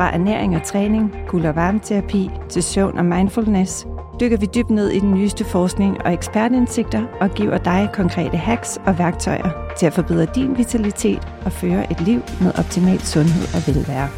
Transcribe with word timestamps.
Fra 0.00 0.14
ernæring 0.14 0.56
og 0.56 0.62
træning, 0.62 1.14
kul- 1.28 1.46
og 1.46 1.56
varmeterapi 1.56 2.30
til 2.48 2.62
søvn 2.62 2.98
og 2.98 3.04
mindfulness, 3.04 3.86
dykker 4.20 4.36
vi 4.36 4.46
dybt 4.54 4.70
ned 4.70 4.88
i 4.88 4.98
den 4.98 5.14
nyeste 5.14 5.44
forskning 5.44 6.02
og 6.04 6.12
ekspertindsigter 6.12 7.02
og 7.20 7.30
giver 7.30 7.58
dig 7.58 7.88
konkrete 7.92 8.36
hacks 8.36 8.78
og 8.86 8.98
værktøjer 8.98 9.74
til 9.78 9.86
at 9.86 9.92
forbedre 9.92 10.26
din 10.34 10.58
vitalitet 10.58 11.28
og 11.44 11.52
føre 11.52 11.90
et 11.92 12.00
liv 12.00 12.20
med 12.40 12.58
optimal 12.58 13.00
sundhed 13.00 13.42
og 13.54 13.74
velvære. 13.74 14.08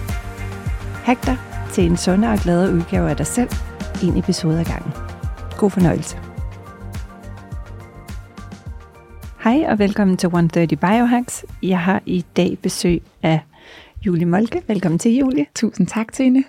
Hack 1.04 1.26
dig 1.26 1.36
til 1.72 1.84
en 1.84 1.96
sundere 1.96 2.32
og 2.32 2.38
gladere 2.38 2.74
udgave 2.74 3.10
af 3.10 3.16
dig 3.16 3.26
selv, 3.26 3.50
en 4.02 4.16
episode 4.16 4.60
ad 4.60 4.64
gangen. 4.64 4.92
God 5.56 5.70
fornøjelse. 5.70 6.18
Hej 9.44 9.64
og 9.68 9.78
velkommen 9.78 10.16
til 10.16 10.26
130 10.26 10.76
Biohacks. 10.76 11.44
Jeg 11.62 11.80
har 11.80 12.02
i 12.06 12.24
dag 12.36 12.58
besøg 12.62 13.02
af 13.22 13.40
Julie 14.06 14.26
Molke. 14.26 14.62
Velkommen 14.66 14.98
til, 14.98 15.12
Julie. 15.12 15.46
Tusind 15.54 15.86
tak, 15.86 16.12
Tine. 16.12 16.44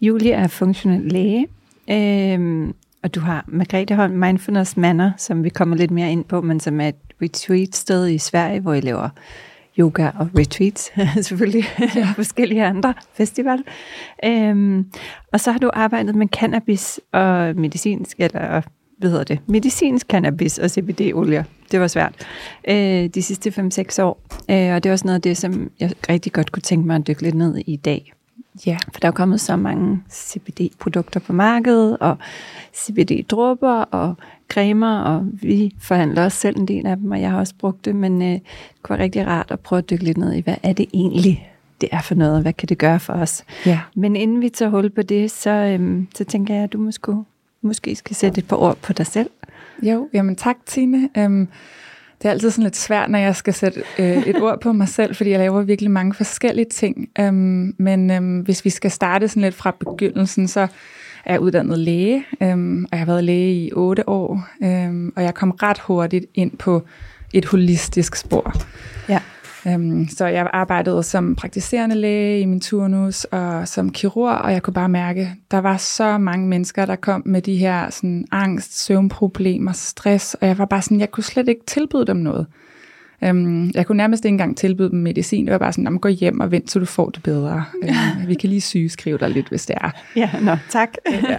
Julie 0.00 0.32
er 0.32 0.46
funktionel 0.48 1.12
læge, 1.12 1.46
øhm, 1.90 2.74
og 3.02 3.14
du 3.14 3.20
har 3.20 3.44
Margrethe 3.48 3.96
Holm 3.96 4.14
Mindfulness 4.14 4.76
Manor, 4.76 5.10
som 5.16 5.44
vi 5.44 5.48
kommer 5.48 5.76
lidt 5.76 5.90
mere 5.90 6.12
ind 6.12 6.24
på, 6.24 6.40
men 6.40 6.60
som 6.60 6.80
er 6.80 6.88
et 6.88 6.96
retreat-sted 7.22 8.08
i 8.08 8.18
Sverige, 8.18 8.60
hvor 8.60 8.74
I 8.74 8.80
laver 8.80 9.08
yoga 9.78 10.10
og 10.18 10.28
retreats, 10.38 10.92
selvfølgelig, 11.26 11.64
ja. 11.96 12.12
forskellige 12.22 12.64
andre 12.64 12.94
festival. 13.14 13.64
Øhm, 14.24 14.86
og 15.32 15.40
så 15.40 15.52
har 15.52 15.58
du 15.58 15.70
arbejdet 15.72 16.14
med 16.14 16.26
cannabis 16.26 17.00
og 17.12 17.56
medicinsk, 17.56 18.16
eller 18.18 18.60
hvad 19.00 19.10
hedder 19.10 19.24
det, 19.24 19.38
medicinsk 19.46 20.06
cannabis 20.06 20.58
og 20.58 20.70
CBD-olier. 20.70 21.44
Det 21.70 21.80
var 21.80 21.86
svært. 21.86 22.14
Øh, 22.68 23.06
de 23.06 23.22
sidste 23.22 23.50
5-6 23.50 24.02
år. 24.02 24.20
Øh, 24.50 24.74
og 24.74 24.82
det 24.82 24.86
er 24.86 24.92
også 24.92 25.06
noget 25.06 25.14
af 25.14 25.22
det, 25.22 25.36
som 25.36 25.70
jeg 25.80 25.92
rigtig 26.08 26.32
godt 26.32 26.52
kunne 26.52 26.62
tænke 26.62 26.86
mig 26.86 26.96
at 26.96 27.06
dykke 27.06 27.22
lidt 27.22 27.34
ned 27.34 27.56
i 27.56 27.72
i 27.72 27.76
dag. 27.76 28.12
Ja. 28.66 28.78
For 28.92 29.00
der 29.00 29.08
er 29.08 29.12
kommet 29.12 29.40
så 29.40 29.56
mange 29.56 30.02
CBD-produkter 30.12 31.20
på 31.20 31.32
markedet, 31.32 31.96
og 32.00 32.16
CBD-dråber 32.76 33.82
og 33.82 34.14
cremer, 34.48 34.98
og 34.98 35.26
vi 35.32 35.74
forhandler 35.80 36.24
også 36.24 36.38
selv 36.38 36.58
en 36.58 36.68
del 36.68 36.86
af 36.86 36.96
dem, 36.96 37.10
og 37.10 37.20
jeg 37.20 37.30
har 37.30 37.38
også 37.38 37.54
brugt 37.58 37.84
det, 37.84 37.96
men 37.96 38.22
øh, 38.22 38.28
det 38.28 38.42
kunne 38.82 38.98
være 38.98 39.04
rigtig 39.04 39.26
rart 39.26 39.50
at 39.50 39.60
prøve 39.60 39.78
at 39.78 39.90
dykke 39.90 40.04
lidt 40.04 40.18
ned 40.18 40.32
i, 40.32 40.40
hvad 40.40 40.56
er 40.62 40.72
det 40.72 40.86
egentlig, 40.94 41.50
det 41.80 41.88
er 41.92 42.00
for 42.00 42.14
noget, 42.14 42.34
og 42.34 42.42
hvad 42.42 42.52
kan 42.52 42.68
det 42.68 42.78
gøre 42.78 43.00
for 43.00 43.12
os? 43.12 43.44
Ja. 43.66 43.80
Men 43.94 44.16
inden 44.16 44.40
vi 44.40 44.48
tager 44.48 44.70
hul 44.70 44.90
på 44.90 45.02
det, 45.02 45.30
så, 45.30 45.50
øhm, 45.50 46.08
så 46.14 46.24
tænker 46.24 46.54
jeg, 46.54 46.64
at 46.64 46.72
du 46.72 46.78
måske, 46.78 47.14
måske 47.62 47.96
skal 47.96 48.16
sætte 48.16 48.38
et 48.38 48.48
par 48.48 48.56
ord 48.56 48.76
på 48.76 48.92
dig 48.92 49.06
selv. 49.06 49.30
Jo, 49.82 50.08
jamen 50.12 50.36
tak 50.36 50.56
Tine. 50.66 51.08
Um, 51.18 51.48
det 52.22 52.28
er 52.28 52.30
altid 52.30 52.50
sådan 52.50 52.64
lidt 52.64 52.76
svært, 52.76 53.10
når 53.10 53.18
jeg 53.18 53.36
skal 53.36 53.54
sætte 53.54 53.82
øh, 53.98 54.26
et 54.26 54.42
ord 54.42 54.60
på 54.60 54.72
mig 54.72 54.88
selv, 54.88 55.14
fordi 55.14 55.30
jeg 55.30 55.38
laver 55.38 55.62
virkelig 55.62 55.90
mange 55.90 56.14
forskellige 56.14 56.66
ting. 56.70 57.08
Um, 57.20 57.74
men 57.78 58.10
um, 58.10 58.40
hvis 58.40 58.64
vi 58.64 58.70
skal 58.70 58.90
starte 58.90 59.28
sådan 59.28 59.42
lidt 59.42 59.54
fra 59.54 59.76
begyndelsen, 59.80 60.48
så 60.48 60.60
er 61.24 61.32
jeg 61.32 61.40
uddannet 61.40 61.78
læge, 61.78 62.24
um, 62.40 62.84
og 62.84 62.88
jeg 62.90 62.98
har 62.98 63.06
været 63.06 63.24
læge 63.24 63.54
i 63.54 63.72
otte 63.72 64.08
år, 64.08 64.48
um, 64.60 65.12
og 65.16 65.22
jeg 65.22 65.34
kom 65.34 65.50
ret 65.50 65.78
hurtigt 65.78 66.26
ind 66.34 66.56
på 66.58 66.82
et 67.32 67.44
holistisk 67.44 68.16
spor. 68.16 68.54
Ja. 69.08 69.20
Um, 69.66 70.08
så 70.08 70.26
jeg 70.26 70.50
arbejdede 70.52 71.02
som 71.02 71.34
praktiserende 71.34 71.96
læge 71.96 72.40
i 72.40 72.44
min 72.44 72.60
turnus 72.60 73.24
og 73.24 73.68
som 73.68 73.92
kirurg, 73.92 74.38
og 74.38 74.52
jeg 74.52 74.62
kunne 74.62 74.74
bare 74.74 74.88
mærke, 74.88 75.34
der 75.50 75.58
var 75.58 75.76
så 75.76 76.18
mange 76.18 76.48
mennesker, 76.48 76.86
der 76.86 76.96
kom 76.96 77.22
med 77.26 77.42
de 77.42 77.56
her 77.56 77.90
sådan, 77.90 78.26
angst, 78.32 78.84
søvnproblemer, 78.84 79.72
stress, 79.72 80.34
og 80.34 80.46
jeg 80.46 80.58
var 80.58 80.64
bare 80.64 80.82
sådan, 80.82 81.00
jeg 81.00 81.10
kunne 81.10 81.24
slet 81.24 81.48
ikke 81.48 81.66
tilbyde 81.66 82.06
dem 82.06 82.16
noget. 82.16 82.46
Um, 83.30 83.70
jeg 83.74 83.86
kunne 83.86 83.96
nærmest 83.96 84.24
ikke 84.24 84.34
engang 84.34 84.56
tilbyde 84.56 84.90
dem 84.90 84.98
medicin. 84.98 85.44
Det 85.46 85.52
var 85.52 85.58
bare 85.58 85.72
sådan, 85.72 85.98
gå 85.98 86.08
hjem 86.08 86.40
og 86.40 86.50
vent, 86.50 86.70
så 86.70 86.78
du 86.78 86.84
får 86.84 87.10
det 87.10 87.22
bedre. 87.22 87.64
Um, 87.82 88.26
vi 88.28 88.34
kan 88.34 88.48
lige 88.48 88.60
sygeskrive 88.60 89.18
dig 89.18 89.30
lidt, 89.30 89.48
hvis 89.48 89.66
det 89.66 89.76
er. 89.80 89.90
Ja, 90.16 90.30
nå, 90.42 90.56
tak. 90.68 90.88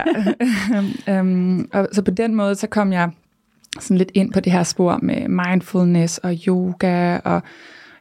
ja. 1.06 1.20
um, 1.20 1.68
og 1.72 1.88
så 1.92 2.02
på 2.02 2.10
den 2.10 2.34
måde, 2.34 2.54
så 2.54 2.66
kom 2.66 2.92
jeg 2.92 3.10
sådan 3.80 3.98
lidt 3.98 4.10
ind 4.14 4.32
på 4.32 4.40
det 4.40 4.52
her 4.52 4.62
spor 4.62 4.98
med 5.02 5.28
mindfulness 5.28 6.18
og 6.18 6.34
yoga 6.46 7.18
og 7.18 7.42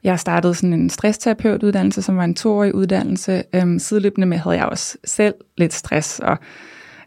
jeg 0.04 0.20
startede 0.20 0.54
sådan 0.54 0.74
en 0.74 0.90
stressterapeutuddannelse, 0.90 2.02
som 2.02 2.18
var 2.18 2.24
en 2.24 2.36
toårig 2.36 2.76
uddannelse. 2.76 3.44
Øhm, 3.56 3.80
sideløbende 3.80 4.28
med 4.28 4.38
havde 4.38 4.58
jeg 4.58 4.66
også 4.66 4.98
selv 5.04 5.34
lidt 5.58 5.74
stress, 5.74 6.20
og 6.20 6.38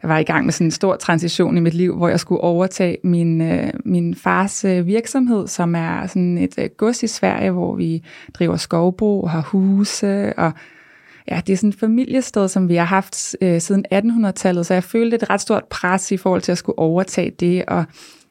jeg 0.02 0.10
var 0.10 0.18
i 0.18 0.24
gang 0.24 0.44
med 0.44 0.52
sådan 0.52 0.66
en 0.66 0.70
stor 0.70 0.96
transition 0.96 1.56
i 1.56 1.60
mit 1.60 1.74
liv, 1.74 1.96
hvor 1.96 2.08
jeg 2.08 2.20
skulle 2.20 2.40
overtage 2.40 2.98
min, 3.04 3.40
øh, 3.40 3.72
min 3.84 4.14
fars 4.14 4.64
øh, 4.64 4.86
virksomhed, 4.86 5.48
som 5.48 5.74
er 5.74 6.06
sådan 6.06 6.38
et 6.38 6.54
øh, 6.58 6.68
gods 6.76 7.02
i 7.02 7.06
Sverige, 7.06 7.50
hvor 7.50 7.74
vi 7.74 8.04
driver 8.34 8.56
skovbrug 8.56 9.24
og 9.24 9.30
har 9.30 9.40
huse, 9.40 10.38
og 10.38 10.52
ja, 11.30 11.40
det 11.46 11.52
er 11.52 11.56
sådan 11.56 11.70
et 11.70 11.78
familiested, 11.78 12.48
som 12.48 12.68
vi 12.68 12.74
har 12.74 12.84
haft 12.84 13.36
øh, 13.40 13.60
siden 13.60 13.84
1800-tallet, 13.94 14.66
så 14.66 14.74
jeg 14.74 14.84
følte 14.84 15.16
et 15.16 15.30
ret 15.30 15.40
stort 15.40 15.64
pres 15.64 16.12
i 16.12 16.16
forhold 16.16 16.42
til 16.42 16.52
at 16.52 16.58
skulle 16.58 16.78
overtage 16.78 17.30
det, 17.40 17.64
og 17.64 17.84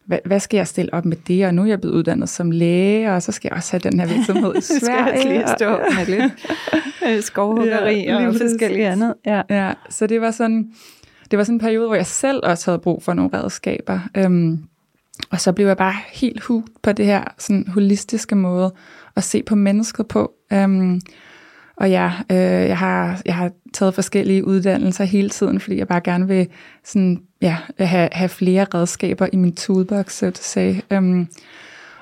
hvad, 0.06 0.20
hvad 0.26 0.40
skal 0.40 0.58
jeg 0.58 0.68
stille 0.68 0.94
op 0.94 1.06
med 1.06 1.18
det? 1.28 1.46
Og 1.46 1.54
nu 1.54 1.62
er 1.62 1.66
jeg 1.66 1.82
blevet 1.82 1.96
uddannet 1.96 2.30
som 2.30 2.52
læge, 2.52 3.14
og 3.14 3.24
så 3.24 3.32
skal 3.32 3.50
jeg 3.52 3.58
også 3.58 3.72
have 3.72 3.92
den 3.92 4.00
her 4.00 4.08
virksomhed 4.08 4.56
i 4.56 4.62
Sverige. 4.80 5.20
skal 5.20 5.30
jeg 5.30 5.38
lige 5.38 5.48
stå 5.58 5.70
med 5.78 6.06
lidt 6.06 7.24
skovhuggeri 7.26 8.04
ja, 8.04 8.28
og 8.28 8.36
forskellige 8.36 8.88
andet. 8.88 9.14
Ja. 9.26 9.42
ja, 9.50 9.74
så 9.90 10.08
det 10.08 10.22
var 10.22 10.32
sådan, 10.32 10.72
det 11.32 11.38
var 11.38 11.44
sådan 11.44 11.56
en 11.56 11.60
periode, 11.60 11.88
hvor 11.88 11.96
jeg 11.96 12.06
selv 12.06 12.40
også 12.44 12.72
havde 12.72 12.80
brug 12.80 13.04
for 13.04 13.14
nogle 13.14 13.32
redskaber. 13.34 14.00
Øhm, 14.18 14.64
og 15.32 15.42
så 15.42 15.52
blev 15.52 15.68
jeg 15.68 15.78
bare 15.78 15.96
helt 16.14 16.44
hugt 16.44 16.82
på 16.82 16.92
det 16.92 17.06
her 17.06 17.24
sådan 17.38 17.68
holistiske 17.68 18.36
måde 18.36 18.74
at 19.16 19.24
se 19.24 19.44
på 19.44 19.56
mennesket 19.56 20.08
på. 20.08 20.32
Øhm, 20.54 21.02
og 21.76 21.90
ja, 21.90 22.12
øh, 22.32 22.38
jeg, 22.68 22.78
har, 22.78 23.22
jeg 23.26 23.36
har 23.36 23.52
taget 23.74 23.94
forskellige 23.94 24.46
uddannelser 24.48 25.04
hele 25.04 25.30
tiden, 25.30 25.60
fordi 25.60 25.78
jeg 25.78 25.88
bare 25.88 26.02
gerne 26.02 26.28
vil 26.28 26.48
sådan, 26.84 27.22
ja, 27.42 27.58
have, 27.80 28.10
have 28.12 28.30
flere 28.30 28.66
redskaber 28.74 29.28
i 29.34 29.36
min 29.36 29.56
toolbox, 29.56 30.14
så 30.14 30.26
at 30.26 30.38
sige. 30.38 30.82
Øhm, 30.92 31.28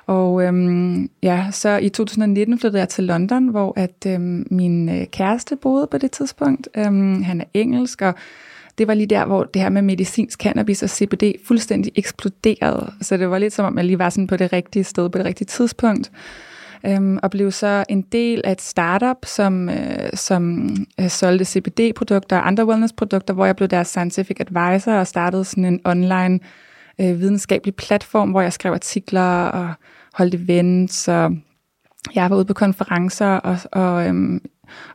og 0.05 0.43
øhm, 0.43 1.09
ja, 1.23 1.47
så 1.51 1.77
i 1.77 1.89
2019 1.89 2.59
flyttede 2.59 2.79
jeg 2.79 2.89
til 2.89 3.03
London, 3.03 3.47
hvor 3.47 3.73
at 3.75 4.05
øhm, 4.07 4.47
min 4.51 4.89
øh, 4.89 5.05
kæreste 5.07 5.55
boede 5.55 5.87
på 5.87 5.97
det 5.97 6.11
tidspunkt. 6.11 6.67
Øhm, 6.77 7.23
han 7.23 7.41
er 7.41 7.45
engelsk, 7.53 8.01
og 8.01 8.13
det 8.77 8.87
var 8.87 8.93
lige 8.93 9.07
der, 9.07 9.25
hvor 9.25 9.43
det 9.43 9.61
her 9.61 9.69
med 9.69 9.81
medicinsk 9.81 10.39
cannabis 10.39 10.83
og 10.83 10.89
CBD 10.89 11.23
fuldstændig 11.45 11.91
eksploderede. 11.95 12.93
Så 13.01 13.17
det 13.17 13.29
var 13.29 13.37
lidt 13.37 13.53
som 13.53 13.65
om, 13.65 13.77
jeg 13.77 13.85
lige 13.85 13.99
var 13.99 14.09
sådan 14.09 14.27
på 14.27 14.37
det 14.37 14.53
rigtige 14.53 14.83
sted 14.83 15.09
på 15.09 15.17
det 15.17 15.25
rigtige 15.25 15.45
tidspunkt 15.45 16.11
øhm, 16.85 17.19
og 17.23 17.31
blev 17.31 17.51
så 17.51 17.83
en 17.89 18.01
del 18.01 18.41
af 18.43 18.51
et 18.51 18.61
startup, 18.61 19.17
som, 19.25 19.69
øh, 19.69 20.09
som 20.13 20.69
øh, 20.99 21.09
solgte 21.09 21.45
CBD-produkter 21.45 22.37
og 22.37 22.47
andre 22.47 22.67
wellness-produkter, 22.67 23.33
hvor 23.33 23.45
jeg 23.45 23.55
blev 23.55 23.67
deres 23.67 23.87
scientific 23.87 24.37
advisor 24.39 24.93
og 24.93 25.07
startede 25.07 25.45
sådan 25.45 25.65
en 25.65 25.79
online 25.85 26.39
øh, 27.01 27.19
videnskabelig 27.19 27.75
platform, 27.75 28.29
hvor 28.29 28.41
jeg 28.41 28.53
skrev 28.53 28.73
artikler 28.73 29.43
og 29.43 29.73
holdt 30.13 30.35
events, 30.35 31.07
og 31.07 31.31
jeg 32.15 32.29
var 32.29 32.35
ude 32.35 32.45
på 32.45 32.53
konferencer 32.53 33.27
og, 33.27 33.57
og, 33.71 34.07
øhm, 34.07 34.41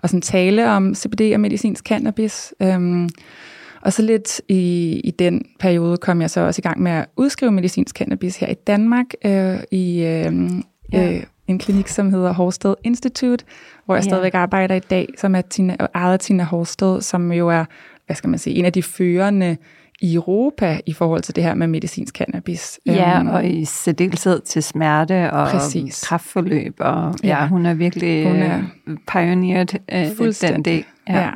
og 0.03 0.09
sådan 0.09 0.23
tale 0.23 0.71
om 0.71 0.94
CBD 0.94 1.35
og 1.35 1.41
medicinsk 1.41 1.85
cannabis. 1.85 2.55
Øhm, 2.62 3.09
og 3.81 3.93
så 3.93 4.03
lidt 4.03 4.41
i, 4.49 5.00
i 5.05 5.11
den 5.11 5.44
periode 5.61 5.97
kom 5.97 6.21
jeg 6.21 6.31
så 6.31 6.41
også 6.41 6.61
i 6.61 6.67
gang 6.67 6.83
med 6.83 6.93
at 6.93 7.06
udskrive 7.17 7.53
medicinsk 7.53 7.97
cannabis 7.97 8.37
her 8.37 8.49
i 8.49 8.55
Danmark 8.55 9.06
øh, 9.25 9.59
i 9.71 10.03
øh, 10.03 10.50
ja. 10.93 11.12
øh, 11.12 11.23
en 11.49 11.59
klinik, 11.59 11.89
som 11.89 12.11
hedder 12.11 12.33
Horsted 12.33 12.75
Institute, 12.85 13.45
hvor 13.85 13.95
jeg 13.95 14.05
ja. 14.05 14.09
stadigvæk 14.09 14.35
arbejder 14.35 14.75
i 14.75 14.81
dag, 14.81 15.09
som 15.19 15.35
er 15.35 15.41
Tina, 15.41 15.77
ejet 15.95 16.21
Tina 16.21 16.45
Horsted, 16.45 17.01
som 17.01 17.33
jo 17.33 17.49
er, 17.49 17.65
hvad 18.07 18.17
skal 18.17 18.31
man 18.31 18.39
sige, 18.39 18.57
en 18.57 18.65
af 18.65 18.73
de 18.73 18.83
førende 18.83 19.57
i 20.01 20.15
Europa 20.15 20.81
i 20.87 20.93
forhold 20.93 21.23
til 21.23 21.37
det 21.37 21.45
her 21.45 21.55
med 21.55 21.67
medicinsk 21.67 22.15
cannabis. 22.15 22.81
Ja, 22.87 23.21
um, 23.21 23.29
og 23.29 23.47
i 23.47 23.65
særdeleshed 23.65 24.41
til 24.41 24.63
smerte 24.63 25.31
og 25.31 25.49
præcis. 25.49 26.05
kraftforløb. 26.05 26.75
Og, 26.79 27.15
ja, 27.23 27.29
ja, 27.29 27.49
hun 27.49 27.67
er 27.67 27.75
virkelig 27.75 28.27
hun 28.27 28.37
er 28.37 28.63
pioneered 29.13 29.75
uh, 30.21 30.49
den 30.51 30.65
del. 30.65 30.85
Ja. 31.09 31.31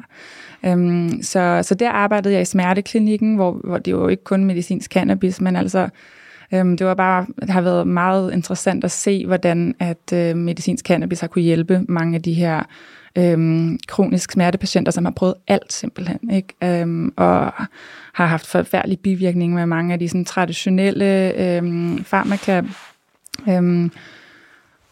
ja. 0.63 0.73
Um, 0.73 1.23
så, 1.23 1.61
så 1.63 1.75
der 1.75 1.91
arbejdede 1.91 2.35
jeg 2.35 2.43
i 2.43 2.45
smerteklinikken, 2.45 3.35
hvor, 3.35 3.61
hvor 3.65 3.79
det 3.79 3.91
jo 3.91 4.09
ikke 4.09 4.25
kun 4.25 4.45
medicinsk 4.45 4.93
cannabis, 4.93 5.41
men 5.41 5.57
altså 5.57 5.89
Øhm, 6.55 6.77
det 6.77 6.87
var 6.87 6.95
bare, 6.95 7.27
det 7.41 7.51
har 7.51 7.61
været 7.61 7.87
meget 7.87 8.33
interessant 8.33 8.85
at 8.85 8.91
se, 8.91 9.27
hvordan 9.27 9.75
at 9.79 10.13
øh, 10.15 10.37
medicinsk 10.37 10.87
cannabis 10.87 11.21
har 11.21 11.29
kunne 11.29 11.43
hjælpe 11.43 11.85
mange 11.89 12.15
af 12.15 12.23
de 12.23 12.33
her 12.33 12.63
øhm, 13.19 13.79
kronisk 13.89 14.33
smertepatienter, 14.33 14.93
som 14.93 15.05
har 15.05 15.13
prøvet 15.13 15.35
alt 15.49 15.73
simpelthen, 15.73 16.31
ikke? 16.31 16.81
Øhm, 16.81 17.13
og 17.17 17.53
har 18.13 18.27
haft 18.27 18.47
forfærdelige 18.47 18.99
bivirkninger 19.03 19.57
med 19.57 19.67
mange 19.67 19.93
af 19.93 19.99
de 19.99 20.09
sådan, 20.09 20.25
traditionelle 20.25 21.33
øhm, 21.39 22.05
farmaka. 22.05 22.63
Øhm, 23.49 23.91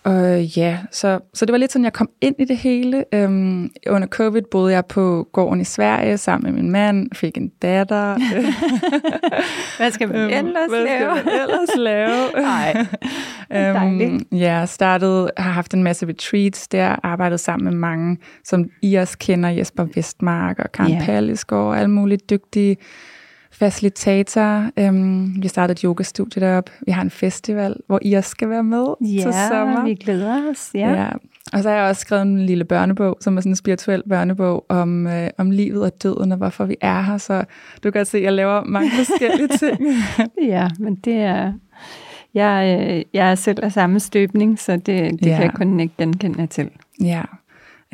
og 0.08 0.43
ja, 0.43 0.78
så, 0.90 1.19
så 1.34 1.44
det 1.44 1.52
var 1.52 1.58
lidt 1.58 1.72
sådan, 1.72 1.84
jeg 1.84 1.93
kom 1.93 2.10
ind 2.20 2.37
i 2.38 2.44
det 2.44 2.56
hele. 2.56 3.05
Øhm, 3.14 3.70
under 3.87 4.08
covid 4.08 4.43
boede 4.50 4.72
jeg 4.72 4.87
på 4.87 5.28
gården 5.32 5.60
i 5.60 5.64
Sverige 5.64 6.19
sammen 6.19 6.55
med 6.55 6.62
min 6.62 6.72
mand, 6.72 7.08
fik 7.14 7.37
en 7.37 7.49
datter. 7.62 8.14
Hvad 9.78 9.90
skal 9.90 10.08
man 10.08 10.16
øhm, 10.16 10.31
ellers 10.31 10.69
Hvad 10.69 10.84
lave? 10.84 11.12
Hvad 11.12 11.22
skal 11.22 11.32
man 11.32 11.40
ellers 11.43 11.76
lave? 11.76 12.31
Nej, 12.50 12.87
øhm, 13.52 14.26
ja, 14.32 14.66
startet, 14.66 15.31
har 15.37 15.50
haft 15.50 15.75
en 15.75 15.82
masse 15.82 16.06
retreats 16.06 16.69
der, 16.69 16.96
arbejdet 17.02 17.40
sammen 17.40 17.64
med 17.64 17.72
mange, 17.72 18.19
som 18.44 18.70
I 18.82 18.94
også 18.94 19.19
kender, 19.19 19.49
Jesper 19.49 19.87
Vestmark 19.94 20.58
og 20.58 20.72
Karen 20.72 20.93
yeah. 20.93 21.05
Perlisgaard, 21.06 21.64
og 21.64 21.78
alle 21.78 21.90
mulige 21.90 22.20
dygtige 22.31 22.76
facilitator. 23.58 24.70
Øhm, 24.76 25.43
vi 25.43 25.49
startede 25.49 25.72
et 25.72 25.81
yogastudie 25.81 26.43
deroppe. 26.43 26.72
Vi 26.87 26.93
har 26.93 27.02
en 27.02 27.10
festival, 27.10 27.76
hvor 27.87 27.99
I 28.02 28.14
også 28.14 28.31
skal 28.31 28.49
være 28.49 28.64
med 28.64 28.87
ja, 29.00 29.22
til 29.22 29.32
sommer. 29.49 29.84
vi 29.84 29.94
glæder 29.94 30.50
os. 30.50 30.70
Ja. 30.75 30.93
ja. 30.93 31.08
Og 31.52 31.62
så 31.62 31.69
har 31.69 31.76
jeg 31.76 31.88
også 31.88 32.00
skrevet 32.00 32.22
en 32.22 32.46
lille 32.46 32.64
børnebog, 32.64 33.19
som 33.20 33.37
er 33.37 33.40
sådan 33.40 33.52
en 33.52 33.56
spirituel 33.56 34.02
børnebog 34.08 34.64
om, 34.69 35.06
øh, 35.06 35.31
om 35.38 35.50
livet 35.50 35.82
og 35.82 36.02
døden, 36.02 36.32
og 36.32 36.38
hvorfor 36.38 36.64
vi 36.64 36.76
er 36.81 37.02
her. 37.02 37.19
Så 37.19 37.44
du 37.84 37.90
kan 37.90 38.06
se, 38.06 38.19
at 38.19 38.25
jeg 38.25 38.32
laver 38.32 38.64
mange 38.64 38.90
forskellige 38.90 39.49
ting. 39.49 39.78
ja, 40.55 40.69
men 40.78 40.94
det 40.94 41.14
er... 41.14 41.52
Jeg, 42.34 42.81
øh, 42.81 43.02
jeg 43.14 43.31
er 43.31 43.34
selv 43.34 43.64
af 43.64 43.72
samme 43.72 44.00
støbning, 44.00 44.58
så 44.58 44.72
det, 44.72 44.87
det 44.87 45.26
ja. 45.26 45.34
kan 45.34 45.43
jeg 45.43 45.52
kun 45.55 45.81
ikke 45.81 45.94
genkende 45.99 46.46
til. 46.46 46.70
Ja. 47.02 47.22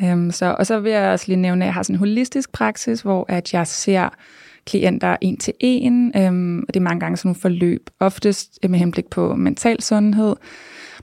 Øhm, 0.01 0.31
så, 0.31 0.55
og 0.59 0.65
så 0.65 0.79
vil 0.79 0.91
jeg 0.91 1.11
også 1.11 1.25
lige 1.27 1.41
nævne, 1.41 1.65
at 1.65 1.65
jeg 1.65 1.73
har 1.73 1.83
sådan 1.83 1.95
en 1.95 1.99
holistisk 1.99 2.51
praksis, 2.51 3.01
hvor 3.01 3.25
at 3.27 3.53
jeg 3.53 3.67
ser 3.67 4.09
klienter 4.65 5.17
en 5.21 5.37
til 5.37 5.53
en, 5.59 6.11
øhm, 6.15 6.59
og 6.59 6.73
det 6.73 6.75
er 6.75 6.83
mange 6.83 6.99
gange 6.99 7.17
sådan 7.17 7.29
nogle 7.29 7.39
forløb, 7.41 7.89
oftest 7.99 8.59
med 8.69 8.79
henblik 8.79 9.05
på 9.05 9.35
mental 9.35 9.81
sundhed, 9.81 10.35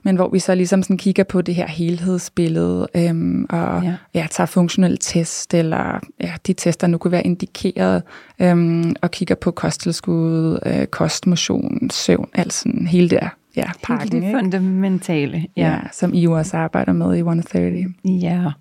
men 0.03 0.15
hvor 0.15 0.29
vi 0.29 0.39
så 0.39 0.55
ligesom 0.55 0.83
sådan 0.83 0.97
kigger 0.97 1.23
på 1.23 1.41
det 1.41 1.55
her 1.55 1.67
helhedsbillede, 1.67 2.87
øhm, 2.95 3.45
og 3.49 3.83
ja. 3.83 3.95
Ja, 4.13 4.27
tager 4.31 4.45
funktionelle 4.45 4.97
test, 4.97 5.53
eller 5.53 5.99
ja, 6.21 6.33
de 6.47 6.53
tester 6.53 6.87
nu 6.87 6.97
kunne 6.97 7.11
være 7.11 7.25
indikeret, 7.25 8.03
øhm, 8.39 8.95
og 9.01 9.11
kigger 9.11 9.35
på 9.35 9.51
kosttilskud, 9.51 10.59
øh, 10.65 10.85
kostmotion, 10.85 11.89
søvn, 11.89 12.29
alt 12.33 12.53
sådan 12.53 12.87
hele 12.87 13.09
det 13.09 13.29
ja, 13.55 13.71
pakken. 13.83 14.23
Helt 14.23 14.33
det 14.33 14.41
fundamentale. 14.41 15.47
Ja. 15.57 15.69
ja, 15.69 15.79
som 15.91 16.13
I 16.13 16.27
også 16.27 16.57
arbejder 16.57 16.93
med 16.93 17.15
i 17.15 17.17
130. 17.17 17.93
Ja, 18.05 18.51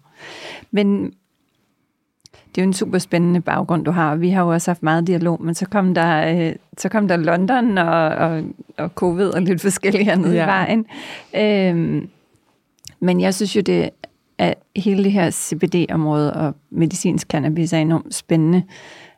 men 0.70 1.12
det 2.54 2.60
er 2.60 2.64
jo 2.64 2.68
en 2.68 2.72
super 2.72 2.98
spændende 2.98 3.40
baggrund, 3.40 3.84
du 3.84 3.90
har. 3.90 4.16
Vi 4.16 4.30
har 4.30 4.42
jo 4.42 4.48
også 4.48 4.70
haft 4.70 4.82
meget 4.82 5.06
dialog, 5.06 5.42
men 5.42 5.54
så 5.54 5.66
kom 5.68 5.94
der, 5.94 6.48
øh, 6.48 6.54
så 6.78 6.88
kom 6.88 7.08
der 7.08 7.16
London 7.16 7.78
og, 7.78 8.08
og, 8.08 8.42
og 8.78 8.88
covid 8.88 9.28
og 9.28 9.42
lidt 9.42 9.60
forskellige 9.60 10.12
andet 10.12 10.34
ja. 10.34 10.44
i 10.44 10.46
vejen. 10.46 10.86
Øhm, 11.36 12.08
men 13.00 13.20
jeg 13.20 13.34
synes 13.34 13.56
jo, 13.56 13.60
det 13.60 13.90
at 14.38 14.54
hele 14.76 15.04
det 15.04 15.12
her 15.12 15.30
CBD-område 15.30 16.34
og 16.34 16.54
medicinsk 16.70 17.26
cannabis 17.26 17.72
er 17.72 17.78
enormt 17.78 18.14
spændende. 18.14 18.62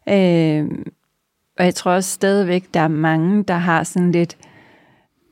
Øhm, 0.08 0.92
og 1.58 1.64
jeg 1.64 1.74
tror 1.74 1.92
også 1.92 2.10
stadigvæk, 2.10 2.64
der 2.74 2.80
er 2.80 2.88
mange, 2.88 3.42
der 3.42 3.54
har 3.54 3.82
sådan 3.82 4.12
lidt, 4.12 4.36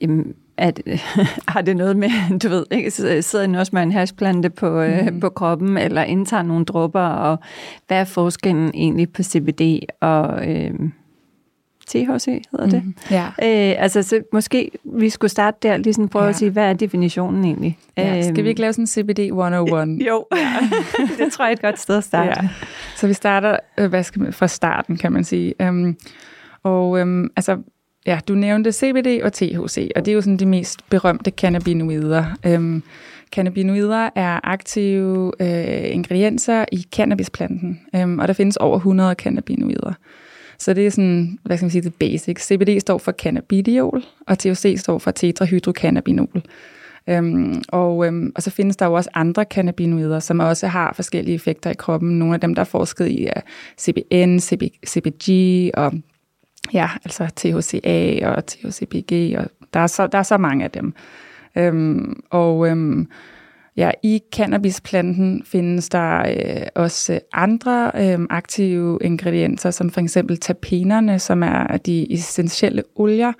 jamen, 0.00 0.34
at 0.56 0.80
har 1.48 1.60
det 1.60 1.76
noget 1.76 1.96
med, 1.96 2.38
du 2.38 2.48
ved, 2.48 2.66
ikke, 2.70 2.90
sidder 3.22 3.46
nu 3.46 3.58
også 3.58 3.70
med 3.74 3.82
en 3.82 3.92
hashplante 3.92 4.50
på, 4.50 4.84
mm. 4.84 5.20
på 5.20 5.28
kroppen, 5.28 5.76
eller 5.76 6.02
indtager 6.02 6.42
nogle 6.42 6.64
dråber, 6.64 7.02
og 7.02 7.38
hvad 7.86 8.00
er 8.00 8.04
forskellen 8.04 8.70
egentlig 8.74 9.12
på 9.12 9.22
CBD 9.22 9.80
og 10.00 10.48
øh, 10.48 10.70
THC, 11.86 12.42
hedder 12.50 12.66
det? 12.66 12.84
Mm. 12.84 12.94
Ja. 13.10 13.26
Øh, 13.26 13.82
altså, 13.82 14.02
så 14.02 14.22
måske 14.32 14.70
vi 14.84 15.10
skulle 15.10 15.30
starte 15.30 15.58
der, 15.62 15.76
lige 15.76 15.94
sådan 15.94 16.08
prøve 16.08 16.24
ja. 16.24 16.30
at 16.30 16.36
sige, 16.36 16.50
hvad 16.50 16.64
er 16.64 16.72
definitionen 16.72 17.44
egentlig? 17.44 17.78
Ja, 17.96 18.22
skal 18.22 18.44
vi 18.44 18.48
ikke 18.48 18.60
lave 18.60 18.72
sådan 18.72 18.82
en 18.82 18.86
CBD 18.86 19.18
101? 19.18 19.88
jo, 20.08 20.26
det 21.18 21.32
tror 21.32 21.44
jeg 21.44 21.50
er 21.50 21.56
et 21.56 21.62
godt 21.62 21.78
sted 21.78 21.96
at 21.96 22.04
starte. 22.04 22.40
Ja. 22.42 22.48
Så 22.96 23.06
vi 23.06 23.12
starter 23.12 23.56
øh, 23.78 23.88
hvad 23.88 24.02
skal 24.02 24.22
man, 24.22 24.32
fra 24.32 24.48
starten, 24.48 24.96
kan 24.96 25.12
man 25.12 25.24
sige. 25.24 25.54
Um, 25.68 25.96
og 26.62 26.90
um, 26.90 27.30
altså, 27.36 27.56
ja, 28.06 28.20
du 28.28 28.34
nævnte 28.34 28.72
CBD 28.72 29.22
og 29.22 29.32
THC, 29.32 29.90
og 29.96 30.04
det 30.04 30.08
er 30.08 30.14
jo 30.14 30.20
sådan 30.20 30.36
de 30.36 30.46
mest 30.46 30.90
berømte 30.90 31.30
cannabinoider. 31.30 32.24
Øhm, 32.46 32.82
cannabinoider 33.32 34.10
er 34.14 34.40
aktive 34.44 35.32
øh, 35.40 35.94
ingredienser 35.94 36.64
i 36.72 36.86
cannabisplanten, 36.96 37.80
øhm, 37.94 38.18
og 38.18 38.28
der 38.28 38.34
findes 38.34 38.56
over 38.56 38.76
100 38.76 39.14
cannabinoider. 39.14 39.92
Så 40.58 40.74
det 40.74 40.86
er 40.86 40.90
sådan, 40.90 41.38
hvad 41.42 41.56
skal 41.56 41.64
man 41.64 41.70
sige, 41.70 41.82
det 41.82 41.94
basic. 41.94 42.38
CBD 42.40 42.80
står 42.80 42.98
for 42.98 43.12
cannabidiol, 43.12 44.02
og 44.26 44.38
THC 44.38 44.74
står 44.78 44.98
for 44.98 45.10
tetrahydrocannabinol. 45.10 46.42
Øhm, 47.08 47.62
og, 47.68 48.06
øhm, 48.06 48.32
og 48.34 48.42
så 48.42 48.50
findes 48.50 48.76
der 48.76 48.86
jo 48.86 48.92
også 48.92 49.10
andre 49.14 49.44
cannabinoider, 49.44 50.20
som 50.20 50.40
også 50.40 50.66
har 50.66 50.92
forskellige 50.92 51.34
effekter 51.34 51.70
i 51.70 51.74
kroppen. 51.74 52.18
Nogle 52.18 52.34
af 52.34 52.40
dem, 52.40 52.54
der 52.54 52.60
er 52.60 52.66
forsket 52.66 53.08
i, 53.08 53.26
er 53.26 53.40
CBN, 53.80 54.38
CB, 54.38 54.62
CBG 54.86 55.30
og 55.74 55.92
ja, 56.72 56.90
altså 57.04 57.28
THCA 57.36 58.28
og 58.28 58.46
THCBG, 58.46 59.38
og 59.38 59.46
der 59.74 59.80
er 59.80 59.86
så, 59.86 60.06
der 60.06 60.18
er 60.18 60.22
så 60.22 60.36
mange 60.36 60.64
af 60.64 60.70
dem. 60.70 60.94
Øhm, 61.56 62.22
og 62.30 62.68
øhm, 62.68 63.08
ja, 63.76 63.90
i 64.02 64.20
cannabisplanten 64.34 65.42
findes 65.46 65.88
der 65.88 66.18
øh, 66.20 66.66
også 66.74 67.20
andre 67.32 67.92
øh, 67.94 68.26
aktive 68.30 68.98
ingredienser, 69.02 69.70
som 69.70 69.90
for 69.90 70.00
eksempel 70.00 70.38
terpenerne, 70.38 71.18
som 71.18 71.42
er 71.42 71.76
de 71.76 72.12
essentielle 72.12 72.82
olier. 72.96 73.32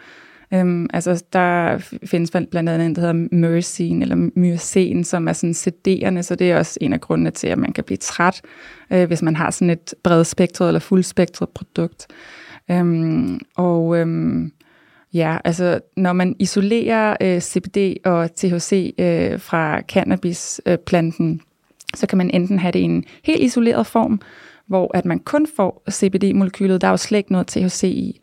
Øhm, 0.55 0.87
altså 0.93 1.25
der 1.33 1.79
findes 2.07 2.31
blandt 2.31 2.69
andet 2.69 2.87
en, 2.87 2.95
der 2.95 3.01
hedder 3.01 3.29
myrcene 3.33 4.03
eller 4.03 4.31
myrcen, 4.37 5.05
som 5.05 5.29
er 5.29 5.33
sådan 5.33 5.55
sederende, 5.55 6.23
så 6.23 6.35
det 6.35 6.51
er 6.51 6.59
også 6.59 6.79
en 6.81 6.93
af 6.93 7.01
grundene 7.01 7.31
til, 7.31 7.47
at 7.47 7.59
man 7.59 7.73
kan 7.73 7.85
blive 7.85 7.97
træt, 7.97 8.41
øh, 8.91 9.07
hvis 9.07 9.23
man 9.23 9.37
har 9.37 9.51
sådan 9.51 9.71
et 9.71 9.95
bredspektret 10.03 10.69
eller 10.69 10.81
fuldspektret 10.81 11.49
produkt. 11.49 12.07
Øhm, 12.71 13.41
og 13.57 13.99
øhm, 13.99 14.53
ja, 15.15 15.39
altså 15.45 15.81
når 15.97 16.13
man 16.13 16.37
isolerer 16.39 17.17
øh, 17.21 17.41
CBD 17.41 17.97
og 18.05 18.35
THC 18.35 18.95
øh, 18.99 19.41
fra 19.41 19.81
cannabisplanten, 19.81 21.33
øh, 21.35 21.41
så 21.95 22.07
kan 22.07 22.19
man 22.19 22.31
enten 22.31 22.59
have 22.59 22.73
det 22.73 22.79
i 22.79 22.83
en 22.83 23.05
helt 23.25 23.43
isoleret 23.43 23.87
form, 23.87 24.21
hvor 24.67 24.91
at 24.97 25.05
man 25.05 25.19
kun 25.19 25.47
får 25.57 25.83
CBD-molekylet, 25.91 26.81
der 26.81 26.87
er 26.87 26.91
jo 26.91 26.97
slet 26.97 27.19
ikke 27.19 27.33
noget 27.33 27.47
THC 27.47 27.85
i. 27.85 28.21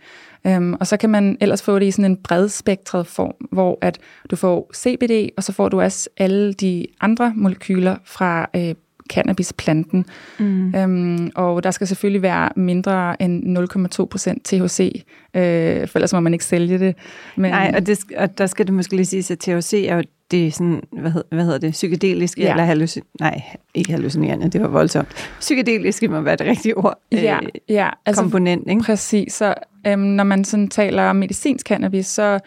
Øhm, 0.47 0.73
og 0.73 0.87
så 0.87 0.97
kan 0.97 1.09
man 1.09 1.37
ellers 1.41 1.61
få 1.61 1.79
det 1.79 1.85
i 1.85 1.91
sådan 1.91 2.11
en 2.11 2.17
bredspektret 2.17 3.07
form, 3.07 3.47
hvor 3.51 3.77
at 3.81 3.99
du 4.31 4.35
får 4.35 4.71
CBD, 4.75 5.29
og 5.37 5.43
så 5.43 5.53
får 5.53 5.69
du 5.69 5.81
også 5.81 6.09
alle 6.17 6.53
de 6.53 6.85
andre 7.01 7.33
molekyler 7.35 7.95
fra 8.05 8.49
øh, 8.55 8.75
cannabisplanten. 9.09 10.05
Mm. 10.39 10.75
Øhm, 10.75 11.31
og 11.35 11.63
der 11.63 11.71
skal 11.71 11.87
selvfølgelig 11.87 12.21
være 12.21 12.49
mindre 12.55 13.21
end 13.21 13.57
0,2% 13.57 14.41
THC, 14.43 15.03
øh, 15.33 15.87
for 15.87 15.97
ellers 15.97 16.13
må 16.13 16.19
man 16.19 16.33
ikke 16.33 16.45
sælge 16.45 16.79
det. 16.79 16.95
Men, 17.35 17.51
Nej, 17.51 17.71
og, 17.75 17.85
det, 17.85 17.99
og 18.17 18.37
der 18.37 18.45
skal 18.45 18.67
det 18.67 18.73
måske 18.73 18.95
lige 18.95 19.05
sige, 19.05 19.33
at 19.33 19.39
THC 19.39 19.85
er 19.89 19.95
jo 19.95 20.03
det 20.31 20.53
sådan, 20.53 20.81
hvad, 20.91 21.11
hed, 21.11 21.23
hvad 21.31 21.43
hedder 21.43 21.57
det, 21.57 21.71
psykedeliske, 21.71 22.41
ja. 22.41 22.51
eller 22.51 22.63
hallucin... 22.63 23.03
Nej, 23.19 23.41
ikke 23.73 23.91
hallucinerende, 23.91 24.49
det 24.49 24.61
var 24.61 24.67
voldsomt. 24.67 25.07
Psykedeliske 25.39 26.07
må 26.07 26.21
være 26.21 26.35
det 26.35 26.47
rigtige 26.47 26.77
ord. 26.77 26.99
Ja, 27.11 27.39
øh, 27.43 27.49
ja 27.69 27.89
altså, 28.05 28.21
komponent, 28.21 28.69
ikke? 28.69 28.81
Præcis, 28.81 29.33
så 29.33 29.53
øhm, 29.87 30.01
når 30.01 30.23
man 30.23 30.43
sådan 30.43 30.67
taler 30.67 31.03
om 31.03 31.15
medicinsk 31.15 31.67
cannabis, 31.67 32.07
så 32.07 32.39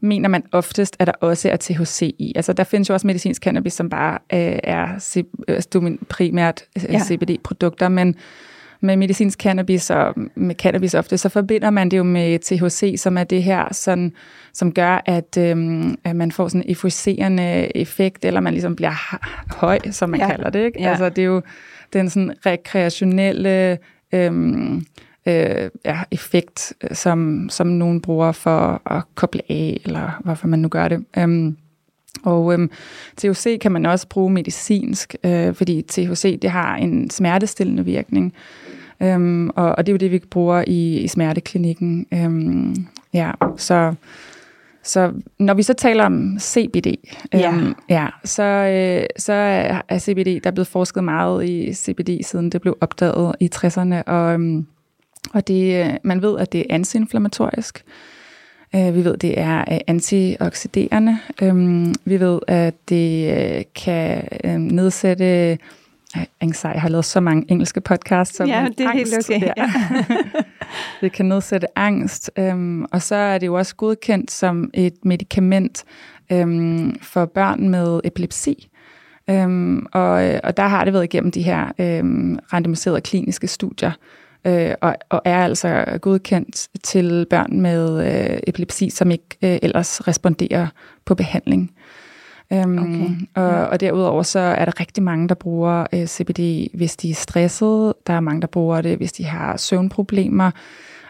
mener 0.00 0.28
man 0.28 0.42
oftest, 0.52 0.96
at 0.98 1.06
der 1.06 1.12
også 1.20 1.50
er 1.50 1.56
THC 1.56 2.14
i. 2.18 2.32
Altså 2.36 2.52
der 2.52 2.64
findes 2.64 2.88
jo 2.88 2.94
også 2.94 3.06
medicinsk 3.06 3.42
cannabis, 3.42 3.72
som 3.72 3.90
bare 3.90 4.18
øh, 4.32 4.58
er 4.64 4.86
altså, 5.48 5.96
primært 6.08 6.64
øh, 6.76 6.84
ja. 6.92 6.98
CBD-produkter, 6.98 7.88
men 7.88 8.16
med 8.80 8.96
medicinsk 8.96 9.38
cannabis 9.38 9.90
og 9.90 10.14
med 10.34 10.54
cannabis 10.54 10.94
ofte, 10.94 11.18
så 11.18 11.28
forbinder 11.28 11.70
man 11.70 11.88
det 11.88 11.96
jo 11.96 12.02
med 12.02 12.38
THC, 12.38 12.94
som 12.98 13.18
er 13.18 13.24
det 13.24 13.42
her, 13.42 13.68
sådan, 13.72 14.12
som 14.52 14.72
gør, 14.72 15.02
at, 15.06 15.36
øhm, 15.38 15.98
at 16.04 16.16
man 16.16 16.32
får 16.32 16.48
sådan 16.48 16.62
en 16.62 16.70
euforiserende 16.70 17.76
effekt, 17.76 18.24
eller 18.24 18.40
man 18.40 18.52
ligesom 18.52 18.76
bliver 18.76 19.18
høj, 19.54 19.78
som 19.90 20.10
man 20.10 20.20
ja. 20.20 20.30
kalder 20.30 20.50
det. 20.50 20.64
Ikke? 20.64 20.80
Ja. 20.80 20.90
Altså 20.90 21.08
det 21.08 21.22
er 21.22 21.26
jo 21.26 21.42
den 21.92 22.10
sådan 22.10 22.34
rekreationelle 22.46 23.78
øhm, 24.12 24.86
øh, 25.26 25.70
ja, 25.84 26.00
effekt, 26.10 26.72
som, 26.92 27.48
som 27.50 27.66
nogen 27.66 28.00
bruger 28.00 28.32
for 28.32 28.82
at 28.90 29.02
koble 29.14 29.42
af, 29.48 29.80
eller 29.84 30.20
hvorfor 30.24 30.48
man 30.48 30.58
nu 30.58 30.68
gør 30.68 30.88
det. 30.88 31.04
Um, 31.16 31.56
og 32.24 32.52
øhm, 32.52 32.70
THC 33.16 33.60
kan 33.60 33.72
man 33.72 33.86
også 33.86 34.08
bruge 34.08 34.30
medicinsk, 34.30 35.16
øh, 35.24 35.54
fordi 35.54 35.82
THC 35.88 36.40
det 36.40 36.50
har 36.50 36.76
en 36.76 37.10
smertestillende 37.10 37.84
virkning. 37.84 38.34
Øhm, 39.02 39.50
og, 39.50 39.74
og 39.78 39.86
det 39.86 39.92
er 39.92 39.94
jo 39.94 39.98
det, 39.98 40.10
vi 40.10 40.18
bruger 40.30 40.64
i, 40.66 40.98
i 40.98 41.08
smerteklinikken. 41.08 42.06
Øhm, 42.14 42.74
ja, 43.14 43.30
så, 43.56 43.94
så 44.82 45.12
når 45.38 45.54
vi 45.54 45.62
så 45.62 45.74
taler 45.74 46.04
om 46.04 46.38
CBD, 46.38 46.86
ja. 47.32 47.52
øhm, 47.52 47.74
ja, 47.88 48.06
så, 48.24 48.42
øh, 48.42 49.06
så 49.16 49.32
er 49.88 49.98
CBD, 49.98 50.40
der 50.40 50.50
er 50.50 50.54
blevet 50.54 50.68
forsket 50.68 51.04
meget 51.04 51.44
i 51.44 51.74
CBD, 51.74 52.24
siden 52.24 52.52
det 52.52 52.60
blev 52.60 52.78
opdaget 52.80 53.34
i 53.40 53.50
60'erne, 53.54 54.02
og, 54.06 54.32
øhm, 54.32 54.66
og 55.34 55.48
det, 55.48 55.86
øh, 55.86 55.94
man 56.02 56.22
ved, 56.22 56.38
at 56.38 56.52
det 56.52 56.60
er 56.60 56.64
antiinflammatorisk. 56.74 57.84
Øh, 58.74 58.94
vi 58.94 59.04
ved, 59.04 59.16
det 59.16 59.40
er 59.40 59.60
øh, 59.72 59.78
antioxiderende. 59.86 61.18
Øh, 61.42 61.86
vi 62.04 62.20
ved, 62.20 62.38
at 62.48 62.74
det 62.88 63.32
øh, 63.36 63.64
kan 63.74 64.28
øh, 64.44 64.54
nedsætte. 64.58 65.58
Jeg 66.44 66.80
har 66.80 66.88
lavet 66.88 67.04
så 67.04 67.20
mange 67.20 67.44
engelske 67.48 67.80
podcasts. 67.80 68.36
Som 68.36 68.48
ja, 68.48 68.66
det 68.78 68.86
er 68.86 68.90
angst, 68.90 69.28
helt 69.28 69.44
okay. 69.44 69.52
Ja. 69.56 69.72
det 71.00 71.12
kan 71.12 71.26
nedsætte 71.26 71.78
angst. 71.78 72.30
Øhm, 72.38 72.84
og 72.84 73.02
så 73.02 73.14
er 73.14 73.38
det 73.38 73.46
jo 73.46 73.54
også 73.54 73.76
godkendt 73.76 74.30
som 74.30 74.70
et 74.74 74.94
medicament 75.04 75.84
øhm, 76.32 76.98
for 77.02 77.24
børn 77.24 77.68
med 77.68 78.00
epilepsi. 78.04 78.68
Øhm, 79.30 79.86
og, 79.92 80.10
og 80.44 80.56
der 80.56 80.66
har 80.66 80.84
det 80.84 80.92
været 80.92 81.04
igennem 81.04 81.32
de 81.32 81.42
her 81.42 81.72
øhm, 81.78 82.38
randomiserede 82.52 83.00
kliniske 83.00 83.46
studier, 83.46 83.92
øh, 84.44 84.74
og, 84.80 84.96
og 85.08 85.22
er 85.24 85.44
altså 85.44 85.98
godkendt 86.00 86.68
til 86.82 87.26
børn 87.30 87.60
med 87.60 88.06
øh, 88.06 88.40
epilepsi, 88.46 88.90
som 88.90 89.10
ikke 89.10 89.36
øh, 89.42 89.58
ellers 89.62 90.08
responderer 90.08 90.66
på 91.04 91.14
behandling. 91.14 91.70
Øhm, 92.52 92.78
okay. 92.78 93.10
og, 93.34 93.66
og 93.68 93.80
derudover 93.80 94.22
så 94.22 94.38
er 94.38 94.64
der 94.64 94.80
rigtig 94.80 95.02
mange, 95.02 95.28
der 95.28 95.34
bruger 95.34 95.86
øh, 95.92 96.06
CBD, 96.06 96.68
hvis 96.76 96.96
de 96.96 97.10
er 97.10 97.14
stressede. 97.14 97.96
Der 98.06 98.12
er 98.12 98.20
mange, 98.20 98.40
der 98.40 98.46
bruger 98.46 98.80
det, 98.80 98.96
hvis 98.96 99.12
de 99.12 99.24
har 99.24 99.56
søvnproblemer. 99.56 100.50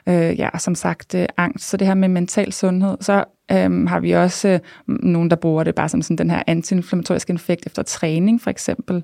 Øh, 0.09 0.39
ja, 0.39 0.49
som 0.59 0.75
sagt, 0.75 1.15
øh, 1.15 1.27
angst. 1.37 1.69
Så 1.69 1.77
det 1.77 1.87
her 1.87 1.95
med 1.95 2.09
mental 2.09 2.53
sundhed. 2.53 2.97
Så 3.01 3.25
øh, 3.53 3.89
har 3.89 4.01
vi 4.01 4.13
også 4.13 4.49
øh, 4.49 4.61
nogen, 4.87 5.31
der 5.31 5.37
bruger 5.37 5.65
det 5.65 5.75
bare 5.75 5.89
som 5.89 6.03
sådan 6.03 6.17
den 6.17 6.31
her 6.31 6.43
antiinflammatoriske 6.47 7.33
effekt 7.33 7.67
efter 7.67 7.83
træning, 7.83 8.41
for 8.41 8.51
eksempel. 8.51 9.03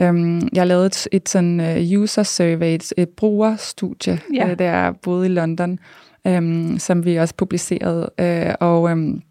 Øhm, 0.00 0.48
jeg 0.52 0.66
lavet 0.66 0.86
et, 0.86 1.08
et 1.12 1.28
sådan 1.28 1.60
uh, 1.60 2.00
user 2.00 2.22
survey, 2.22 2.74
et, 2.74 2.92
et 2.96 3.08
brugerstudie, 3.08 4.20
ja. 4.34 4.50
øh, 4.50 4.58
der 4.58 4.92
boede 4.92 5.26
i 5.26 5.28
London, 5.28 5.78
øhm, 6.26 6.78
som 6.78 7.04
vi 7.04 7.16
også 7.16 7.34
publicerede. 7.34 8.10
Øh, 8.20 8.54
og, 8.60 8.90
øhm, 8.90 9.22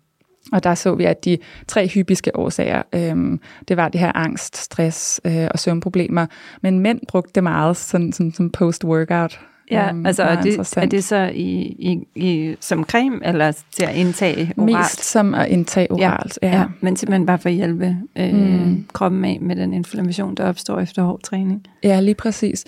og 0.51 0.63
der 0.63 0.75
så 0.75 0.95
vi, 0.95 1.05
at 1.05 1.25
de 1.25 1.37
tre 1.67 1.87
hyppigste 1.87 2.35
årsager, 2.35 2.81
øhm, 2.95 3.39
det 3.67 3.77
var 3.77 3.89
det 3.89 3.99
her 4.01 4.11
angst, 4.15 4.57
stress 4.57 5.21
øh, 5.25 5.47
og 5.51 5.59
søvnproblemer. 5.59 6.25
Men 6.61 6.79
mænd 6.79 6.99
brugte 7.07 7.31
det 7.35 7.43
meget 7.43 7.77
sådan, 7.77 8.13
sådan, 8.13 8.33
som 8.33 8.49
post-workout. 8.49 9.39
Ja, 9.71 9.91
um, 9.91 10.05
altså 10.05 10.23
er 10.23 10.41
det, 10.41 10.77
er 10.77 10.85
det 10.85 11.03
så 11.03 11.31
i, 11.33 11.51
i, 11.61 12.07
i, 12.15 12.55
som 12.59 12.83
creme, 12.83 13.19
eller 13.23 13.51
til 13.71 13.83
at 13.83 13.95
indtage 13.95 14.53
oralt? 14.57 14.77
Mest 14.77 15.03
som 15.03 15.33
at 15.33 15.47
indtage 15.47 15.91
oralt, 15.91 16.39
ja. 16.41 16.47
ja. 16.47 16.59
ja 16.59 16.65
men 16.79 16.95
simpelthen 16.95 17.25
bare 17.25 17.39
for 17.39 17.49
at 17.49 17.55
hjælpe 17.55 17.97
øh, 18.15 18.33
mm. 18.33 18.85
kroppen 18.93 19.25
af 19.25 19.37
med 19.41 19.55
den 19.55 19.73
inflammation, 19.73 20.35
der 20.35 20.45
opstår 20.45 20.79
efter 20.79 21.03
hård 21.03 21.21
træning. 21.21 21.67
Ja, 21.83 21.99
lige 21.99 22.15
præcis. 22.15 22.65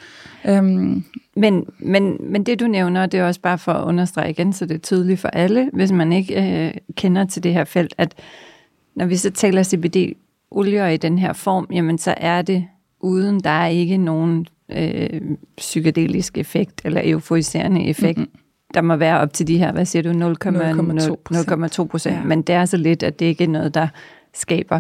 Um, 0.50 1.06
men, 1.36 1.66
men, 1.80 2.18
men 2.20 2.44
det 2.44 2.60
du 2.60 2.68
nævner, 2.68 3.06
det 3.06 3.20
er 3.20 3.26
også 3.26 3.42
bare 3.42 3.58
for 3.58 3.74
at 3.74 3.84
understrege 3.84 4.30
igen, 4.30 4.54
så 4.54 4.66
det 4.66 4.76
er 4.76 4.80
tydeligt 4.80 5.20
for 5.20 5.28
alle, 5.28 5.70
hvis 5.74 5.92
man 5.92 6.14
ikke 6.14 6.66
øh, 6.66 6.74
kender 6.96 7.26
til 7.26 7.44
det 7.44 7.54
her 7.54 7.64
felt, 7.64 7.94
at 7.98 8.14
når 8.96 9.06
vi 9.06 9.16
så 9.16 9.32
taler 9.32 9.64
CBD-olier 9.64 10.88
i 10.88 10.98
den 10.98 11.20
her 11.20 11.34
form, 11.34 11.68
jamen 11.72 11.98
så 11.98 12.14
er 12.18 12.42
det 12.42 12.66
uden, 13.00 13.40
der 13.40 13.50
er 13.50 13.68
ikke 13.68 13.98
nogen 13.98 14.48
øh, 14.76 15.22
psykedelisk 15.58 16.38
effekt 16.38 16.82
eller 16.86 17.02
euforiserende 17.04 17.86
effekt. 17.86 18.18
Mm-hmm. 18.18 18.40
Der 18.74 18.82
må 18.82 18.96
være 18.96 19.20
op 19.20 19.34
til 19.34 19.48
de 19.48 19.58
her, 19.58 19.72
hvad 19.72 19.86
siger 19.86 20.04
du, 20.04 20.12
0,2 21.78 21.86
procent. 21.86 22.16
Ja. 22.16 22.24
Men 22.24 22.42
det 22.42 22.56
er 22.56 22.66
så 22.66 22.78
lidt, 22.78 23.04
at 23.04 23.20
det 23.20 23.26
ikke 23.26 23.44
er 23.44 23.48
noget, 23.48 23.74
der 23.74 23.88
skaber 24.34 24.80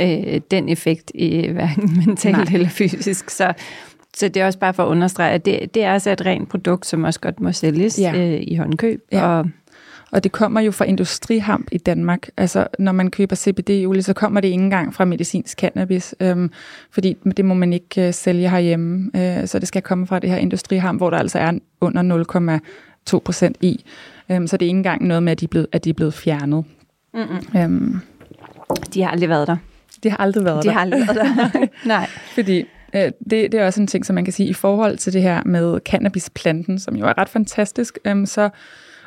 øh, 0.00 0.40
den 0.50 0.68
effekt 0.68 1.12
i 1.14 1.50
hverken 1.50 1.90
mentalt 2.06 2.36
Nej. 2.36 2.46
eller 2.52 2.68
fysisk. 2.68 3.30
Så, 3.30 3.52
så 4.16 4.28
det 4.28 4.42
er 4.42 4.46
også 4.46 4.58
bare 4.58 4.74
for 4.74 4.84
at 4.84 4.88
understrege, 4.88 5.32
at 5.32 5.44
det, 5.44 5.74
det 5.74 5.84
er 5.84 5.92
altså 5.92 6.10
et 6.10 6.26
rent 6.26 6.48
produkt, 6.48 6.86
som 6.86 7.04
også 7.04 7.20
godt 7.20 7.40
må 7.40 7.52
sælges 7.52 7.98
ja. 8.00 8.12
øh, 8.16 8.42
i 8.42 8.54
håndkøb. 8.54 9.02
Ja. 9.12 9.26
Og 9.26 9.46
og 10.16 10.24
det 10.24 10.32
kommer 10.32 10.60
jo 10.60 10.70
fra 10.70 10.84
industrihamp 10.84 11.68
i 11.72 11.78
Danmark. 11.78 12.28
Altså, 12.36 12.66
når 12.78 12.92
man 12.92 13.10
køber 13.10 13.36
CBD-olie, 13.36 14.02
så 14.02 14.12
kommer 14.12 14.40
det 14.40 14.48
ikke 14.48 14.62
engang 14.62 14.94
fra 14.94 15.04
medicinsk 15.04 15.58
cannabis, 15.58 16.14
øhm, 16.20 16.50
fordi 16.90 17.16
det 17.36 17.44
må 17.44 17.54
man 17.54 17.72
ikke 17.72 18.06
øh, 18.06 18.14
sælge 18.14 18.50
herhjemme. 18.50 19.10
Øh, 19.16 19.46
så 19.46 19.58
det 19.58 19.68
skal 19.68 19.82
komme 19.82 20.06
fra 20.06 20.18
det 20.18 20.30
her 20.30 20.36
industrihamp, 20.36 21.00
hvor 21.00 21.10
der 21.10 21.18
altså 21.18 21.38
er 21.38 21.52
under 21.80 22.60
0,2 23.12 23.18
procent 23.18 23.56
i. 23.60 23.84
Øhm, 24.30 24.46
så 24.46 24.56
det 24.56 24.66
er 24.66 24.68
ikke 24.68 24.76
engang 24.76 25.06
noget 25.06 25.22
med, 25.22 25.32
at 25.32 25.40
de 25.40 25.44
er 25.44 25.48
blevet, 25.48 25.66
at 25.72 25.84
de 25.84 25.90
er 25.90 25.94
blevet 25.94 26.14
fjernet. 26.14 26.64
Mm-hmm. 27.14 27.60
Øhm, 27.60 28.00
de 28.94 29.02
har 29.02 29.10
aldrig 29.10 29.28
været 29.28 29.46
der. 29.46 29.56
De 30.02 30.10
har 30.10 30.16
aldrig 30.16 30.44
været 30.44 30.62
de 30.62 30.68
der. 30.68 30.72
De 30.72 30.74
har 30.74 30.80
aldrig 30.80 31.00
været 31.06 31.52
der. 31.52 31.66
Nej. 31.88 32.06
Fordi 32.34 32.64
øh, 32.94 33.10
det, 33.30 33.52
det 33.52 33.54
er 33.54 33.66
også 33.66 33.80
en 33.80 33.86
ting, 33.86 34.06
som 34.06 34.14
man 34.14 34.24
kan 34.24 34.32
sige, 34.32 34.48
i 34.48 34.52
forhold 34.52 34.96
til 34.96 35.12
det 35.12 35.22
her 35.22 35.42
med 35.44 35.80
cannabisplanten, 35.80 36.78
som 36.78 36.96
jo 36.96 37.06
er 37.06 37.18
ret 37.18 37.28
fantastisk, 37.28 37.98
øhm, 38.04 38.26
så 38.26 38.50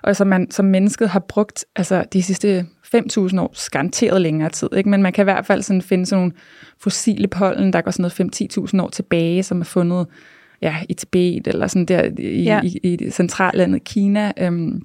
og 0.03 0.15
som 0.15 0.27
man 0.27 0.51
som 0.51 0.65
mennesket 0.65 1.09
har 1.09 1.19
brugt 1.19 1.65
altså, 1.75 2.05
de 2.13 2.23
sidste 2.23 2.65
5.000 2.95 3.39
år, 3.39 3.69
garanteret 3.71 4.21
længere 4.21 4.49
tid. 4.49 4.69
Ikke? 4.77 4.89
Men 4.89 5.01
man 5.01 5.13
kan 5.13 5.23
i 5.23 5.29
hvert 5.31 5.45
fald 5.45 5.61
sådan 5.61 5.81
finde 5.81 6.05
sådan 6.05 6.21
nogle 6.21 6.33
fossile 6.79 7.27
pollen, 7.27 7.73
der 7.73 7.81
går 7.81 7.91
sådan 7.91 8.11
noget 8.17 8.73
5-10.000 8.75 8.81
år 8.81 8.89
tilbage, 8.89 9.43
som 9.43 9.61
er 9.61 9.65
fundet 9.65 10.07
ja, 10.61 10.75
i 10.89 10.93
Tibet 10.93 11.47
eller 11.47 11.67
sådan 11.67 11.85
der 11.85 12.09
i, 12.17 12.43
ja. 12.43 12.61
i, 12.63 12.79
i, 12.83 13.11
centrallandet 13.11 13.83
Kina. 13.83 14.31
Øhm, 14.37 14.81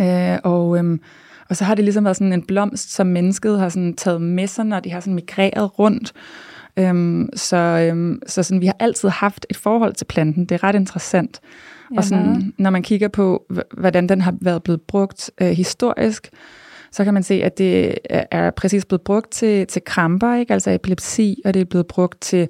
øh, 0.00 0.38
og, 0.44 0.78
øhm, 0.78 1.00
og 1.48 1.56
så 1.56 1.64
har 1.64 1.74
det 1.74 1.84
ligesom 1.84 2.04
været 2.04 2.16
sådan 2.16 2.32
en 2.32 2.46
blomst, 2.46 2.92
som 2.92 3.06
mennesket 3.06 3.58
har 3.58 3.68
sådan 3.68 3.94
taget 3.94 4.22
med 4.22 4.46
sig, 4.46 4.64
når 4.64 4.80
de 4.80 4.90
har 4.90 5.00
sådan 5.00 5.14
migreret 5.14 5.78
rundt. 5.78 6.12
Øhm, 6.76 7.28
så 7.34 7.56
øhm, 7.56 8.22
så 8.26 8.42
sådan, 8.42 8.60
vi 8.60 8.66
har 8.66 8.76
altid 8.78 9.08
haft 9.08 9.46
et 9.50 9.56
forhold 9.56 9.94
til 9.94 10.04
planten. 10.04 10.44
Det 10.44 10.54
er 10.54 10.64
ret 10.64 10.74
interessant. 10.74 11.40
Og 11.96 12.04
sådan, 12.04 12.52
når 12.58 12.70
man 12.70 12.82
kigger 12.82 13.08
på, 13.08 13.46
hvordan 13.78 14.08
den 14.08 14.20
har 14.20 14.34
været 14.40 14.62
blevet 14.62 14.82
brugt 14.82 15.30
øh, 15.40 15.48
historisk, 15.48 16.30
så 16.92 17.04
kan 17.04 17.14
man 17.14 17.22
se, 17.22 17.34
at 17.34 17.58
det 17.58 17.98
er 18.10 18.50
præcis 18.50 18.84
blevet 18.84 19.02
brugt 19.02 19.30
til, 19.30 19.66
til 19.66 19.82
kramper, 19.84 20.34
ikke? 20.34 20.52
altså 20.52 20.70
epilepsi, 20.70 21.42
og 21.44 21.54
det 21.54 21.60
er 21.60 21.64
blevet 21.64 21.86
brugt 21.86 22.20
til 22.20 22.48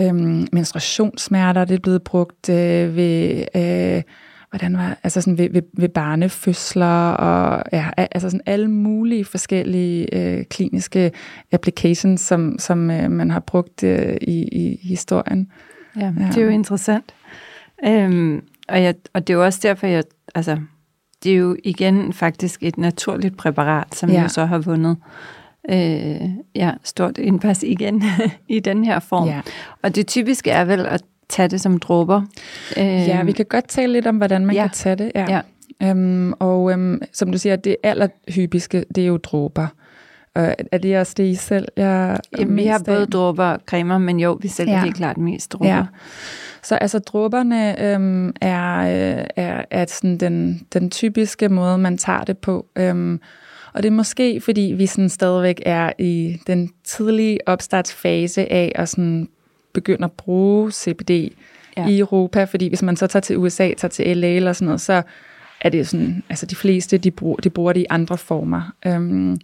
øhm, 0.00 0.46
menstruationssmerter, 0.52 1.64
det 1.64 1.74
er 1.74 1.80
blevet 1.80 2.02
brugt 2.02 2.48
øh, 2.48 2.96
ved, 2.96 3.44
øh, 3.56 4.02
hvordan 4.50 4.76
var, 4.76 4.98
altså 5.02 5.20
sådan 5.20 5.38
ved, 5.38 5.50
ved, 5.50 5.62
ved 5.72 5.88
barnefødsler, 5.88 7.10
og 7.10 7.62
ja, 7.72 7.90
altså 7.96 8.30
sådan 8.30 8.40
alle 8.46 8.70
mulige 8.70 9.24
forskellige 9.24 10.14
øh, 10.14 10.44
kliniske 10.44 11.12
applications, 11.52 12.20
som, 12.20 12.58
som 12.58 12.90
øh, 12.90 13.10
man 13.10 13.30
har 13.30 13.40
brugt 13.40 13.82
øh, 13.82 14.16
i, 14.20 14.48
i 14.52 14.78
historien. 14.82 15.52
Ja, 15.96 16.12
ja, 16.18 16.26
det 16.28 16.36
er 16.36 16.42
jo 16.42 16.48
interessant. 16.48 17.14
Øhm, 17.86 18.42
og, 18.68 18.82
jeg, 18.82 18.94
og 19.14 19.26
det 19.26 19.32
er 19.32 19.36
jo 19.36 19.44
også 19.44 19.60
derfor, 19.62 19.86
jeg, 19.86 20.04
altså, 20.34 20.58
det 21.22 21.32
er 21.32 21.36
jo 21.36 21.56
igen 21.64 22.12
faktisk 22.12 22.62
et 22.62 22.78
naturligt 22.78 23.36
præparat, 23.36 23.94
som 23.94 24.10
ja. 24.10 24.22
jo 24.22 24.28
så 24.28 24.44
har 24.44 24.58
vundet 24.58 24.96
øh, 25.70 26.30
ja, 26.54 26.72
stort 26.82 27.18
indpas 27.18 27.62
igen 27.62 28.02
i 28.48 28.60
den 28.60 28.84
her 28.84 28.98
form. 28.98 29.28
Ja. 29.28 29.40
Og 29.82 29.94
det 29.94 30.06
typiske 30.06 30.50
er 30.50 30.64
vel 30.64 30.86
at 30.86 31.02
tage 31.28 31.48
det 31.48 31.60
som 31.60 31.78
dråber. 31.78 32.22
Øh, 32.76 32.84
ja, 32.84 33.22
vi 33.22 33.32
kan 33.32 33.46
godt 33.48 33.68
tale 33.68 33.92
lidt 33.92 34.06
om, 34.06 34.16
hvordan 34.16 34.46
man 34.46 34.56
ja. 34.56 34.62
kan 34.62 34.70
tage 34.70 34.96
det. 34.96 35.12
Ja. 35.14 35.26
ja. 35.28 35.40
Øhm, 35.82 36.32
og 36.32 36.72
øhm, 36.72 37.02
som 37.12 37.32
du 37.32 37.38
siger, 37.38 37.56
det 37.56 37.76
allerhypigste, 37.82 38.84
det 38.94 39.02
er 39.02 39.06
jo 39.06 39.16
dråber. 39.16 39.66
Og 40.36 40.54
er 40.72 40.78
det 40.78 40.98
også 40.98 41.14
det, 41.16 41.24
I 41.24 41.34
selv? 41.34 41.68
Jeg 41.76 42.20
Jamen, 42.38 42.56
vi 42.56 42.66
har 42.66 42.82
både 42.86 43.06
dråber 43.06 43.44
og 43.44 43.60
cremer, 43.66 43.98
men 43.98 44.20
jo, 44.20 44.38
vi 44.42 44.48
sælger 44.48 44.74
ja. 44.74 44.84
helt 44.84 44.96
klart 44.96 45.18
mest 45.18 45.52
dråber. 45.52 45.74
Ja. 45.74 45.84
Så 46.62 46.74
altså 46.74 46.98
dråberne 46.98 47.82
øhm, 47.82 48.32
er, 48.40 48.78
øh, 48.78 49.24
er, 49.36 49.64
er 49.70 49.84
sådan 49.88 50.18
den, 50.18 50.66
den 50.72 50.90
typiske 50.90 51.48
måde, 51.48 51.78
man 51.78 51.98
tager 51.98 52.24
det 52.24 52.38
på. 52.38 52.66
Øhm, 52.76 53.20
og 53.72 53.82
det 53.82 53.88
er 53.88 53.92
måske, 53.92 54.40
fordi 54.40 54.74
vi 54.76 54.86
sådan 54.86 55.08
stadigvæk 55.08 55.62
er 55.66 55.92
i 55.98 56.40
den 56.46 56.70
tidlige 56.84 57.38
opstartsfase 57.48 58.52
af 58.52 58.72
at 58.74 58.88
sådan 58.88 59.28
begynde 59.72 60.04
at 60.04 60.12
bruge 60.12 60.72
CBD 60.72 61.10
ja. 61.76 61.86
i 61.88 61.98
Europa. 61.98 62.44
Fordi 62.44 62.68
hvis 62.68 62.82
man 62.82 62.96
så 62.96 63.06
tager 63.06 63.20
til 63.20 63.36
USA, 63.36 63.74
tager 63.74 63.90
til 63.90 64.16
LA 64.16 64.28
eller 64.28 64.52
sådan 64.52 64.66
noget, 64.66 64.80
så 64.80 65.02
er 65.60 65.68
det 65.68 65.88
sådan, 65.88 66.22
altså 66.28 66.46
de 66.46 66.56
fleste, 66.56 66.98
de 66.98 67.10
bruger, 67.10 67.36
de 67.36 67.50
bruger 67.50 67.72
det 67.72 67.80
i 67.80 67.86
andre 67.90 68.18
former. 68.18 68.72
Øhm, 68.86 69.38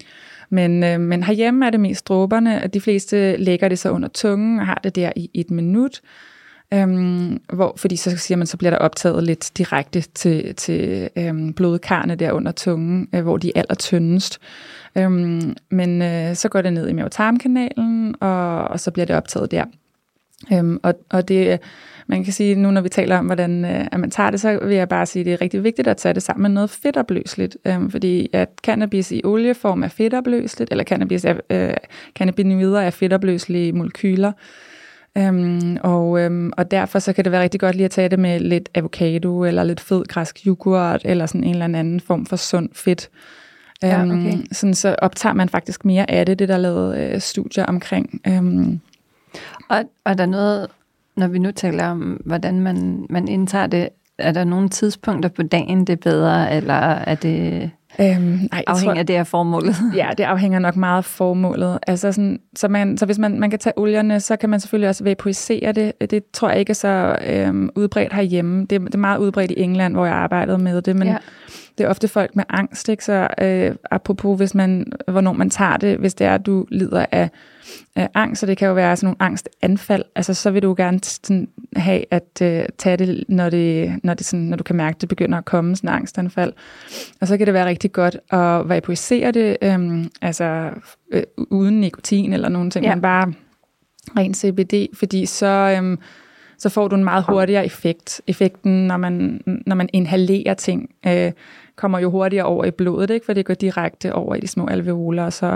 men, 0.53 0.85
øh, 0.85 1.01
men 1.01 1.23
herhjemme 1.23 1.67
er 1.67 1.71
det 1.71 1.81
mest 1.81 2.09
dråberne, 2.09 2.63
at 2.63 2.75
de 2.75 2.81
fleste 2.81 3.37
lægger 3.37 3.69
det 3.69 3.79
så 3.79 3.91
under 3.91 4.09
tungen 4.15 4.59
og 4.59 4.67
har 4.67 4.81
det 4.85 4.97
der 4.97 5.13
i 5.17 5.31
et 5.35 5.51
minut. 5.51 6.01
Øhm, 6.75 7.41
hvor, 7.53 7.75
fordi 7.77 7.97
så 7.97 8.17
siger 8.17 8.39
man, 8.39 8.47
så 8.47 8.57
bliver 8.57 8.71
der 8.71 8.79
optaget 8.79 9.25
lidt 9.25 9.51
direkte 9.59 10.01
til, 10.01 10.55
til 10.55 11.09
øhm, 11.17 11.53
blodkarne 11.53 12.15
der 12.15 12.33
under 12.33 12.53
tungen, 12.53 13.09
øh, 13.15 13.23
hvor 13.23 13.37
de 13.37 13.49
er 13.49 13.61
allertyndest. 13.61 14.39
Øhm, 14.97 15.57
men 15.71 16.03
øh, 16.03 16.37
så 16.37 16.49
går 16.49 16.63
det 16.63 16.73
ned 16.73 16.89
i 16.89 16.93
mavetarmkanalen, 16.93 18.15
og, 18.21 18.65
og 18.65 18.81
så 18.81 18.91
bliver 18.91 19.07
det 19.07 19.17
optaget 19.17 19.51
der. 19.51 19.65
Øhm, 20.53 20.81
og, 20.83 20.95
og 21.11 21.29
det, 21.29 21.61
man 22.13 22.25
kan 22.25 22.33
sige, 22.33 22.55
nu 22.55 22.71
når 22.71 22.81
vi 22.81 22.89
taler 22.89 23.19
om, 23.19 23.27
hvordan 23.27 23.65
øh, 23.65 23.87
at 23.93 24.01
man 24.01 24.11
tager 24.11 24.31
det, 24.31 24.41
så 24.41 24.59
vil 24.63 24.77
jeg 24.77 24.89
bare 24.89 25.07
sige, 25.07 25.21
at 25.21 25.27
det 25.27 25.33
er 25.33 25.41
rigtig 25.41 25.65
vigtigt 25.65 25.89
at 25.89 25.97
tage 25.97 26.15
det 26.15 26.23
sammen 26.23 26.43
med 26.43 26.51
noget 26.51 26.71
fedtopløseligt. 26.71 27.57
Øhm, 27.65 27.91
fordi 27.91 28.29
at 28.33 28.49
cannabis 28.65 29.13
i 29.13 29.21
olieform 29.25 29.83
er 29.83 29.89
fedtopløseligt, 29.89 30.71
eller 30.71 30.85
cannabis 30.85 31.25
er, 31.25 31.35
øh, 31.51 31.75
cannabinoider 32.19 32.81
er 32.81 32.91
fedtopløselige 32.91 33.73
molekyler. 33.73 34.33
Øhm, 35.19 35.79
og, 35.83 36.21
øhm, 36.21 36.53
og 36.57 36.71
derfor 36.71 36.99
så 36.99 37.13
kan 37.13 37.25
det 37.25 37.33
være 37.33 37.43
rigtig 37.43 37.61
godt 37.61 37.77
lige 37.77 37.85
at 37.85 37.91
tage 37.91 38.09
det 38.09 38.19
med 38.19 38.41
lidt 38.41 38.69
avocado, 38.75 39.45
eller 39.45 39.65
lidt 39.65 39.81
fed 39.81 40.05
græsk 40.05 40.47
yoghurt, 40.47 41.03
eller 41.05 41.27
sådan 41.27 41.45
en 41.45 41.51
eller 41.51 41.65
anden 41.65 42.01
form 42.01 42.27
for 42.27 42.37
sund 42.37 42.69
fedt. 42.73 43.11
Ja, 43.83 44.03
okay. 44.03 44.33
Øhm, 44.33 44.47
sådan 44.53 44.75
så 44.75 44.97
optager 44.99 45.35
man 45.35 45.49
faktisk 45.49 45.85
mere 45.85 46.11
af 46.11 46.27
det, 46.27 46.39
det 46.39 46.49
der 46.49 46.55
er 46.55 46.59
lavet 46.59 46.99
øh, 46.99 47.21
studier 47.21 47.65
omkring. 47.65 48.21
Øhm, 48.29 48.81
Og, 49.69 49.85
og 50.05 50.19
der 50.19 50.25
er 50.25 50.29
noget, 50.29 50.69
når 51.17 51.29
vi 51.29 51.39
nu 51.39 51.51
taler 51.51 51.87
om, 51.87 52.21
hvordan 52.25 52.61
man, 52.61 53.07
man 53.11 53.29
indtager 53.29 53.67
det, 53.67 53.89
er 54.19 54.33
der 54.33 54.45
nogle 54.45 54.69
tidspunkter 54.69 55.29
på 55.29 55.43
dagen, 55.43 55.81
det 55.81 55.93
er 55.93 56.11
bedre, 56.11 56.57
eller 56.57 56.75
er 56.75 57.15
det 57.15 57.71
øhm, 58.01 58.23
nej, 58.23 58.49
jeg 58.53 58.63
afhængig 58.67 58.99
af 58.99 59.07
det 59.07 59.17
her 59.17 59.25
formålet? 59.25 59.75
Ja, 59.97 60.09
det 60.19 60.25
afhænger 60.25 60.59
nok 60.59 60.77
meget 60.77 60.99
af 60.99 61.05
formålet. 61.05 61.79
Altså 61.87 62.13
sådan, 62.13 62.41
så, 62.57 62.69
man, 62.69 62.99
så 62.99 63.07
hvis 63.07 63.19
man, 63.19 63.41
man 63.41 63.51
kan 63.51 63.59
tage 63.59 63.79
olierne, 63.79 64.21
så 64.21 64.37
kan 64.37 64.51
man 64.51 64.61
selvfølgelig 64.61 64.89
også 64.89 65.05
vaporisere 65.05 65.73
det. 65.73 66.11
Det 66.11 66.23
tror 66.33 66.51
jeg 66.51 66.59
ikke 66.59 66.71
er 66.71 66.75
så 66.75 67.17
øhm, 67.27 67.71
udbredt 67.77 68.13
herhjemme. 68.13 68.61
Det, 68.61 68.81
det 68.81 68.95
er 68.95 68.99
meget 68.99 69.19
udbredt 69.19 69.51
i 69.51 69.61
England, 69.61 69.95
hvor 69.95 70.07
jeg 70.07 70.15
arbejdede 70.15 70.59
med 70.59 70.83
det, 70.83 70.97
men 70.97 71.09
Ja. 71.09 71.17
Det 71.79 71.85
er 71.85 71.89
ofte 71.89 72.09
folk 72.09 72.37
med 72.37 72.45
angst. 72.49 72.89
Ikke? 72.89 73.05
Så 73.05 73.29
øh, 73.41 73.75
apropos, 73.91 74.37
hvis 74.37 74.55
man, 74.55 74.93
hvornår 75.09 75.33
man 75.33 75.51
tager 75.51 75.77
det, 75.77 75.99
hvis 75.99 76.15
det 76.15 76.27
er, 76.27 76.35
at 76.35 76.47
du 76.47 76.67
lider 76.71 77.07
af, 77.13 77.31
af 77.97 78.09
angst, 78.15 78.41
så 78.41 78.47
det 78.47 78.57
kan 78.57 78.69
jo 78.69 78.75
være 78.75 78.97
sådan 78.97 79.07
nogle 79.07 79.23
angstanfald, 79.23 80.03
altså 80.15 80.35
så 80.35 80.51
vil 80.51 80.63
du 80.63 80.75
gerne 80.77 81.01
sådan 81.03 81.49
have 81.77 82.05
at 82.11 82.43
øh, 82.43 82.65
tage 82.79 82.97
det, 82.97 83.25
når, 83.29 83.51
det, 83.51 83.93
når, 84.03 84.15
det 84.15 84.27
sådan, 84.27 84.47
når 84.47 84.57
du 84.57 84.65
kan 84.65 84.77
mærke, 84.77 84.95
at 84.95 85.01
det 85.01 85.09
begynder 85.09 85.39
at 85.39 85.45
komme 85.45 85.77
sådan 85.77 85.91
en 85.91 85.95
angstanfald. 85.95 86.53
Og 87.21 87.29
så 87.29 87.37
kan 87.37 87.47
det 87.47 87.55
være 87.55 87.67
rigtig 87.67 87.93
godt 87.93 88.17
at 88.31 88.69
vaporisere 88.69 89.33
det, 89.33 89.57
øhm, 89.63 90.11
altså 90.23 90.71
øh, 91.13 91.23
uden 91.37 91.81
nikotin 91.81 92.33
eller 92.33 92.49
nogen 92.49 92.71
ting, 92.71 92.85
ja. 92.85 92.95
men 92.95 93.03
bare 93.03 93.33
ren 94.17 94.35
CBD, 94.35 94.97
fordi 94.99 95.27
så, 95.27 95.75
øhm, 95.77 95.99
så 96.63 96.69
får 96.69 96.89
du 96.89 96.97
en 96.97 97.05
meget 97.05 97.25
hurtigere 97.29 97.67
effekt. 97.67 98.21
Effekten, 98.27 98.87
når 98.87 98.97
man, 98.97 99.41
når 99.67 99.77
man 99.77 99.89
inhalerer 99.93 100.55
ting, 100.55 100.91
øh, 101.07 101.33
kommer 101.77 101.99
jo 101.99 102.11
hurtigere 102.11 102.45
over 102.47 102.65
i 102.65 102.71
blodet, 102.71 103.11
ikke? 103.11 103.27
for 103.27 103.33
det 103.33 103.45
går 103.47 103.55
direkte 103.55 104.13
over 104.15 104.35
i 104.35 104.41
de 104.41 104.47
små 104.47 104.67
alveoler, 104.67 105.25
og 105.25 105.33
så, 105.33 105.47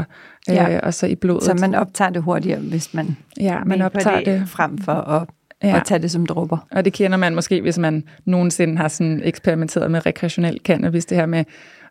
øh, 0.50 0.54
Ja. 0.54 0.80
og 0.82 0.94
så 0.94 1.06
i 1.06 1.14
blodet. 1.14 1.42
Så 1.42 1.54
man 1.60 1.74
optager 1.74 2.10
det 2.10 2.22
hurtigere, 2.22 2.58
hvis 2.60 2.94
man, 2.94 3.16
ja, 3.40 3.64
man 3.64 3.82
optager 3.82 4.20
det. 4.24 4.48
frem 4.48 4.78
for 4.78 4.92
at, 4.92 5.28
Ja. 5.62 5.76
at 5.76 5.82
tage 5.86 6.02
det 6.02 6.10
som 6.10 6.26
dråber. 6.26 6.58
Og 6.70 6.84
det 6.84 6.92
kender 6.92 7.16
man 7.16 7.34
måske, 7.34 7.60
hvis 7.60 7.78
man 7.78 8.04
nogensinde 8.24 8.76
har 8.76 8.88
sådan 8.88 9.20
eksperimenteret 9.24 9.90
med 9.90 10.06
rekreationel 10.06 10.60
cannabis, 10.64 11.06
det 11.06 11.16
her 11.18 11.26
med 11.26 11.44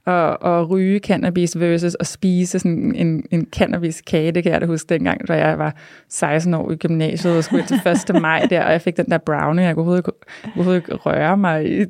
at, 0.08 0.38
at 0.46 0.70
ryge 0.70 1.00
cannabis 1.00 1.60
versus 1.60 1.98
at 2.00 2.08
spise 2.08 2.60
sådan 2.60 2.96
en, 2.96 3.24
en 3.32 3.48
cannabis-kage. 3.56 4.32
Det 4.32 4.44
kan 4.44 4.52
jeg 4.52 4.62
da 4.62 4.66
huske 4.66 4.90
dengang, 4.94 5.28
da 5.28 5.34
jeg 5.48 5.60
var 5.60 5.76
16 6.10 6.54
år 6.54 6.72
i 6.72 6.76
gymnasiet 6.76 7.38
og 7.38 7.44
skulle 7.44 7.64
til 7.66 7.82
1. 8.16 8.22
maj 8.22 8.48
der, 8.50 8.64
og 8.64 8.72
jeg 8.72 8.82
fik 8.82 8.98
den 8.98 9.06
der 9.06 9.18
brownie, 9.18 9.66
jeg 9.66 9.76
kunne 9.76 9.82
overhovedet, 9.82 10.00
ikke- 10.08 10.52
overhovedet 10.56 10.82
ikke 10.82 10.96
røre 10.96 11.38
mig 11.38 11.66
i. 11.72 11.80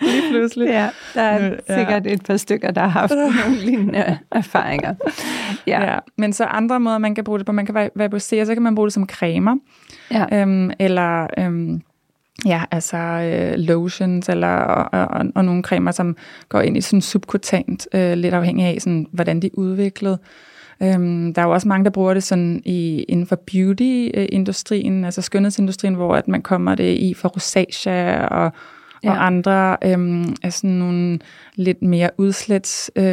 Lige 0.00 0.22
pludselig. 0.30 0.66
Ja, 0.68 0.88
der 1.14 1.22
er 1.22 1.54
ja. 1.68 1.76
sikkert 1.78 2.06
et 2.06 2.22
par 2.24 2.36
stykker, 2.36 2.70
der 2.70 2.80
har 2.80 2.88
haft 3.00 3.12
nogle 3.44 3.60
lignende 3.64 4.18
erfaringer. 4.32 4.94
Ja, 5.66 5.84
Ja. 5.84 5.98
Men 6.18 6.32
så 6.32 6.44
andre 6.44 6.80
måder, 6.80 6.98
man 6.98 7.14
kan 7.14 7.24
bruge 7.24 7.38
det 7.38 7.46
på, 7.46 7.52
man 7.52 7.66
kan 7.66 7.76
va- 7.76 7.88
vaporisere, 7.96 8.46
så 8.46 8.54
kan 8.54 8.62
man 8.62 8.74
bruge 8.74 8.86
det 8.86 8.92
som 8.94 9.06
cremer, 9.08 9.56
ja. 10.10 10.40
øhm, 10.42 10.70
eller 10.78 11.26
øhm, 11.38 11.80
ja, 12.46 12.62
altså 12.70 12.96
øh, 12.96 13.58
lotions, 13.58 14.28
eller, 14.28 14.48
og, 14.48 15.00
og, 15.00 15.26
og, 15.34 15.44
nogle 15.44 15.62
cremer, 15.62 15.90
som 15.90 16.16
går 16.48 16.60
ind 16.60 16.76
i 16.76 16.80
sådan 16.80 17.00
subkutant, 17.00 17.88
øh, 17.94 18.12
lidt 18.12 18.34
afhængig 18.34 18.66
af, 18.66 18.76
sådan, 18.80 19.06
hvordan 19.12 19.40
de 19.40 19.46
er 19.46 19.50
udviklet. 19.54 20.18
Øhm, 20.82 21.34
der 21.34 21.42
er 21.42 21.46
jo 21.46 21.52
også 21.52 21.68
mange, 21.68 21.84
der 21.84 21.90
bruger 21.90 22.14
det 22.14 22.22
sådan 22.22 22.62
i, 22.64 23.02
inden 23.08 23.26
for 23.26 23.36
beauty-industrien, 23.36 25.00
øh, 25.00 25.06
altså 25.06 25.22
skønhedsindustrien, 25.22 25.94
hvor 25.94 26.16
at 26.16 26.28
man 26.28 26.42
kommer 26.42 26.74
det 26.74 26.94
i 26.94 27.14
for 27.14 27.28
rosacea 27.28 28.26
og, 28.26 28.52
Ja. 29.04 29.10
og 29.10 29.26
andre 29.26 29.76
øhm, 29.84 30.36
er 30.42 30.50
sådan 30.50 30.70
nogle 30.70 31.18
lidt 31.54 31.82
mere 31.82 32.10
udslets 32.18 32.90
øh, 32.96 33.04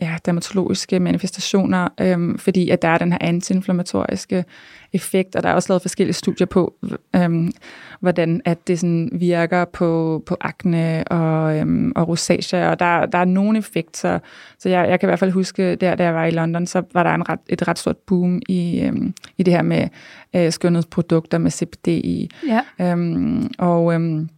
ja, 0.00 0.16
dermatologiske 0.24 1.00
manifestationer, 1.00 1.88
øhm, 2.00 2.38
fordi 2.38 2.70
at 2.70 2.82
der 2.82 2.88
er 2.88 2.98
den 2.98 3.12
her 3.12 3.18
antiinflammatoriske 3.20 4.44
effekt, 4.92 5.36
og 5.36 5.42
der 5.42 5.48
er 5.48 5.54
også 5.54 5.72
lavet 5.72 5.82
forskellige 5.82 6.14
studier 6.14 6.46
på, 6.46 6.74
øhm, 7.16 7.52
hvordan 8.00 8.40
at 8.44 8.68
det 8.68 8.78
sådan 8.78 9.10
virker 9.12 9.64
på, 9.64 10.22
på 10.26 10.36
akne 10.40 11.04
og, 11.04 11.58
øhm, 11.58 11.92
og 11.96 12.08
rosacea, 12.08 12.70
og 12.70 12.78
der, 12.78 13.06
der 13.06 13.18
er 13.18 13.24
nogen 13.24 13.56
effekt, 13.56 13.96
så, 13.96 14.18
så 14.58 14.68
jeg, 14.68 14.88
jeg 14.88 15.00
kan 15.00 15.06
i 15.06 15.10
hvert 15.10 15.18
fald 15.18 15.30
huske, 15.30 15.74
der 15.76 15.94
da 15.94 16.04
jeg 16.04 16.14
var 16.14 16.24
i 16.24 16.30
London, 16.30 16.66
så 16.66 16.82
var 16.92 17.02
der 17.02 17.10
en 17.10 17.28
ret, 17.28 17.40
et 17.48 17.68
ret 17.68 17.78
stort 17.78 17.96
boom 17.96 18.42
i, 18.48 18.80
øhm, 18.80 19.14
i 19.38 19.42
det 19.42 19.54
her 19.54 19.62
med 19.62 19.88
øh, 20.36 20.52
skønhedsprodukter 20.52 21.38
med 21.38 21.50
CBD 21.50 21.88
i. 21.88 22.30
ja. 22.48 22.60
Øhm, 22.80 23.50
og 23.58 23.94
øhm, 23.94 24.28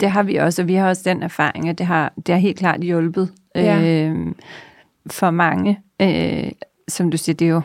Det 0.00 0.10
har 0.10 0.22
vi 0.22 0.36
også, 0.36 0.62
og 0.62 0.68
vi 0.68 0.74
har 0.74 0.88
også 0.88 1.02
den 1.04 1.22
erfaring, 1.22 1.68
at 1.68 1.78
det 1.78 1.86
har, 1.86 2.12
det 2.26 2.28
har 2.34 2.40
helt 2.40 2.58
klart 2.58 2.80
hjulpet 2.80 3.32
Ja. 3.54 3.80
øh, 4.08 4.26
for 5.06 5.30
mange. 5.30 5.80
Øh, 6.02 6.50
som 6.88 7.10
du 7.10 7.16
siger, 7.16 7.36
det 7.36 7.44
er 7.44 7.50
jo... 7.50 7.60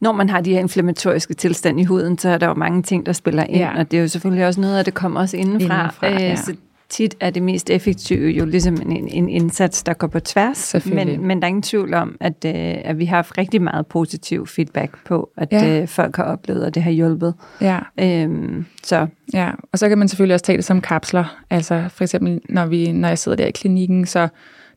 Når 0.00 0.12
man 0.12 0.28
har 0.30 0.40
de 0.40 0.52
her 0.52 0.60
inflammatoriske 0.60 1.34
tilstand 1.34 1.80
i 1.80 1.84
huden, 1.84 2.18
så 2.18 2.28
er 2.28 2.38
der 2.38 2.46
jo 2.46 2.54
mange 2.54 2.82
ting, 2.82 3.06
der 3.06 3.12
spiller 3.12 3.44
ind, 3.44 3.56
Ja. 3.56 3.78
og 3.78 3.90
det 3.90 3.96
er 3.96 4.00
jo 4.02 4.08
selvfølgelig 4.08 4.46
også 4.46 4.60
noget 4.60 4.78
af 4.78 4.84
det 4.84 4.94
kommer 4.94 5.20
også 5.20 5.36
indenfra. 5.36 5.80
Indenfra, 5.80 6.06
ja. 6.06 6.30
Øh, 6.30 6.36
så 6.36 6.56
tit 6.90 7.14
er 7.20 7.30
det 7.30 7.42
mest 7.42 7.70
effektive 7.70 8.28
jo 8.30 8.44
ligesom 8.44 8.74
en, 8.74 9.08
en 9.08 9.28
indsats, 9.28 9.82
der 9.82 9.92
går 9.94 10.06
på 10.06 10.20
tværs. 10.20 10.74
Men, 10.86 11.26
men 11.26 11.38
der 11.42 11.44
er 11.44 11.48
ingen 11.48 11.62
tvivl 11.62 11.94
om, 11.94 12.16
at, 12.20 12.44
øh, 12.46 12.52
at 12.84 12.98
vi 12.98 13.04
har 13.04 13.16
haft 13.16 13.38
rigtig 13.38 13.62
meget 13.62 13.86
positiv 13.86 14.46
feedback 14.46 14.94
på, 15.06 15.30
at 15.36 15.48
Ja. 15.52 15.80
øh, 15.82 15.88
folk 15.88 16.16
har 16.16 16.24
oplevet, 16.24 16.64
at 16.64 16.74
det 16.74 16.82
har 16.82 16.90
hjulpet. 16.90 17.34
ja, 17.60 17.78
Øhm, 18.00 18.66
så 18.82 19.06
Ja, 19.34 19.50
og 19.72 19.78
så 19.78 19.88
kan 19.88 19.98
man 19.98 20.08
selvfølgelig 20.08 20.34
også 20.34 20.44
tage 20.44 20.56
det 20.56 20.64
som 20.64 20.80
kapsler. 20.80 21.38
Altså 21.50 21.84
for 21.88 22.04
eksempel, 22.04 22.40
når, 22.48 22.66
vi, 22.66 22.92
når 22.92 23.08
jeg 23.08 23.18
sidder 23.18 23.36
der 23.36 23.46
i 23.46 23.50
klinikken, 23.50 24.06
så 24.06 24.28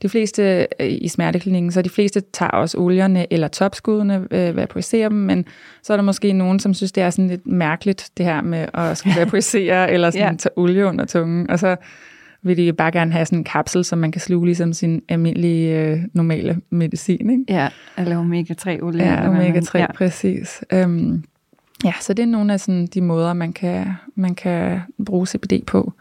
de 0.04 0.10
fleste 0.10 0.68
øh, 0.80 0.88
i 0.92 1.08
smerteklinikken, 1.08 1.72
så 1.72 1.82
de 1.82 1.89
fleste 1.89 2.22
tager 2.34 2.50
også 2.50 2.78
olierne 2.78 3.34
eller 3.34 3.48
topskuddene, 3.48 4.28
øh, 4.32 4.56
vaporiserer 4.56 5.10
dem, 5.10 5.18
men 5.18 5.46
så 5.84 5.94
er 5.94 5.98
der 5.98 6.04
måske 6.04 6.34
nogen, 6.34 6.60
som 6.60 6.74
synes, 6.74 6.92
det 6.92 7.04
er 7.04 7.10
sådan 7.10 7.28
lidt 7.28 7.48
mærkeligt, 7.48 8.10
det 8.18 8.26
her 8.26 8.42
med 8.42 8.66
at 8.74 8.98
skulle 8.98 9.20
vaporisere 9.20 9.92
eller 9.94 10.10
sådan 10.12 10.28
Ja. 10.32 10.36
tage 10.38 10.58
olie 10.58 10.86
under 10.86 11.06
tungen, 11.06 11.50
og 11.50 11.60
så 11.60 11.76
vil 12.46 12.58
de 12.58 12.74
bare 12.74 12.92
gerne 12.92 13.12
have 13.12 13.26
sådan 13.26 13.38
en 13.39 13.44
kapsel, 13.44 13.84
som 13.86 14.00
man 14.00 14.12
kan 14.12 14.22
sluge 14.22 14.46
ligesom 14.46 14.74
sin 14.74 15.02
almindelige, 15.10 15.80
øh, 15.80 16.00
normale 16.13 16.58
medicin, 16.70 17.30
ikke? 17.30 17.44
ja, 17.50 17.68
eller 17.98 18.18
omega-3-olie. 18.18 19.04
Ja, 19.04 19.10
eller 19.16 19.30
hvad 19.30 19.39
man- 19.39 19.56
omega-3, 19.58 19.78
ja. 19.80 19.92
præcis. 19.92 20.63
Øhm, 20.74 21.24
ja, 21.86 21.94
så 22.02 22.13
det 22.13 22.24
er 22.24 22.28
nogle 22.28 22.54
af 22.54 22.60
sådan, 22.60 22.88
de 22.88 23.02
måder, 23.02 23.34
man 23.34 23.54
kan, 23.54 23.86
man 24.16 24.36
kan 24.36 24.80
bruge 25.06 25.28
CBD 25.28 25.66
på. 25.68 25.94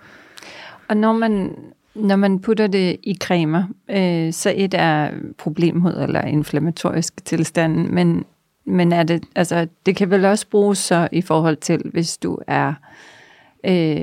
Og 0.88 0.97
når 0.97 1.12
man, 1.12 1.51
når 1.94 2.16
man 2.16 2.40
putter 2.40 2.66
det 2.66 2.96
i 3.02 3.16
cremer, 3.20 3.64
øh, 3.90 4.33
så 4.33 4.52
et 4.57 4.74
er 4.74 5.11
problemhud 5.38 5.92
eller 5.92 6.22
inflammatorisk 6.22 7.24
tilstand, 7.24 7.88
men, 7.88 8.24
men 8.64 8.92
er 8.92 9.02
det, 9.02 9.24
altså, 9.37 9.66
det 9.87 9.96
kan 9.96 10.11
vel 10.11 10.24
også 10.24 10.46
bruges 10.48 10.78
så 10.78 11.09
i 11.12 11.20
forhold 11.20 11.57
til, 11.57 11.83
hvis 11.92 12.18
du 12.18 12.38
er 12.46 12.68
øh, 12.68 12.74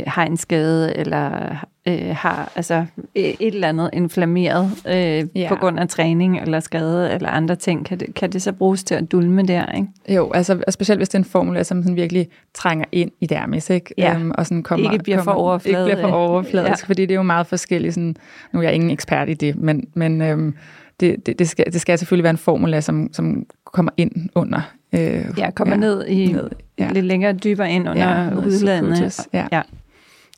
har 0.08 0.26
en 0.26 0.38
skade, 0.38 0.98
eller 0.98 1.56
øh, 1.88 2.16
har 2.16 2.52
altså, 2.56 2.86
et 3.16 3.36
eller 3.42 3.68
andet 3.70 3.90
inflammeret 3.94 4.72
øh, 4.88 5.26
Ja. 5.36 5.46
på 5.50 5.56
grund 5.56 5.80
af 5.80 5.88
træning 5.90 6.40
eller 6.42 6.60
skade 6.60 7.14
eller 7.14 7.30
andre 7.30 7.56
ting, 7.56 7.86
kan 7.86 8.00
det, 8.00 8.16
kan 8.16 8.32
det 8.32 8.42
så 8.42 8.52
bruges 8.52 8.84
til 8.84 8.96
at 8.96 9.12
dulme 9.12 9.44
der, 9.44 9.72
ikke? 9.72 9.88
Jo, 10.16 10.32
altså 10.32 10.64
specielt 10.70 11.00
hvis 11.00 11.10
det 11.10 11.16
er 11.16 11.20
en 11.20 11.26
formula, 11.26 11.64
som 11.64 11.84
sådan 11.84 11.96
virkelig 11.96 12.28
trænger 12.54 12.86
ind 12.92 13.12
i 13.22 13.26
dermis, 13.26 13.70
ikke? 13.70 13.94
Ja. 13.98 14.16
Øhm, 14.16 14.32
og 14.36 14.46
sådan 14.46 14.64
kommer, 14.64 14.92
Ikke 14.92 15.04
bliver 15.04 15.18
for 15.18 15.24
kommer, 15.32 15.42
overflade- 15.44 15.86
Ikke 15.86 15.96
bliver 15.96 16.10
for 16.10 16.18
overfladisk, 16.18 16.84
ja. 16.84 16.88
fordi 16.88 17.02
det 17.02 17.12
er 17.12 17.16
jo 17.16 17.24
meget 17.24 17.48
forskelligt. 17.48 17.94
Sådan, 17.94 18.16
nu 18.54 18.60
er 18.60 18.64
jeg 18.64 18.74
ingen 18.74 18.90
ekspert 18.90 19.30
i 19.30 19.34
det, 19.34 19.56
men, 19.56 19.88
men 19.94 20.22
øhm, 20.22 20.56
det, 21.00 21.26
det, 21.26 21.40
det, 21.40 21.50
skal, 21.50 21.66
det 21.74 21.82
skal 21.82 21.98
selvfølgelig 22.00 22.24
være 22.24 22.32
en 22.32 22.38
formula, 22.38 22.82
som, 22.82 23.10
som 23.14 23.46
kommer 23.66 23.92
ind 23.98 24.12
under. 24.36 24.62
Øh, 24.94 25.26
Ja, 25.38 25.52
kommer 25.52 25.74
ja. 25.76 25.80
ned 25.80 26.06
i 26.08 26.32
ned, 26.32 26.50
ja. 26.80 26.92
lidt 26.92 27.06
længere 27.06 27.34
dybere 27.34 27.72
ind 27.72 27.90
under 27.90 28.24
Ja, 28.24 28.36
udlandet. 28.38 29.28
ja. 29.34 29.48
ja, 29.52 29.62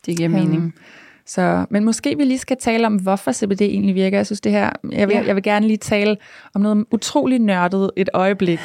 det 0.06 0.18
giver 0.18 0.30
mening. 0.30 0.56
Øhm, 0.64 0.74
Så, 1.26 1.66
men 1.70 1.84
måske 1.86 2.18
vi 2.18 2.24
lige 2.24 2.38
skal 2.38 2.58
tale 2.60 2.88
om, 2.88 2.96
hvorfor 2.96 3.32
CBD 3.32 3.62
egentlig 3.62 3.96
virker. 3.96 4.18
Jeg 4.18 4.26
synes 4.26 4.42
det 4.42 4.52
her, 4.52 4.70
jeg 4.92 5.08
vil, 5.08 5.16
Ja. 5.16 5.24
jeg 5.28 5.36
vil 5.36 5.44
gerne 5.44 5.68
lige 5.68 5.78
tale 5.78 6.18
om 6.54 6.62
noget 6.62 6.86
utrolig 6.92 7.40
nørdet 7.40 7.92
et 7.98 8.10
øjeblik. 8.14 8.60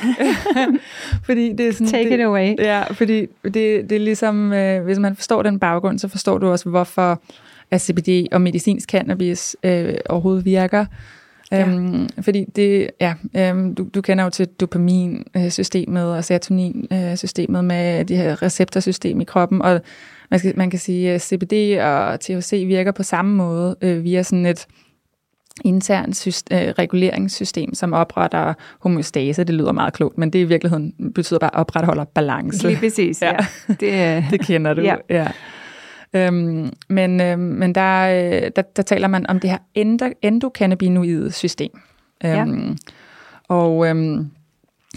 fordi 1.26 1.52
det 1.52 1.68
er 1.68 1.72
sådan, 1.72 1.86
Take 1.86 2.10
det, 2.10 2.14
it 2.18 2.20
away. 2.24 2.54
Ja, 2.58 2.82
fordi 2.92 3.26
det, 3.44 3.54
det 3.54 3.92
er 3.92 3.98
ligesom, 3.98 4.52
øh, 4.52 4.84
hvis 4.84 4.98
man 4.98 5.16
forstår 5.16 5.42
den 5.42 5.58
baggrund, 5.58 5.98
så 5.98 6.08
forstår 6.08 6.38
du 6.38 6.48
også, 6.50 6.68
hvorfor 6.68 7.22
at 7.70 7.80
CBD 7.82 8.26
og 8.32 8.40
medicinsk 8.40 8.88
cannabis 8.90 9.56
øh, 9.62 9.94
overhovedet 10.08 10.44
virker. 10.44 10.84
Ja. 11.52 11.68
Øhm, 11.68 12.08
fordi 12.20 12.44
det, 12.56 12.90
ja, 13.00 13.14
øhm, 13.36 13.74
du, 13.74 13.88
du 13.94 14.00
kender 14.00 14.24
jo 14.24 14.30
til 14.30 14.46
dopaminsystemet 14.46 16.16
og 16.16 16.24
serotoninsystemet 16.24 17.64
med 17.64 18.04
de 18.04 18.16
her 18.16 18.42
receptorsystem 18.42 19.20
i 19.20 19.24
kroppen, 19.24 19.62
og 19.62 19.80
man, 20.30 20.38
skal, 20.40 20.52
man 20.56 20.70
kan 20.70 20.78
sige, 20.78 21.10
at 21.12 21.22
CBD 21.22 21.78
og 21.80 22.20
THC 22.20 22.64
virker 22.66 22.92
på 22.92 23.02
samme 23.02 23.34
måde 23.36 23.76
øh, 23.82 24.04
via 24.04 24.22
sådan 24.22 24.46
et 24.46 24.66
internt 25.64 26.26
øh, 26.52 26.58
reguleringssystem, 26.58 27.74
som 27.74 27.92
opretter 27.92 28.54
homeostase. 28.80 29.44
Det 29.44 29.54
lyder 29.54 29.72
meget 29.72 29.92
klogt, 29.94 30.18
men 30.18 30.30
det 30.30 30.38
i 30.38 30.44
virkeligheden 30.44 30.92
betyder 31.14 31.38
bare 31.40 31.50
opretholder 31.52 32.04
balance. 32.04 32.66
Lige 32.68 32.78
præcis, 32.78 33.22
ja. 33.22 33.32
Ja. 33.32 33.74
Det, 33.80 33.94
er- 33.94 34.22
Det 34.30 34.40
kender 34.40 34.74
du, 34.74 34.80
Ja. 34.82 34.94
ja. 35.10 35.26
Ja. 36.14 36.26
Øhm, 36.26 36.70
men 36.88 37.20
øhm, 37.20 37.40
men 37.40 37.74
der, 37.74 38.08
øh, 38.08 38.50
der, 38.56 38.62
der 38.62 38.82
taler 38.82 39.08
man 39.08 39.26
om 39.26 39.40
det 39.40 39.50
her 39.50 39.58
endo, 39.74 40.06
endokannabinoide 40.22 41.32
system. 41.32 41.80
Ja. 42.22 42.40
Øhm, 42.40 42.76
og 43.48 43.88
øhm, 43.88 44.30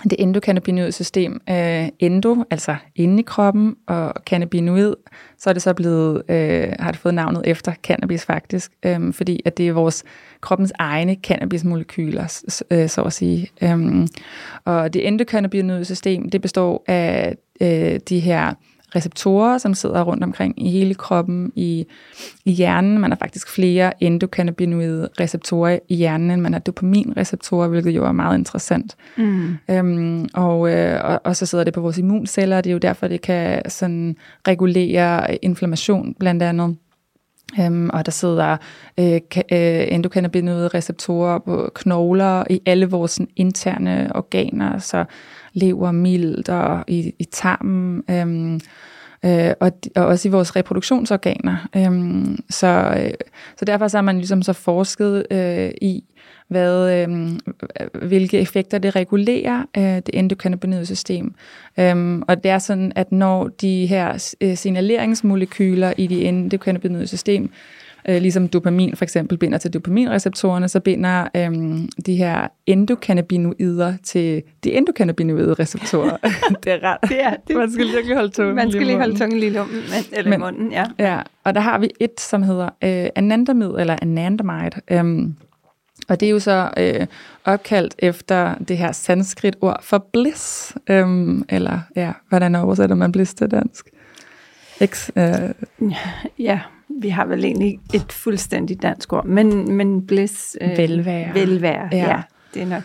det 0.04 0.16
endokannabinoide 0.20 0.92
system, 0.92 1.42
øh, 1.50 1.88
endo, 2.00 2.44
altså 2.52 2.76
inde 2.96 3.20
i 3.20 3.24
kroppen, 3.24 3.76
og 3.88 4.14
cannabinoid, 4.26 4.94
så 5.38 5.50
er 5.50 5.54
det 5.54 5.62
så 5.62 5.74
blevet, 5.74 6.24
øh, 6.30 6.74
har 6.80 6.92
det 6.92 7.00
fået 7.00 7.14
navnet 7.14 7.42
efter 7.46 7.74
cannabis 7.74 8.26
faktisk, 8.26 8.72
øh, 8.86 9.14
fordi 9.14 9.42
at 9.46 9.58
det 9.58 9.68
er 9.68 9.74
vores 9.74 10.04
kroppens 10.42 10.74
egne 10.80 11.16
cannabismolekyler, 11.24 12.44
øh, 12.72 12.90
så 12.90 13.02
at 13.02 13.14
sige. 13.14 13.48
Øhm, 13.62 14.08
og 14.66 14.94
det 14.94 15.08
endokannabinoide 15.08 15.86
system, 15.86 16.30
det 16.30 16.42
består 16.42 16.84
af 16.88 17.36
øh, 17.62 18.00
de 18.10 18.20
her 18.20 18.54
receptorer, 18.96 19.58
som 19.58 19.74
sidder 19.74 20.02
rundt 20.02 20.24
omkring 20.24 20.66
i 20.66 20.70
hele 20.72 20.94
kroppen, 20.94 21.52
i, 21.56 21.86
i 22.46 22.52
hjernen. 22.52 23.00
Man 23.00 23.12
har 23.12 23.18
faktisk 23.18 23.50
flere 23.50 24.04
endokannabinoide 24.04 25.10
receptorer 25.20 25.80
i 25.90 25.96
hjernen, 25.96 26.32
end 26.32 26.42
man 26.42 26.54
har 26.54 26.60
dopaminreceptorer, 26.60 27.68
hvilket 27.68 27.92
jo 27.92 28.06
er 28.06 28.12
meget 28.12 28.38
interessant. 28.38 28.96
mm. 29.18 29.58
Øhm, 29.70 30.30
og, 30.34 30.74
øh, 30.74 31.04
og, 31.04 31.22
og 31.24 31.36
så 31.36 31.46
sidder 31.46 31.64
det 31.64 31.74
på 31.74 31.82
vores 31.82 31.98
immunceller, 31.98 32.62
det 32.62 32.70
er 32.70 32.74
jo 32.74 32.80
derfor, 32.80 33.08
det 33.08 33.22
kan 33.22 33.70
sådan 33.70 34.16
regulere 34.48 35.36
inflammation 35.36 36.16
blandt 36.20 36.44
andet. 36.44 36.76
Øhm, 37.60 37.90
og 37.94 38.06
der 38.06 38.12
sidder 38.12 38.58
øh, 38.98 39.20
øh, 39.52 39.88
endokannabinoide 39.92 40.68
receptorer 40.68 41.40
på 41.40 41.72
knogler 41.76 42.44
i 42.50 42.62
alle 42.66 42.86
vores 42.86 43.12
sådan, 43.12 43.28
interne 43.36 44.12
organer, 44.16 44.80
så 44.80 45.06
lever, 45.54 45.92
mildt 45.92 46.50
og 46.50 46.84
i, 46.88 47.14
i 47.20 47.24
tarmen, 47.24 48.04
øhm, 48.10 48.60
øh, 49.26 49.54
og, 49.60 49.72
og 49.96 50.06
også 50.06 50.28
i 50.28 50.32
vores 50.32 50.56
reproduktionsorganer. 50.56 51.68
Øhm, 51.76 52.40
så, 52.50 52.94
øh, 52.98 53.12
så 53.58 53.66
derfor 53.66 53.88
så 53.88 53.98
har 53.98 54.02
man 54.02 54.18
ligesom 54.18 54.42
så 54.42 54.54
forsket 54.54 55.26
øh, 55.32 55.72
i, 55.82 56.04
hvad, 56.48 56.92
øh, 56.94 57.30
hvilke 58.08 58.40
effekter 58.40 58.78
det 58.78 58.96
regulerer, 58.96 59.64
øh, 59.78 59.84
det 59.84 60.10
endokannabinoide 60.14 60.86
system. 60.86 61.34
Øhm, 61.80 62.24
og 62.28 62.44
det 62.44 62.52
er 62.52 62.60
sådan, 62.60 62.92
at 62.96 63.12
når 63.12 63.48
de 63.48 63.86
her 63.86 64.34
øh, 64.42 64.58
signaleringsmolekyler 64.58 65.94
i 65.98 66.08
det 66.08 66.28
endokannabinoide 66.28 67.08
system, 67.08 67.52
øh, 68.08 68.22
ligesom 68.22 68.48
dopamin 68.48 68.96
for 68.96 69.06
eksempel 69.06 69.38
binder 69.38 69.58
til 69.58 69.74
dopaminreceptorerne, 69.74 70.68
så 70.68 70.80
binder 70.80 71.28
øhm, 71.36 71.90
de 72.06 72.16
her 72.16 72.48
endokannabinoider 72.66 73.94
til 74.04 74.44
de 74.64 74.74
endokannabinoide 74.74 75.54
receptorer. 75.54 76.18
det 76.64 76.74
er 76.74 76.84
ret. 76.84 77.10
Det 77.10 77.24
er 77.24 77.36
det. 77.48 77.56
Man 77.56 77.72
skal 77.72 77.86
virkelig 77.86 78.16
holde 78.16 78.30
tungen 78.30 78.56
Man 78.56 78.72
skal 78.72 78.86
lige 78.86 78.98
holde 78.98 79.12
munden. 79.12 79.20
tungen 79.20 79.40
lige 79.40 79.52
i 79.52 79.58
men, 79.58 80.04
eller 80.12 80.30
men, 80.30 80.40
i 80.40 80.44
munden, 80.44 80.72
ja. 80.72 80.86
Ja, 81.00 81.22
og 81.44 81.56
der 81.56 81.62
har 81.62 81.78
vi 81.80 81.90
et, 82.00 82.20
som 82.20 82.44
hedder 82.44 82.70
øh, 82.84 83.10
anandamid, 83.16 83.70
eller 83.80 83.96
anandamide. 84.02 84.82
Øhm, 84.92 85.36
og 86.10 86.20
det 86.20 86.26
er 86.26 86.30
jo 86.30 86.40
så 86.40 86.70
øh, 86.78 87.08
opkaldt 87.46 87.96
efter 88.00 88.56
det 88.56 88.78
her 88.78 88.92
sanskrit 88.92 89.56
ord 89.62 89.80
for 89.84 90.08
bliss. 90.14 90.76
Øhm, 90.90 91.46
eller 91.50 91.80
ja, 91.96 92.12
hvordan 92.30 92.56
oversætter 92.56 92.96
man 92.96 93.12
bliss 93.12 93.34
til 93.34 93.52
dansk? 93.52 93.90
X, 94.86 95.10
øh, 95.16 95.34
Ja, 96.40 96.60
vi 97.02 97.10
har 97.10 97.26
vel 97.26 97.46
egentlig 97.46 97.80
et 97.94 98.12
fuldstændigt 98.12 98.82
dansk 98.82 99.14
ord, 99.14 99.26
men, 99.26 99.72
men 99.76 100.08
bliss... 100.08 100.58
Øh, 100.62 100.78
Velvære. 100.78 101.34
Velvære, 101.34 101.90
ja. 101.92 101.98
Ja. 101.98 102.22
Det 102.54 102.62
er 102.62 102.66
nok. 102.66 102.84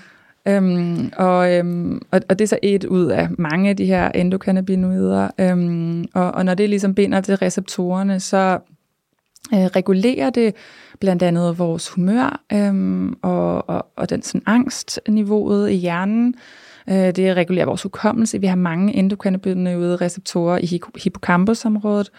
Øhm, 0.49 1.13
og, 1.17 1.53
øhm, 1.53 2.03
og, 2.11 2.21
og 2.29 2.39
det 2.39 2.45
er 2.45 2.49
så 2.49 2.59
et 2.63 2.85
ud 2.85 3.07
af 3.07 3.29
mange 3.39 3.71
af 3.71 3.77
de 3.77 3.87
her 3.87 4.09
endokannabinoider. 4.09 5.29
Øhm, 5.39 6.05
og, 6.15 6.31
og 6.31 6.45
når 6.45 6.55
det 6.55 6.71
ligesom 6.71 6.95
binder 6.95 7.21
til 7.21 7.37
receptorerne, 7.37 8.21
så 8.21 8.59
øh, 9.55 9.59
regulerer 9.59 10.31
det 10.31 10.55
blandt 11.01 11.23
andet 11.23 11.59
vores 11.59 11.89
humør 11.89 12.43
øhm, 12.53 13.15
og, 13.23 13.69
og, 13.69 13.87
og 13.97 14.11
den 14.11 14.23
sådan 14.23 14.43
angstniveauet 14.47 15.71
i 15.71 15.75
hjernen. 15.75 16.35
Øh, 16.89 16.97
det 16.97 17.37
regulerer 17.37 17.67
vores 17.67 17.83
hukommelse. 17.83 18.41
Vi 18.41 18.47
har 18.47 18.57
mange 18.57 18.95
endokannabinoide 18.95 19.97
receptorer 19.97 20.59
i 20.59 20.65
hippo- 20.65 21.03
hippocampusområdet. 21.05 22.11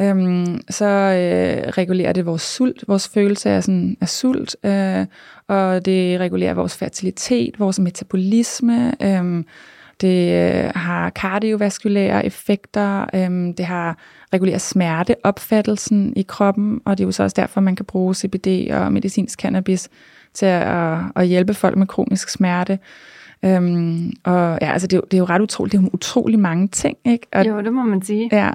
Øhm, 0.00 0.60
så 0.70 0.84
øh, 0.84 1.68
regulerer 1.68 2.12
det 2.12 2.26
vores 2.26 2.42
sult, 2.42 2.84
vores 2.88 3.08
følelse 3.08 3.50
af, 3.50 3.64
sådan, 3.64 3.96
af 4.00 4.08
sult, 4.08 4.56
øh, 4.64 5.06
og 5.48 5.84
det 5.84 6.20
regulerer 6.20 6.54
vores 6.54 6.76
fertilitet, 6.76 7.60
vores 7.60 7.78
metabolisme, 7.78 8.94
øh, 9.02 9.44
det 10.00 10.32
øh, 10.32 10.70
har 10.74 11.10
kardiovaskulære 11.10 12.26
effekter, 12.26 13.06
øh, 13.14 13.54
det 13.56 13.64
har 13.64 13.98
regulerer 14.32 14.58
smerteopfattelsen 14.58 16.12
i 16.16 16.22
kroppen, 16.22 16.80
og 16.84 16.98
det 16.98 17.04
er 17.04 17.08
jo 17.08 17.12
så 17.12 17.22
også 17.22 17.34
derfor, 17.40 17.60
man 17.60 17.76
kan 17.76 17.86
bruge 17.86 18.14
CBD 18.14 18.70
og 18.72 18.92
medicinsk 18.92 19.40
cannabis 19.40 19.88
til 20.34 20.46
at, 20.46 20.98
at 21.16 21.26
hjælpe 21.26 21.54
folk 21.54 21.76
med 21.76 21.86
kronisk 21.86 22.28
smerte. 22.28 22.78
Øhm, 23.44 24.12
og 24.24 24.58
ja, 24.62 24.72
altså 24.72 24.86
det, 24.86 24.92
er 24.96 24.98
jo- 24.98 25.06
det 25.10 25.14
er 25.14 25.18
jo 25.18 25.24
ret 25.24 25.40
utroligt. 25.40 25.72
Det 25.72 25.78
er 25.78 25.82
jo 25.82 25.90
utrolig 25.92 26.38
mange 26.38 26.68
ting, 26.68 26.96
ikke? 27.04 27.26
Og, 27.32 27.46
Jo, 27.46 27.60
det 27.60 27.72
må 27.72 27.82
man 27.82 28.02
sige. 28.02 28.28
Ja, 28.32 28.50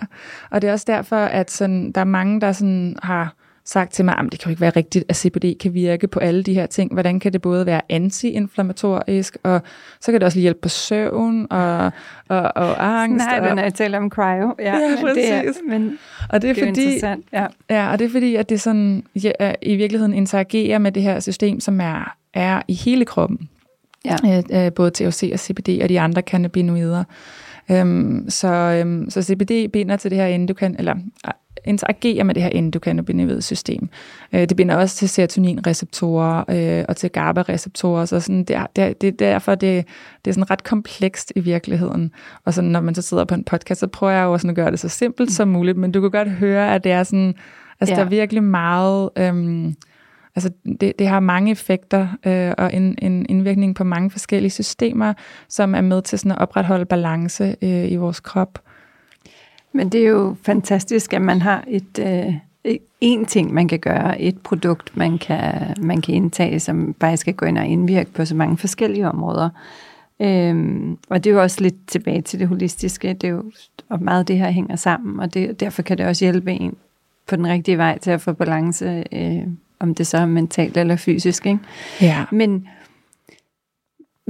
og 0.51 0.61
det 0.61 0.67
er 0.67 0.71
også 0.71 0.85
derfor, 0.87 1.15
at 1.15 1.51
sådan, 1.51 1.91
der 1.91 2.01
er 2.01 2.05
mange, 2.05 2.41
der 2.41 2.51
sådan 2.51 2.95
har 3.03 3.33
sagt 3.65 3.91
til 3.93 4.05
mig, 4.05 4.15
at 4.17 4.25
det 4.31 4.39
kan 4.39 4.49
jo 4.49 4.49
ikke 4.49 4.61
være 4.61 4.69
rigtigt, 4.75 5.05
at 5.09 5.15
CBD 5.15 5.57
kan 5.59 5.73
virke 5.73 6.07
på 6.07 6.19
alle 6.19 6.43
de 6.43 6.53
her 6.53 6.65
ting. 6.65 6.93
Hvordan 6.93 7.19
kan 7.19 7.33
det 7.33 7.41
både 7.41 7.65
være 7.65 7.81
antiinflammatorisk, 7.89 9.37
og 9.43 9.61
så 10.01 10.11
kan 10.11 10.21
det 10.21 10.25
også 10.25 10.35
lige 10.37 10.41
hjælpe 10.41 10.59
på 10.61 10.69
søvn 10.69 11.47
og, 11.49 11.91
og, 12.29 12.41
og 12.55 13.01
angst. 13.03 13.25
Nej, 13.25 13.49
og, 13.49 13.55
når 13.55 13.63
jeg 13.63 13.73
taler 13.73 13.97
om 13.97 14.09
cryo. 14.09 14.55
Ja, 14.59 14.77
Ja, 14.77 14.95
men 15.03 15.15
det 15.15 15.33
er, 15.33 15.43
men 15.69 15.97
og 16.29 16.41
det 16.41 16.49
er 16.49 16.53
det 16.53 16.61
er 16.63 16.67
fordi, 16.67 16.81
interessant. 16.83 17.25
Ja. 17.33 17.45
Ja, 17.69 17.91
og 17.91 17.99
det 17.99 18.05
er 18.05 18.09
fordi, 18.09 18.35
at 18.35 18.49
det 18.49 18.61
sådan, 18.61 19.03
ja, 19.23 19.53
i 19.61 19.75
virkeligheden 19.75 20.13
interagerer 20.13 20.77
med 20.77 20.91
det 20.91 21.03
her 21.03 21.19
system, 21.19 21.59
som 21.59 21.81
er, 21.81 22.15
er 22.33 22.61
i 22.67 22.73
hele 22.73 23.05
kroppen. 23.05 23.49
Ja. 24.05 24.15
Øh, 24.25 24.65
øh, 24.65 24.73
både 24.73 24.91
THC 24.91 25.29
og 25.33 25.39
CBD 25.39 25.79
og 25.83 25.89
de 25.89 25.99
andre 25.99 26.21
cannabinoider. 26.21 27.03
Øhm, 27.71 28.25
så, 28.29 28.47
øhm, 28.47 29.09
så 29.09 29.21
CBD 29.21 29.71
binder 29.71 29.97
til 29.97 30.11
det 30.11 30.17
her 30.19 30.25
endokan, 30.25 30.75
eller 30.79 30.95
øh, 31.27 31.31
interagerer 31.65 32.23
med 32.23 32.35
det 32.35 32.43
her 32.43 32.49
endokannabinoide 32.49 33.41
system. 33.41 33.89
Øh, 34.33 34.41
det 34.49 34.57
binder 34.57 34.75
også 34.75 34.95
til 34.95 35.09
serotoninreceptorer 35.09 36.43
øh, 36.49 36.85
og 36.87 36.97
til 36.97 37.09
GABA-receptorer, 37.09 38.05
så 38.05 38.19
sådan, 38.19 38.43
det, 38.43 38.55
er, 38.55 38.65
det, 38.75 39.01
det 39.01 39.07
er 39.07 39.11
derfor, 39.11 39.55
det, 39.55 39.85
det 40.25 40.31
er 40.31 40.33
sådan 40.33 40.51
ret 40.51 40.63
komplekst 40.63 41.33
i 41.35 41.39
virkeligheden. 41.39 42.11
Og 42.45 42.53
så 42.53 42.61
når 42.61 42.81
man 42.81 42.95
så 42.95 43.01
sidder 43.01 43.25
på 43.25 43.35
en 43.35 43.43
podcast, 43.43 43.79
så 43.79 43.87
prøver 43.87 44.13
jeg 44.13 44.23
jo 44.23 44.33
også 44.33 44.47
at 44.47 44.55
gøre 44.55 44.71
det 44.71 44.79
så 44.79 44.89
simpelt 44.89 45.31
som 45.31 45.47
muligt, 45.47 45.77
men 45.77 45.91
du 45.91 46.01
kan 46.01 46.11
godt 46.11 46.29
høre, 46.29 46.75
at 46.75 46.83
det 46.83 46.91
er 46.91 47.03
sådan, 47.03 47.33
altså 47.79 47.93
Ja. 47.93 47.99
der 47.99 48.05
er 48.05 48.09
virkelig 48.09 48.43
meget... 48.43 49.09
Øhm, 49.17 49.75
Altså, 50.39 50.51
det, 50.81 50.99
det 50.99 51.07
har 51.07 51.19
mange 51.19 51.51
effekter 51.51 52.07
øh, 52.25 52.53
og 52.57 52.73
en, 52.73 52.95
en 53.01 53.25
indvirkning 53.29 53.75
på 53.75 53.83
mange 53.83 54.11
forskellige 54.11 54.51
systemer, 54.51 55.13
som 55.49 55.75
er 55.75 55.81
med 55.81 56.01
til 56.01 56.19
sådan 56.19 56.31
at 56.31 56.37
opretholde 56.37 56.85
balance 56.85 57.55
øh, 57.61 57.91
i 57.91 57.95
vores 57.95 58.19
krop. 58.19 58.59
Men 59.73 59.89
det 59.89 60.01
er 60.01 60.09
jo 60.09 60.35
fantastisk, 60.43 61.13
at 61.13 61.21
man 61.21 61.41
har 61.41 61.63
et 61.67 61.99
øh, 61.99 62.33
en 63.01 63.25
ting, 63.25 63.53
man 63.53 63.67
kan 63.67 63.79
gøre, 63.79 64.21
et 64.21 64.41
produkt, 64.41 64.97
man 64.97 65.17
kan, 65.17 65.75
man 65.81 66.01
kan 66.01 66.15
indtage, 66.15 66.59
som 66.59 66.95
faktisk 67.01 67.21
skal 67.21 67.33
gå 67.33 67.45
ind 67.45 67.57
og 67.57 67.65
indvirke 67.65 68.11
på 68.11 68.25
så 68.25 68.35
mange 68.35 68.57
forskellige 68.57 69.07
områder. 69.07 69.49
Øhm, 70.19 70.97
og 71.09 71.23
det 71.23 71.29
er 71.29 71.33
jo 71.33 71.41
også 71.41 71.61
lidt 71.61 71.87
tilbage 71.87 72.21
til 72.21 72.39
det 72.39 72.47
holistiske, 72.47 73.13
det 73.13 73.27
er 73.27 73.31
jo, 73.31 73.43
og 73.89 74.03
meget 74.03 74.19
af 74.19 74.25
det 74.25 74.37
her 74.37 74.51
hænger 74.51 74.75
sammen, 74.75 75.19
og 75.19 75.33
det, 75.33 75.59
derfor 75.59 75.81
kan 75.81 75.97
det 75.97 76.05
også 76.05 76.25
hjælpe 76.25 76.51
en 76.51 76.75
på 77.27 77.35
den 77.35 77.47
rigtige 77.47 77.77
vej 77.77 77.97
til 77.97 78.11
at 78.11 78.21
få 78.21 78.33
balance, 78.33 79.03
øh, 79.11 79.47
om 79.79 79.95
det 79.95 80.07
så 80.07 80.17
er 80.17 80.25
mentalt 80.25 80.77
eller 80.77 80.95
fysisk. 80.95 81.45
Ikke? 81.45 81.59
Ja. 82.01 82.25
Men 82.31 82.67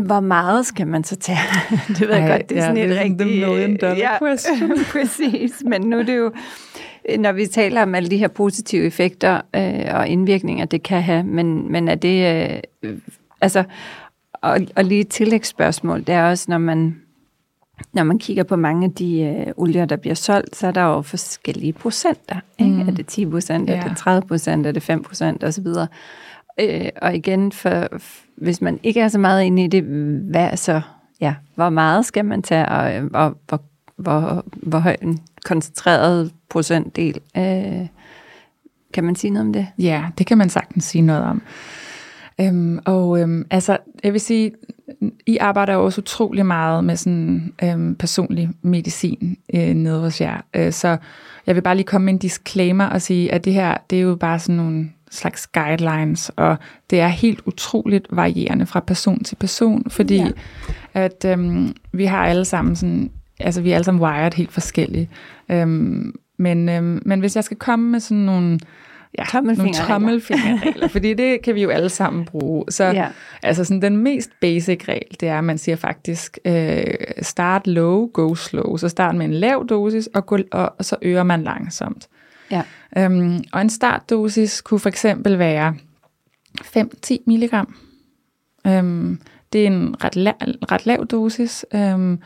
hvor 0.05 0.19
meget 0.19 0.65
skal 0.65 0.87
man 0.87 1.03
så 1.03 1.15
tage? 1.15 1.37
det 1.87 2.01
ved 2.01 2.15
jeg 2.15 2.29
Ej, 2.29 2.37
godt, 2.37 2.49
det 2.49 2.57
er 2.57 2.61
ja, 2.61 2.67
sådan 2.67 2.77
et 2.77 2.83
er 2.83 2.95
sådan 2.95 3.11
rigtig... 3.11 3.27
the 3.27 3.47
million 3.47 3.77
dollar 3.81 4.17
question. 4.19 4.71
præcis, 4.93 5.63
men 5.65 5.81
nu 5.81 5.99
er 5.99 6.03
det 6.03 6.17
jo... 6.17 6.31
når 7.19 7.31
vi 7.31 7.45
taler 7.45 7.81
om 7.81 7.95
alle 7.95 8.09
de 8.09 8.17
her 8.17 8.27
positive 8.27 8.85
effekter 8.85 9.41
øh, 9.55 9.95
og 9.95 10.07
indvirkninger, 10.07 10.65
det 10.65 10.83
kan 10.83 11.01
have, 11.01 11.23
men, 11.23 11.71
men 11.71 11.87
er 11.87 11.95
det, 11.95 12.45
øh, 12.83 12.97
altså, 13.41 13.63
og, 14.33 14.59
og 14.75 14.83
lige 14.83 15.01
et 15.01 15.09
tillægsspørgsmål, 15.09 15.99
det 15.99 16.09
er 16.09 16.23
også, 16.23 16.45
når 16.47 16.57
man, 16.57 16.95
når 17.93 18.03
man 18.03 18.19
kigger 18.19 18.43
på 18.43 18.55
mange 18.55 18.85
af 18.85 18.91
de 18.91 19.21
øh, 19.21 19.53
olier, 19.57 19.85
der 19.85 19.95
bliver 19.95 20.15
solgt, 20.15 20.55
så 20.55 20.67
er 20.67 20.71
der 20.71 20.81
jo 20.81 21.01
forskellige 21.01 21.73
procenter. 21.73 22.39
Ikke? 22.59 22.73
Mm. 22.73 22.87
Er 22.87 22.91
det 22.91 23.07
10 23.07 23.25
procent, 23.25 23.69
ja. 23.69 23.75
er 23.75 23.87
det 23.87 23.97
30 23.97 24.27
procent, 24.27 24.67
er 24.67 24.71
det 24.71 24.83
5 24.83 25.03
procent 25.03 25.43
osv.? 25.43 25.67
Øh, 26.59 26.89
og 27.01 27.15
igen, 27.15 27.51
for, 27.51 27.87
hvis 28.37 28.61
man 28.61 28.79
ikke 28.83 29.01
er 29.01 29.07
så 29.07 29.19
meget 29.19 29.43
inde 29.43 29.63
i 29.63 29.67
det, 29.67 29.83
hvad 29.83 30.57
så, 30.57 30.81
ja, 31.21 31.35
hvor 31.55 31.69
meget 31.69 32.05
skal 32.05 32.25
man 32.25 32.41
tage, 32.41 32.69
og, 32.69 33.09
og 33.13 33.37
hvor, 33.47 33.61
hvor, 33.95 34.45
hvor 34.51 34.79
høj 34.79 34.95
en 35.01 35.19
koncentreret 35.45 36.31
procentdel, 36.49 37.19
øh, 37.37 37.87
kan 38.93 39.03
man 39.03 39.15
sige 39.15 39.31
noget 39.31 39.47
om 39.47 39.53
det? 39.53 39.67
Ja, 39.79 40.05
det 40.17 40.27
kan 40.27 40.37
man 40.37 40.49
sagtens 40.49 40.83
sige 40.83 41.01
noget 41.01 41.23
om. 41.23 41.41
Øhm, 42.41 42.79
og 42.85 43.21
øhm, 43.21 43.45
altså, 43.51 43.77
jeg 44.03 44.13
vil 44.13 44.21
sige, 44.21 44.51
I 45.25 45.37
arbejder 45.37 45.73
jo 45.73 45.85
også 45.85 46.01
utrolig 46.01 46.45
meget 46.45 46.83
med 46.83 46.95
sådan 46.95 47.53
øhm, 47.63 47.95
personlig 47.95 48.49
medicin 48.61 49.37
øh, 49.53 49.73
nede 49.73 49.99
hos 49.99 50.21
jer. 50.21 50.41
Øh, 50.53 50.71
så 50.71 50.97
jeg 51.47 51.55
vil 51.55 51.61
bare 51.61 51.75
lige 51.75 51.85
komme 51.85 52.05
med 52.05 52.13
en 52.13 52.19
disclaimer 52.19 52.85
og 52.85 53.01
sige, 53.01 53.31
at 53.31 53.45
det 53.45 53.53
her, 53.53 53.77
det 53.89 53.97
er 53.97 54.01
jo 54.01 54.15
bare 54.15 54.39
sådan 54.39 54.55
nogle 54.55 54.89
slags 55.11 55.47
guidelines, 55.47 56.31
og 56.35 56.57
det 56.89 56.99
er 56.99 57.07
helt 57.07 57.41
utroligt 57.45 58.07
varierende 58.11 58.65
fra 58.65 58.79
person 58.79 59.23
til 59.23 59.35
person, 59.35 59.89
fordi 59.89 60.15
ja. 60.15 60.29
at 60.93 61.25
øhm, 61.25 61.75
vi 61.91 62.05
har 62.05 62.25
alle 62.25 62.45
sammen 62.45 62.75
sådan, 62.75 63.11
altså 63.39 63.61
vi 63.61 63.71
er 63.71 63.75
alle 63.75 63.85
sammen 63.85 64.03
wired 64.03 64.33
helt 64.33 64.51
forskellige. 64.51 65.09
Øhm, 65.51 66.13
men, 66.37 66.69
øhm, 66.69 67.01
men 67.05 67.19
hvis 67.19 67.35
jeg 67.35 67.43
skal 67.43 67.57
komme 67.57 67.91
med 67.91 67.99
sådan 67.99 68.23
nogle 68.23 68.59
ja, 69.17 69.41
nogle 69.41 69.73
tommelfingerregler, 69.73 70.87
fordi 70.97 71.13
det 71.13 71.41
kan 71.41 71.55
vi 71.55 71.63
jo 71.63 71.69
alle 71.69 71.89
sammen 71.89 72.25
bruge. 72.25 72.65
Så 72.69 72.83
ja. 72.83 73.07
altså 73.43 73.63
sådan, 73.63 73.81
den 73.81 73.97
mest 73.97 74.29
basic 74.41 74.87
regel, 74.87 75.17
det 75.19 75.29
er, 75.29 75.37
at 75.37 75.43
man 75.43 75.57
siger 75.57 75.75
faktisk, 75.75 76.39
øh, 76.45 76.83
start 77.21 77.67
low, 77.67 78.09
go 78.13 78.35
slow. 78.35 78.77
Så 78.77 78.89
start 78.89 79.15
med 79.15 79.25
en 79.25 79.33
lav 79.33 79.65
dosis, 79.69 80.09
og, 80.13 80.25
gå, 80.25 80.37
og, 80.51 80.73
og 80.77 80.85
så 80.85 80.95
øger 81.01 81.23
man 81.23 81.43
langsomt. 81.43 82.07
Ja. 82.51 82.61
Øhm, 82.97 83.43
og 83.53 83.61
en 83.61 83.69
startdosis 83.69 84.61
kunne 84.61 84.79
for 84.79 84.89
eksempel 84.89 85.39
være 85.39 85.75
5-10 86.61 87.17
milligram. 87.27 87.75
Øhm, 88.67 89.21
det 89.53 89.63
er 89.63 89.67
en 89.67 89.95
ret, 90.03 90.17
la- 90.17 90.71
ret 90.71 90.85
lav 90.85 91.05
dosis, 91.05 91.65
øhm, 91.73 92.19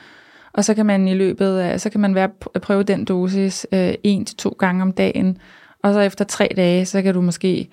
og 0.54 0.66
så 0.66 0.74
kan 0.74 0.86
man 0.86 1.08
i 1.08 1.14
løbet 1.14 1.58
af, 1.58 1.82
så 1.82 1.90
kan 1.90 2.02
man 2.02 2.16
være, 2.16 2.30
prøve 2.62 2.84
den 2.84 3.06
dosis 3.06 3.68
øh, 3.72 3.94
en 4.04 4.26
til 4.26 4.38
to 4.38 4.50
gange 4.50 4.82
om 4.82 4.92
dagen, 4.92 5.38
og 5.84 5.94
så 5.94 6.00
efter 6.00 6.26
tre 6.26 6.50
dage, 6.56 6.86
så 6.86 7.02
kan 7.02 7.14
du 7.14 7.22
måske 7.22 7.68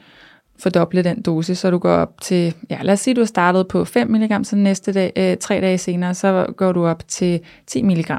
fordoble 0.59 1.05
den 1.05 1.23
dosis, 1.23 1.59
så 1.59 1.70
du 1.70 1.79
går 1.79 1.92
op 1.92 2.20
til, 2.20 2.55
ja 2.70 2.79
lad 2.83 2.92
os 2.92 3.01
sige, 3.01 3.14
du 3.14 3.20
har 3.20 3.27
startet 3.27 3.68
på 3.68 3.85
5 3.85 4.11
mg, 4.11 4.46
så 4.46 4.57
næste 4.57 4.92
dag, 4.92 5.12
øh, 5.16 5.37
tre 5.37 5.61
dage 5.61 5.79
senere, 5.79 6.14
så 6.14 6.46
går 6.57 6.73
du 6.73 6.87
op 6.87 7.09
til 7.09 7.40
10 7.66 7.83
mg 7.83 8.11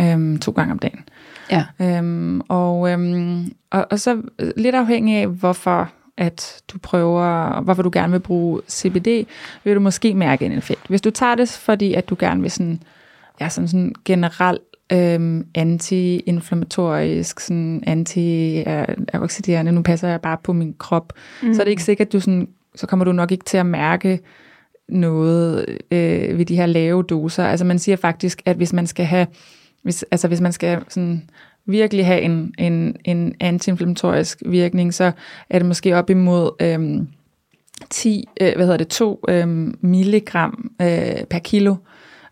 øh, 0.00 0.38
to 0.38 0.52
gange 0.52 0.72
om 0.72 0.78
dagen. 0.78 1.04
Ja. 1.50 1.64
Øhm, 1.80 2.40
og, 2.40 2.90
øhm, 2.90 3.52
og, 3.70 3.86
og 3.90 4.00
så 4.00 4.22
lidt 4.56 4.74
afhængig 4.74 5.16
af, 5.16 5.26
hvorfor 5.26 5.90
at 6.16 6.62
du 6.72 6.78
prøver, 6.78 7.60
hvorfor 7.60 7.82
du 7.82 7.90
gerne 7.92 8.12
vil 8.12 8.20
bruge 8.20 8.60
CBD, 8.70 9.26
vil 9.64 9.74
du 9.74 9.80
måske 9.80 10.14
mærke 10.14 10.46
en 10.46 10.52
effekt. 10.52 10.80
Hvis 10.88 11.00
du 11.00 11.10
tager 11.10 11.34
det, 11.34 11.48
fordi 11.48 11.94
at 11.94 12.08
du 12.08 12.16
gerne 12.18 12.42
vil 12.42 12.50
sådan, 12.50 12.82
ja, 13.40 13.48
sådan, 13.48 13.68
sådan 13.68 13.94
generelt 14.04 14.62
øhm, 14.92 15.46
anti-inflammatorisk, 15.54 17.40
sådan 17.40 17.82
anti-oxiderende, 17.86 19.72
nu 19.72 19.82
passer 19.82 20.08
jeg 20.08 20.20
bare 20.20 20.38
på 20.44 20.52
min 20.52 20.74
krop, 20.78 21.12
mm. 21.42 21.54
så 21.54 21.60
er 21.60 21.64
det 21.64 21.70
ikke 21.70 21.84
sikkert, 21.84 22.06
at 22.06 22.12
du 22.12 22.20
sådan, 22.20 22.48
så 22.74 22.86
kommer 22.86 23.04
du 23.04 23.12
nok 23.12 23.32
ikke 23.32 23.44
til 23.44 23.56
at 23.56 23.66
mærke 23.66 24.20
noget 24.88 25.78
øh, 25.90 26.38
ved 26.38 26.44
de 26.44 26.56
her 26.56 26.66
lave 26.66 27.02
doser. 27.02 27.44
Altså 27.44 27.64
man 27.64 27.78
siger 27.78 27.96
faktisk, 27.96 28.42
at 28.44 28.56
hvis 28.56 28.72
man 28.72 28.86
skal 28.86 29.06
have, 29.06 29.26
hvis, 29.82 30.04
altså 30.10 30.28
hvis 30.28 30.40
man 30.40 30.52
skal 30.52 30.80
sådan 30.88 31.30
virkelig 31.66 32.06
have 32.06 32.20
en, 32.20 32.54
en, 32.58 32.96
en 33.04 33.34
antiinflammatorisk 33.40 34.42
virkning, 34.46 34.94
så 34.94 35.12
er 35.50 35.58
det 35.58 35.66
måske 35.66 35.96
op 35.96 36.10
imod 36.10 36.50
øhm, 36.60 37.08
10, 37.90 38.28
øh, 38.40 38.52
hvad 38.56 38.66
hedder 38.66 38.76
det, 38.76 38.88
2 38.88 39.24
øhm, 39.28 39.78
milligram 39.80 40.70
øh, 40.82 41.24
per 41.30 41.38
kilo. 41.38 41.74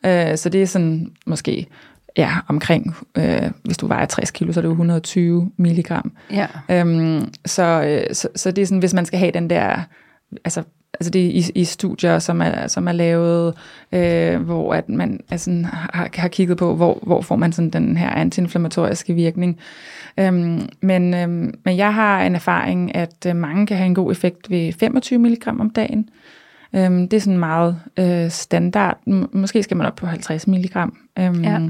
Øh, 0.07 0.37
så 0.37 0.49
det 0.49 0.62
er 0.62 0.67
sådan 0.67 1.12
måske 1.27 1.67
ja, 2.16 2.31
omkring, 2.48 2.96
øh, 3.18 3.51
hvis 3.64 3.79
du 3.79 3.87
vejer 3.87 4.07
60 4.07 4.31
kilo, 4.31 4.53
så 4.53 4.61
er 4.61 4.62
det 4.62 4.68
jo 4.68 4.72
120 4.72 5.51
milligram. 5.57 6.12
Ja. 6.31 6.46
Øhm, 6.70 7.33
så, 7.46 7.83
øh, 7.83 8.14
så, 8.14 8.29
så 8.37 8.51
det 8.51 8.62
er 8.62 8.66
sådan, 8.66 8.79
hvis 8.79 8.94
man 8.94 9.07
skal 9.07 9.18
have 9.18 9.33
den 9.33 9.51
der, 9.51 9.81
altså, 10.44 10.62
altså 11.01 11.11
det 11.11 11.27
er 11.27 11.31
i, 11.31 11.44
i 11.55 11.64
studier, 11.64 12.18
som 12.18 12.40
er, 12.40 12.66
som 12.66 12.88
er 12.88 12.92
lavet, 12.92 13.55
øh, 13.92 14.40
hvor 14.40 14.75
at 14.75 14.88
man 14.88 15.20
altså, 15.31 15.66
har, 15.72 16.09
har 16.14 16.29
kigget 16.29 16.57
på, 16.57 16.75
hvor, 16.75 16.98
hvor 17.03 17.20
får 17.20 17.37
man 17.37 17.53
sådan 17.53 17.70
den 17.70 17.96
her 17.96 18.11
antiinflammatoriske 18.11 19.14
virkning. 19.14 19.59
Øhm, 20.18 20.68
men, 20.81 21.14
øhm, 21.14 21.55
men 21.64 21.77
jeg 21.77 21.94
har 21.94 22.22
en 22.22 22.35
erfaring, 22.35 22.94
at 22.94 23.27
øh, 23.27 23.37
mange 23.37 23.66
kan 23.66 23.77
have 23.77 23.87
en 23.87 23.94
god 23.94 24.12
effekt 24.12 24.51
ved 24.51 24.72
25 24.72 25.18
milligram 25.18 25.61
om 25.61 25.70
dagen. 25.70 26.09
Øhm, 26.75 27.09
det 27.09 27.16
er 27.16 27.20
sådan 27.20 27.38
meget 27.38 27.81
øh, 27.98 28.31
standard. 28.31 28.98
M- 29.09 29.29
måske 29.33 29.62
skal 29.62 29.77
man 29.77 29.87
op 29.87 29.96
på 29.96 30.07
50 30.07 30.46
milligram. 30.46 30.96
Øhm, 31.18 31.44
ja. 31.44 31.61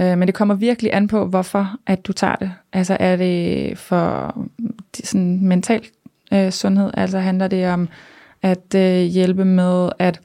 Øh, 0.00 0.18
men 0.18 0.28
det 0.28 0.34
kommer 0.34 0.54
virkelig 0.54 0.94
an 0.94 1.08
på, 1.08 1.26
hvorfor 1.26 1.76
at 1.86 2.06
du 2.06 2.12
tager 2.12 2.36
det. 2.36 2.52
Altså 2.72 2.96
er 3.00 3.16
det 3.16 3.78
for 3.78 4.36
sådan 5.04 5.46
mental 5.46 5.82
øh, 6.32 6.50
sundhed? 6.50 6.90
Altså 6.94 7.18
handler 7.18 7.48
det 7.48 7.68
om 7.68 7.88
at 8.42 8.74
øh, 8.76 9.00
hjælpe 9.02 9.44
med 9.44 9.90
at, 9.98 10.20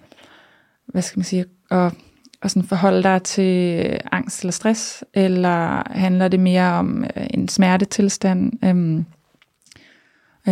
hvad 0.86 1.02
skal 1.02 1.20
man 1.20 1.24
sige, 1.24 1.46
at, 1.72 1.94
at 2.42 2.52
sådan 2.52 2.68
forholde 2.68 3.04
dig 3.04 3.24
til 3.24 4.00
angst 4.12 4.42
eller 4.42 4.52
stress? 4.52 5.04
Eller 5.14 5.84
handler 5.92 6.28
det 6.28 6.40
mere 6.40 6.74
om 6.74 7.04
øh, 7.04 7.28
en 7.30 7.48
smertetilstand? 7.48 8.54
Øh, 8.66 9.04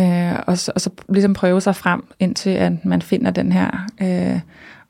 øh, 0.02 0.38
og, 0.46 0.58
så, 0.58 0.72
og 0.74 0.80
så 0.80 0.90
ligesom 1.08 1.34
prøve 1.34 1.60
sig 1.60 1.76
frem, 1.76 2.04
indtil 2.18 2.50
at 2.50 2.84
man 2.84 3.02
finder 3.02 3.30
den 3.30 3.52
her 3.52 3.86
øh, 4.02 4.40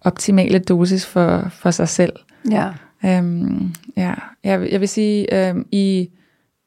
optimale 0.00 0.58
dosis 0.58 1.06
for, 1.06 1.48
for 1.50 1.70
sig 1.70 1.88
selv. 1.88 2.12
Ja. 2.50 2.70
Øhm, 3.04 3.74
ja, 3.96 4.14
jeg, 4.44 4.68
jeg 4.72 4.80
vil 4.80 4.88
sige, 4.88 5.48
øhm, 5.48 5.66
i, 5.72 6.08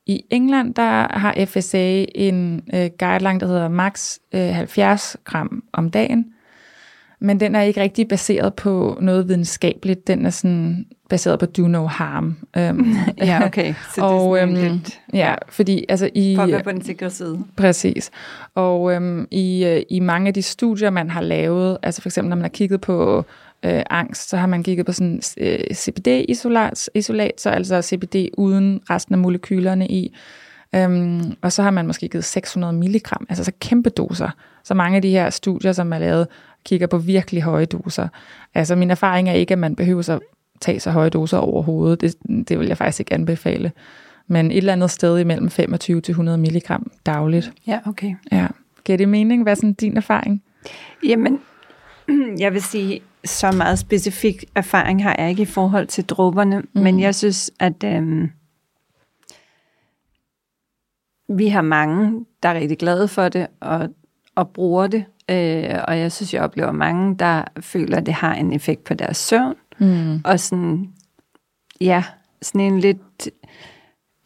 i 0.06 0.22
England, 0.30 0.74
der 0.74 1.18
har 1.18 1.46
FSA 1.46 2.06
en 2.16 2.64
øh, 2.74 2.90
guideline, 3.00 3.40
der 3.40 3.48
hedder 3.48 3.68
max 3.68 4.18
øh, 4.34 4.50
70 4.50 5.18
gram 5.24 5.64
om 5.74 5.92
dagen, 5.92 6.26
men 7.22 7.40
den 7.40 7.56
er 7.56 7.62
ikke 7.62 7.82
rigtig 7.82 8.08
baseret 8.08 8.54
på 8.54 8.98
noget 9.02 9.28
videnskabeligt. 9.28 10.08
Den 10.08 10.26
er 10.26 10.30
sådan 10.30 10.86
baseret 11.10 11.40
på 11.40 11.46
do 11.46 11.68
no 11.68 11.86
harm. 11.86 12.38
Øhm, 12.58 12.96
ja, 13.18 13.46
okay. 13.46 13.74
Så 13.96 14.02
og, 14.02 14.36
det 14.36 14.42
er 14.42 14.48
sådan 14.48 14.66
øhm, 14.66 14.74
lidt... 14.74 15.00
Ja, 15.14 15.36
fordi 15.50 15.86
altså 15.90 16.10
i... 16.16 16.36
For 16.36 16.60
på 16.64 16.72
den 16.72 16.82
sikre 16.82 17.10
side. 17.10 17.40
Præcis. 17.58 18.12
Og 18.56 18.94
øhm, 18.94 19.28
i, 19.32 19.66
øh, 19.66 19.82
i 19.90 20.00
mange 20.00 20.28
af 20.28 20.34
de 20.34 20.42
studier, 20.42 20.90
man 20.90 21.10
har 21.10 21.22
lavet, 21.22 21.78
altså 21.84 22.02
for 22.02 22.10
eksempel 22.10 22.30
når 22.30 22.36
man 22.36 22.44
har 22.44 22.50
kigget 22.50 22.82
på 22.82 23.26
øh, 23.64 23.82
angst, 23.90 24.30
så 24.30 24.38
har 24.38 24.48
man 24.48 24.64
kigget 24.64 24.86
på 24.86 24.92
sådan 24.92 25.22
øh, 25.38 25.60
CBD-isolat, 25.74 26.90
isolat, 26.96 27.42
så 27.42 27.50
altså 27.50 27.82
CBD 27.82 28.30
uden 28.38 28.82
resten 28.90 29.16
af 29.16 29.20
molekylerne 29.20 29.88
i. 29.88 30.16
Øhm, 30.76 31.34
og 31.42 31.52
så 31.52 31.64
har 31.64 31.72
man 31.72 31.88
måske 31.88 32.08
givet 32.08 32.26
600 32.26 32.74
milligram, 32.74 33.26
altså 33.30 33.44
så 33.44 33.52
kæmpe 33.60 33.90
doser. 33.90 34.30
Så 34.64 34.74
mange 34.74 34.96
af 34.96 35.02
de 35.02 35.10
her 35.10 35.30
studier, 35.30 35.72
som 35.72 35.94
er 35.94 36.00
lavet, 36.00 36.28
kigger 36.66 36.88
på 36.88 36.98
virkelig 36.98 37.44
høje 37.44 37.66
doser. 37.66 38.08
Altså 38.56 38.76
min 38.76 38.92
erfaring 38.92 39.30
er 39.30 39.34
ikke, 39.34 39.52
at 39.52 39.60
man 39.60 39.76
behøver 39.76 40.10
at 40.10 40.20
tage 40.62 40.80
så 40.80 40.92
høje 40.92 41.10
doser 41.10 41.38
overhovedet. 41.38 42.02
Det, 42.02 42.16
det 42.50 42.60
vil 42.60 42.68
jeg 42.68 42.78
faktisk 42.78 43.00
ikke 43.00 43.14
anbefale. 43.14 43.72
Men 44.28 44.52
et 44.52 44.58
eller 44.58 44.74
andet 44.74 44.92
sted 44.92 45.20
imellem 45.20 45.50
25 45.50 46.02
til 46.02 46.12
100 46.12 46.38
milligram 46.38 46.92
dagligt. 47.06 47.52
Ja, 47.68 47.80
okay. 47.86 48.16
Ja. 48.32 48.48
Giver 48.84 48.98
det 48.98 49.10
mening? 49.10 49.44
Hvad 49.44 49.54
er 49.54 49.56
sådan 49.56 49.74
din 49.74 49.98
erfaring? 49.98 50.44
Jamen, 51.08 51.40
jeg 52.40 52.54
vil 52.54 52.62
sige, 52.62 53.02
så 53.26 53.52
meget 53.52 53.80
specifik 53.80 54.46
erfaring 54.56 55.04
har 55.04 55.16
jeg 55.20 55.30
ikke 55.30 55.42
i 55.42 55.46
forhold 55.46 55.88
til 55.88 56.06
dråberne, 56.06 56.60
mm. 56.60 56.82
men 56.82 57.00
jeg 57.00 57.16
synes, 57.16 57.52
at 57.60 57.84
øhm, 57.84 58.32
vi 61.30 61.48
har 61.48 61.62
mange, 61.62 62.26
der 62.44 62.50
er 62.50 62.54
rigtig 62.54 62.78
glade 62.78 63.08
for 63.08 63.30
det 63.30 63.48
og, 63.60 63.90
og 64.36 64.50
bruger 64.50 64.88
det. 64.88 65.06
Øh, 65.30 65.80
og 65.88 66.00
jeg 66.00 66.12
synes, 66.12 66.34
jeg 66.34 66.42
oplever 66.42 66.72
mange, 66.72 67.16
der 67.18 67.44
føler, 67.60 67.98
at 67.98 68.06
det 68.06 68.14
har 68.14 68.36
en 68.36 68.54
effekt 68.54 68.84
på 68.84 68.94
deres 68.94 69.18
søvn. 69.18 69.56
Mm. 69.80 70.22
Og 70.26 70.40
sådan, 70.40 70.94
ja, 71.82 72.04
sådan 72.42 72.62
en 72.62 72.80
lidt 72.80 73.30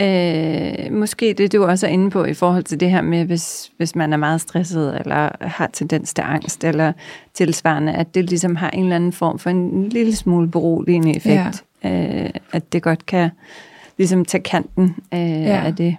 Øh, 0.01 0.91
måske 0.91 1.33
det, 1.33 1.51
du 1.53 1.65
også 1.65 1.87
er 1.87 1.91
inde 1.91 2.09
på 2.09 2.25
i 2.25 2.33
forhold 2.33 2.63
til 2.63 2.79
det 2.79 2.91
her 2.91 3.01
med, 3.01 3.25
hvis, 3.25 3.71
hvis 3.77 3.95
man 3.95 4.13
er 4.13 4.17
meget 4.17 4.41
stresset, 4.41 4.99
eller 4.99 5.29
har 5.41 5.69
tendens 5.73 6.13
til 6.13 6.21
angst, 6.21 6.63
eller 6.63 6.93
tilsvarende, 7.33 7.93
at 7.93 8.15
det 8.15 8.29
ligesom 8.29 8.55
har 8.55 8.69
en 8.69 8.83
eller 8.83 8.95
anden 8.95 9.13
form 9.13 9.39
for 9.39 9.49
en 9.49 9.89
lille 9.89 10.15
smule 10.15 10.47
beroligende 10.47 11.15
effekt. 11.15 11.63
Ja. 11.83 12.23
Øh, 12.23 12.29
at 12.51 12.73
det 12.73 12.81
godt 12.81 13.05
kan 13.05 13.29
ligesom 13.97 14.25
tage 14.25 14.43
kanten 14.43 14.95
øh, 15.13 15.19
ja. 15.19 15.63
af 15.65 15.75
det. 15.75 15.97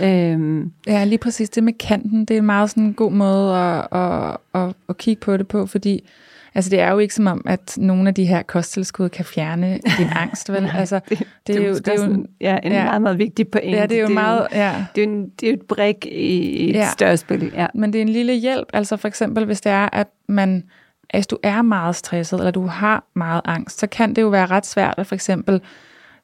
Øhm, 0.00 0.72
Ja, 0.86 1.04
lige 1.04 1.18
præcis 1.18 1.50
det 1.50 1.64
med 1.64 1.72
kanten, 1.72 2.24
det 2.24 2.34
er 2.34 2.38
en 2.38 2.46
meget 2.46 2.70
sådan 2.70 2.82
en 2.82 2.94
god 2.94 3.12
måde 3.12 3.56
at, 3.56 3.86
at, 3.92 4.36
at, 4.54 4.74
at 4.88 4.98
kigge 4.98 5.20
på 5.20 5.36
det 5.36 5.48
på, 5.48 5.66
fordi 5.66 6.04
altså 6.54 6.70
det 6.70 6.80
er 6.80 6.90
jo 6.90 6.98
ikke 6.98 7.14
som 7.14 7.26
om, 7.26 7.42
at 7.46 7.78
nogle 7.78 8.08
af 8.08 8.14
de 8.14 8.24
her 8.24 8.42
kosttilskud 8.42 9.08
kan 9.08 9.24
fjerne 9.24 9.80
din 9.98 10.08
angst, 10.22 10.52
vel? 10.52 10.70
Altså, 10.74 11.00
det, 11.08 11.22
det, 11.46 11.56
er 11.56 11.68
jo, 11.68 11.74
det 11.74 11.88
er 11.88 11.92
jo 11.92 11.98
sådan, 11.98 12.26
ja, 12.40 12.58
en 12.62 12.72
ja. 12.72 12.84
meget, 12.84 13.02
meget 13.02 13.18
vigtig 13.18 13.48
pointe. 13.48 13.70
ja, 13.70 13.86
det 13.86 13.98
er 13.98 14.02
jo 14.02 14.08
meget, 14.08 14.46
ja. 14.52 14.86
Det 14.94 15.02
er, 15.02 15.06
jo 15.06 15.12
en, 15.12 15.28
det 15.40 15.46
er 15.46 15.50
jo 15.50 15.56
et 15.56 15.66
brik 15.68 16.06
i 16.06 16.70
et 16.70 16.74
ja. 16.74 16.90
større 16.90 17.16
spil. 17.16 17.52
Ja. 17.54 17.66
Men 17.74 17.92
det 17.92 17.98
er 17.98 18.02
en 18.02 18.08
lille 18.08 18.34
hjælp, 18.34 18.68
altså 18.72 18.96
for 18.96 19.08
eksempel, 19.08 19.44
hvis 19.44 19.60
det 19.60 19.72
er, 19.72 19.88
at 19.92 20.08
man, 20.28 20.64
hvis 21.14 21.26
du 21.26 21.38
er 21.42 21.62
meget 21.62 21.96
stresset, 21.96 22.38
eller 22.38 22.50
du 22.50 22.66
har 22.66 23.04
meget 23.16 23.40
angst, 23.44 23.78
så 23.78 23.86
kan 23.86 24.14
det 24.14 24.22
jo 24.22 24.28
være 24.28 24.46
ret 24.46 24.66
svært 24.66 24.94
at 24.98 25.06
for 25.06 25.14
eksempel 25.14 25.60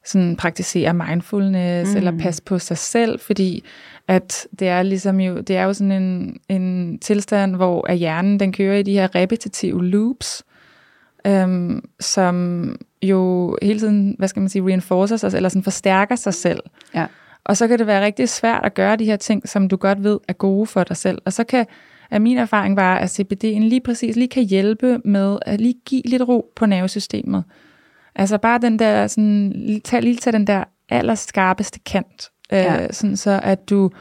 sådan 0.05 0.35
praktisere 0.35 0.93
mindfulness, 0.93 1.91
mm. 1.91 1.97
eller 1.97 2.17
passe 2.17 2.43
på 2.43 2.59
sig 2.59 2.77
selv, 2.77 3.19
fordi 3.19 3.63
at 4.07 4.47
det 4.59 4.67
er 4.67 4.83
ligesom 4.83 5.19
jo, 5.19 5.39
det 5.39 5.57
er 5.57 5.63
jo 5.63 5.73
sådan 5.73 5.91
en, 5.91 6.39
en 6.49 6.99
tilstand, 6.99 7.55
hvor 7.55 7.87
at 7.87 7.97
hjernen, 7.97 8.39
den 8.39 8.53
kører 8.53 8.77
i 8.77 8.83
de 8.83 8.93
her 8.93 9.15
repetitive 9.15 9.85
loops, 9.85 10.43
øhm, 11.27 11.83
som 11.99 12.75
jo 13.01 13.57
hele 13.61 13.79
tiden, 13.79 14.15
hvad 14.17 14.27
skal 14.27 14.39
man 14.39 14.49
sige, 14.49 14.65
reinforcer 14.65 15.17
sig, 15.17 15.33
eller 15.35 15.49
sådan 15.49 15.63
forstærker 15.63 16.15
sig 16.15 16.33
selv. 16.33 16.59
Ja. 16.95 17.05
Og 17.43 17.57
så 17.57 17.67
kan 17.67 17.79
det 17.79 17.87
være 17.87 18.05
rigtig 18.05 18.29
svært 18.29 18.65
at 18.65 18.73
gøre 18.73 18.95
de 18.95 19.05
her 19.05 19.15
ting, 19.15 19.49
som 19.49 19.67
du 19.67 19.75
godt 19.75 20.03
ved 20.03 20.19
er 20.27 20.33
gode 20.33 20.65
for 20.65 20.83
dig 20.83 20.97
selv. 20.97 21.17
Og 21.25 21.33
så 21.33 21.43
kan, 21.43 21.65
er 22.11 22.19
min 22.19 22.37
erfaring 22.37 22.75
bare, 22.75 23.01
at 23.01 23.19
CBD'en 23.19 23.59
lige 23.59 23.81
præcis 23.81 24.15
lige 24.15 24.27
kan 24.27 24.43
hjælpe 24.43 24.99
med 25.05 25.37
at 25.45 25.61
lige 25.61 25.75
give 25.85 26.01
lidt 26.05 26.21
ro 26.27 26.51
på 26.55 26.65
nervesystemet. 26.65 27.43
Altså 28.15 28.37
bare 28.37 28.59
den 28.59 28.79
der, 28.79 29.07
sådan, 29.07 29.81
tag, 29.83 30.01
lige 30.01 30.15
tage 30.15 30.31
den 30.31 30.47
der 30.47 30.63
allerskarpeste 30.89 31.79
kant, 31.85 32.29
øh, 32.53 32.57
Ja. 32.59 32.91
sådan 32.91 33.17
så 33.17 33.39
at 33.43 33.69
du 33.69 33.91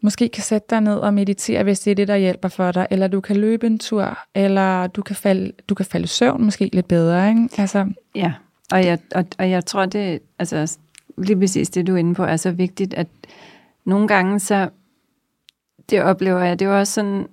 måske 0.00 0.28
kan 0.28 0.42
sætte 0.42 0.66
dig 0.70 0.80
ned 0.80 0.96
og 0.96 1.14
meditere, 1.14 1.62
hvis 1.62 1.80
det 1.80 1.90
er 1.90 1.94
det, 1.94 2.08
der 2.08 2.16
hjælper 2.16 2.48
for 2.48 2.72
dig, 2.72 2.86
eller 2.90 3.08
du 3.08 3.20
kan 3.20 3.36
løbe 3.36 3.66
en 3.66 3.78
tur, 3.78 4.18
eller 4.34 4.86
du 4.86 5.02
kan 5.02 5.16
falde, 5.16 5.52
du 5.68 5.74
kan 5.74 5.86
falde 5.86 6.04
i 6.04 6.08
søvn 6.08 6.44
måske 6.44 6.70
lidt 6.72 6.88
bedre, 6.88 7.28
ikke? 7.28 7.48
Altså, 7.58 7.86
Ja, 8.14 8.32
og 8.72 8.84
jeg, 8.84 8.98
og, 9.14 9.24
og 9.38 9.50
jeg 9.50 9.64
tror, 9.66 9.86
det 9.86 10.20
altså 10.38 10.76
lige 11.18 11.36
præcis 11.38 11.70
det, 11.70 11.86
du 11.86 11.92
er 11.94 11.96
inde 11.96 12.14
på, 12.14 12.24
er 12.24 12.36
så 12.36 12.50
vigtigt, 12.50 12.94
at 12.94 13.06
nogle 13.84 14.08
gange 14.08 14.40
så, 14.40 14.68
det 15.90 16.02
oplever 16.02 16.38
jeg, 16.40 16.58
det 16.58 16.66
er 16.66 16.70
jo 16.70 16.78
også 16.78 16.92
sådan, 16.92 17.26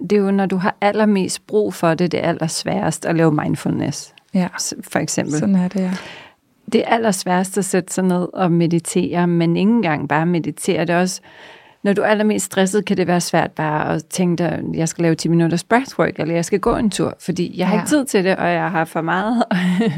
det 0.00 0.12
er 0.12 0.16
jo, 0.20 0.30
når 0.30 0.46
du 0.46 0.56
har 0.56 0.76
allermest 0.80 1.46
brug 1.46 1.74
for 1.74 1.94
det, 1.94 2.12
det 2.12 2.24
er 2.24 2.28
allersværest 2.28 3.06
at 3.06 3.16
lave 3.16 3.32
mindfulness, 3.32 4.14
ja, 4.34 4.48
for 4.82 4.98
eksempel. 4.98 5.38
sådan 5.38 5.54
er 5.54 5.68
det, 5.68 5.80
ja. 5.80 5.90
Det 6.72 6.80
er 6.80 6.88
allersværest 6.88 7.58
at 7.58 7.64
sætte 7.64 7.94
sig 7.94 8.04
ned 8.04 8.28
og 8.34 8.52
meditere, 8.52 9.26
men 9.26 9.56
ikke 9.56 9.70
engang 9.70 10.08
bare 10.08 10.26
meditere. 10.26 10.80
Det 10.80 10.90
er 10.90 11.00
også, 11.00 11.20
når 11.82 11.92
du 11.92 12.02
er 12.02 12.06
allermest 12.06 12.44
stresset, 12.46 12.84
kan 12.84 12.96
det 12.96 13.06
være 13.06 13.20
svært 13.20 13.50
bare 13.50 13.94
at 13.94 14.04
tænke 14.04 14.44
dig, 14.44 14.62
jeg 14.74 14.88
skal 14.88 15.02
lave 15.02 15.14
10 15.14 15.28
minutters 15.28 15.64
breathwork, 15.64 16.18
eller 16.18 16.34
jeg 16.34 16.44
skal 16.44 16.60
gå 16.60 16.76
en 16.76 16.90
tur, 16.90 17.14
fordi 17.20 17.54
jeg 17.58 17.68
har 17.68 17.74
Ja. 17.74 17.80
ikke 17.80 17.88
tid 17.88 18.04
til 18.04 18.24
det, 18.24 18.36
og 18.36 18.48
jeg 18.52 18.70
har 18.70 18.84
for 18.84 19.00
meget 19.00 19.44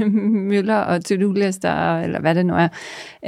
møller 0.51 0.77
og 0.77 1.05
to-do-lister, 1.05 1.99
eller 2.01 2.21
hvad 2.21 2.35
det 2.35 2.47
nu 2.47 2.55
er. 2.55 2.69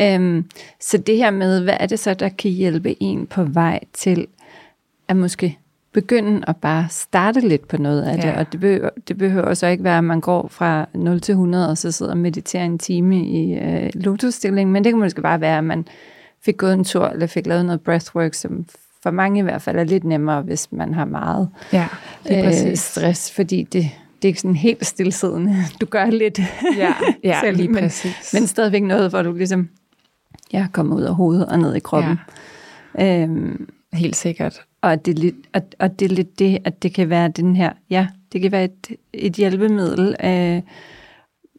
Øhm, 0.00 0.44
så 0.80 0.98
det 0.98 1.16
her 1.16 1.30
med, 1.30 1.61
hvad 1.61 1.74
er 1.80 1.87
det 1.87 1.98
så, 1.98 2.14
der 2.14 2.28
kan 2.28 2.50
hjælpe 2.50 3.02
en 3.02 3.26
på 3.26 3.44
vej 3.44 3.80
til 3.92 4.26
at 5.08 5.16
måske 5.16 5.58
begynde 5.92 6.44
at 6.48 6.57
bare 6.57 6.87
starte 6.90 7.40
lidt 7.40 7.68
på 7.68 7.76
noget 7.76 8.02
af 8.02 8.16
det, 8.16 8.24
Ja. 8.24 8.38
og 8.40 8.52
det 8.52 8.61
behøver, 8.61 8.90
det 9.09 9.18
behøver 9.18 9.55
så 9.55 9.66
ikke 9.66 9.85
være, 9.85 9.98
at 9.98 10.05
man 10.05 10.20
går 10.20 10.48
fra 10.48 10.87
0 10.94 11.20
til 11.20 11.33
100, 11.33 11.68
og 11.70 11.78
så 11.78 11.92
sidder 11.92 12.12
og 12.12 12.18
mediterer 12.18 12.64
en 12.64 12.78
time 12.78 13.26
i 13.26 13.55
øh, 13.59 13.90
lotusstilling, 13.94 14.72
men 14.72 14.85
det 14.85 14.92
kan 14.92 14.98
måske 15.00 15.22
bare 15.22 15.40
være, 15.40 15.59
at 15.59 15.64
man 15.64 15.85
fik 16.44 16.57
gået 16.57 16.74
en 16.74 16.85
tur, 16.85 17.07
eller 17.07 17.26
fik 17.26 17.46
lavet 17.46 17.64
noget 17.64 17.81
breathwork, 17.81 18.35
som 18.35 18.66
for 19.02 19.11
mange 19.11 19.38
i 19.40 19.42
hvert 19.42 19.62
fald 19.62 19.78
er 19.78 19.85
lidt 19.85 20.05
nemmere, 20.05 20.42
hvis 20.42 20.72
man 20.72 20.94
har 20.94 21.05
meget 21.05 21.48
Ja, 21.72 21.88
det 22.28 22.38
er 22.38 22.68
øh, 22.70 22.76
stress, 22.76 23.33
fordi 23.33 23.62
det, 23.62 23.72
det 24.16 24.24
er 24.24 24.28
ikke 24.28 24.40
sådan 24.40 24.57
helt 24.57 24.87
stillesiddende. 24.87 25.57
Du 25.81 25.87
gør 25.87 26.07
lidt 26.07 26.38
Ja, 26.76 26.94
ja 27.24 27.40
selv, 27.40 27.57
lige 27.57 27.68
men- 27.68 27.83
præcis. 27.83 28.31
men 28.35 28.46
stadigvæk 28.46 28.83
noget, 28.83 29.11
hvor 29.11 29.22
du 29.22 29.33
ligesom 29.33 29.68
ja, 30.52 30.66
kommer 30.72 30.96
ud 30.96 31.02
af 31.02 31.14
hovedet 31.14 31.46
og 31.46 31.59
ned 31.59 31.74
i 31.74 31.78
kroppen. 31.81 32.18
Ja. 32.98 33.22
Øhm, 33.22 33.68
Helt 33.92 34.16
sikkert. 34.16 34.61
Og, 34.82 34.92
at 34.92 35.06
det, 35.06 35.18
lidt, 35.18 35.34
og, 35.52 35.62
og 35.78 36.00
det 36.00 36.10
er 36.10 36.14
lidt 36.14 36.38
det, 36.38 36.58
at 36.64 36.82
det 36.82 36.94
kan 36.94 37.10
være 37.10 37.28
den 37.28 37.56
her, 37.56 37.72
ja, 37.90 38.06
det 38.32 38.40
kan 38.40 38.52
være 38.52 38.64
et, 38.64 38.96
et 39.12 39.32
hjælpemiddel, 39.32 40.16
øh, 40.24 40.62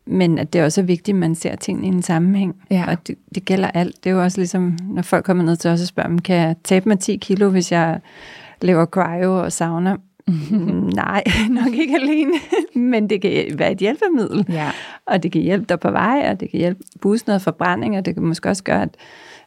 men 0.05 0.39
at 0.39 0.53
det 0.53 0.63
også 0.63 0.81
er 0.81 0.86
vigtigt, 0.86 1.15
at 1.15 1.19
man 1.19 1.36
ser 1.36 1.55
tingene 1.55 1.88
i 1.88 1.89
en 1.89 2.01
sammenhæng. 2.01 2.55
Ja. 2.71 2.86
Og 2.88 3.07
det, 3.07 3.15
det 3.36 3.45
gælder 3.45 3.67
alt. 3.67 4.03
Det 4.03 4.09
er 4.09 4.13
jo 4.13 4.23
også 4.23 4.38
ligesom, 4.38 4.77
når 4.83 5.01
folk 5.01 5.25
kommer 5.25 5.43
ned 5.43 5.55
til 5.55 5.69
os 5.71 5.81
og 5.81 5.88
spørger, 5.88 6.09
dem, 6.09 6.19
kan 6.19 6.36
jeg 6.36 6.55
tabe 6.63 6.89
mig 6.89 6.99
10 6.99 7.15
kilo, 7.15 7.49
hvis 7.49 7.71
jeg 7.71 7.99
laver 8.62 8.86
cryo 8.86 9.43
og 9.43 9.51
sauna? 9.51 9.95
Nej, 10.95 11.23
nok 11.62 11.73
ikke 11.73 11.95
alene, 11.95 12.33
men 12.91 13.09
det 13.09 13.21
kan 13.21 13.45
være 13.55 13.71
et 13.71 13.77
hjælpemiddel. 13.77 14.45
Ja, 14.49 14.71
Og 15.05 15.23
det 15.23 15.31
kan 15.31 15.41
hjælpe 15.41 15.65
dig 15.69 15.79
på 15.79 15.91
vej, 15.91 16.27
og 16.29 16.39
det 16.39 16.49
kan 16.49 16.59
hjælpe 16.59 16.83
booste 17.01 17.29
noget 17.29 17.41
forbrænding, 17.41 17.97
og 17.97 18.05
det 18.05 18.13
kan 18.13 18.23
måske 18.23 18.49
også 18.49 18.63
gøre, 18.63 18.81
at 18.81 18.95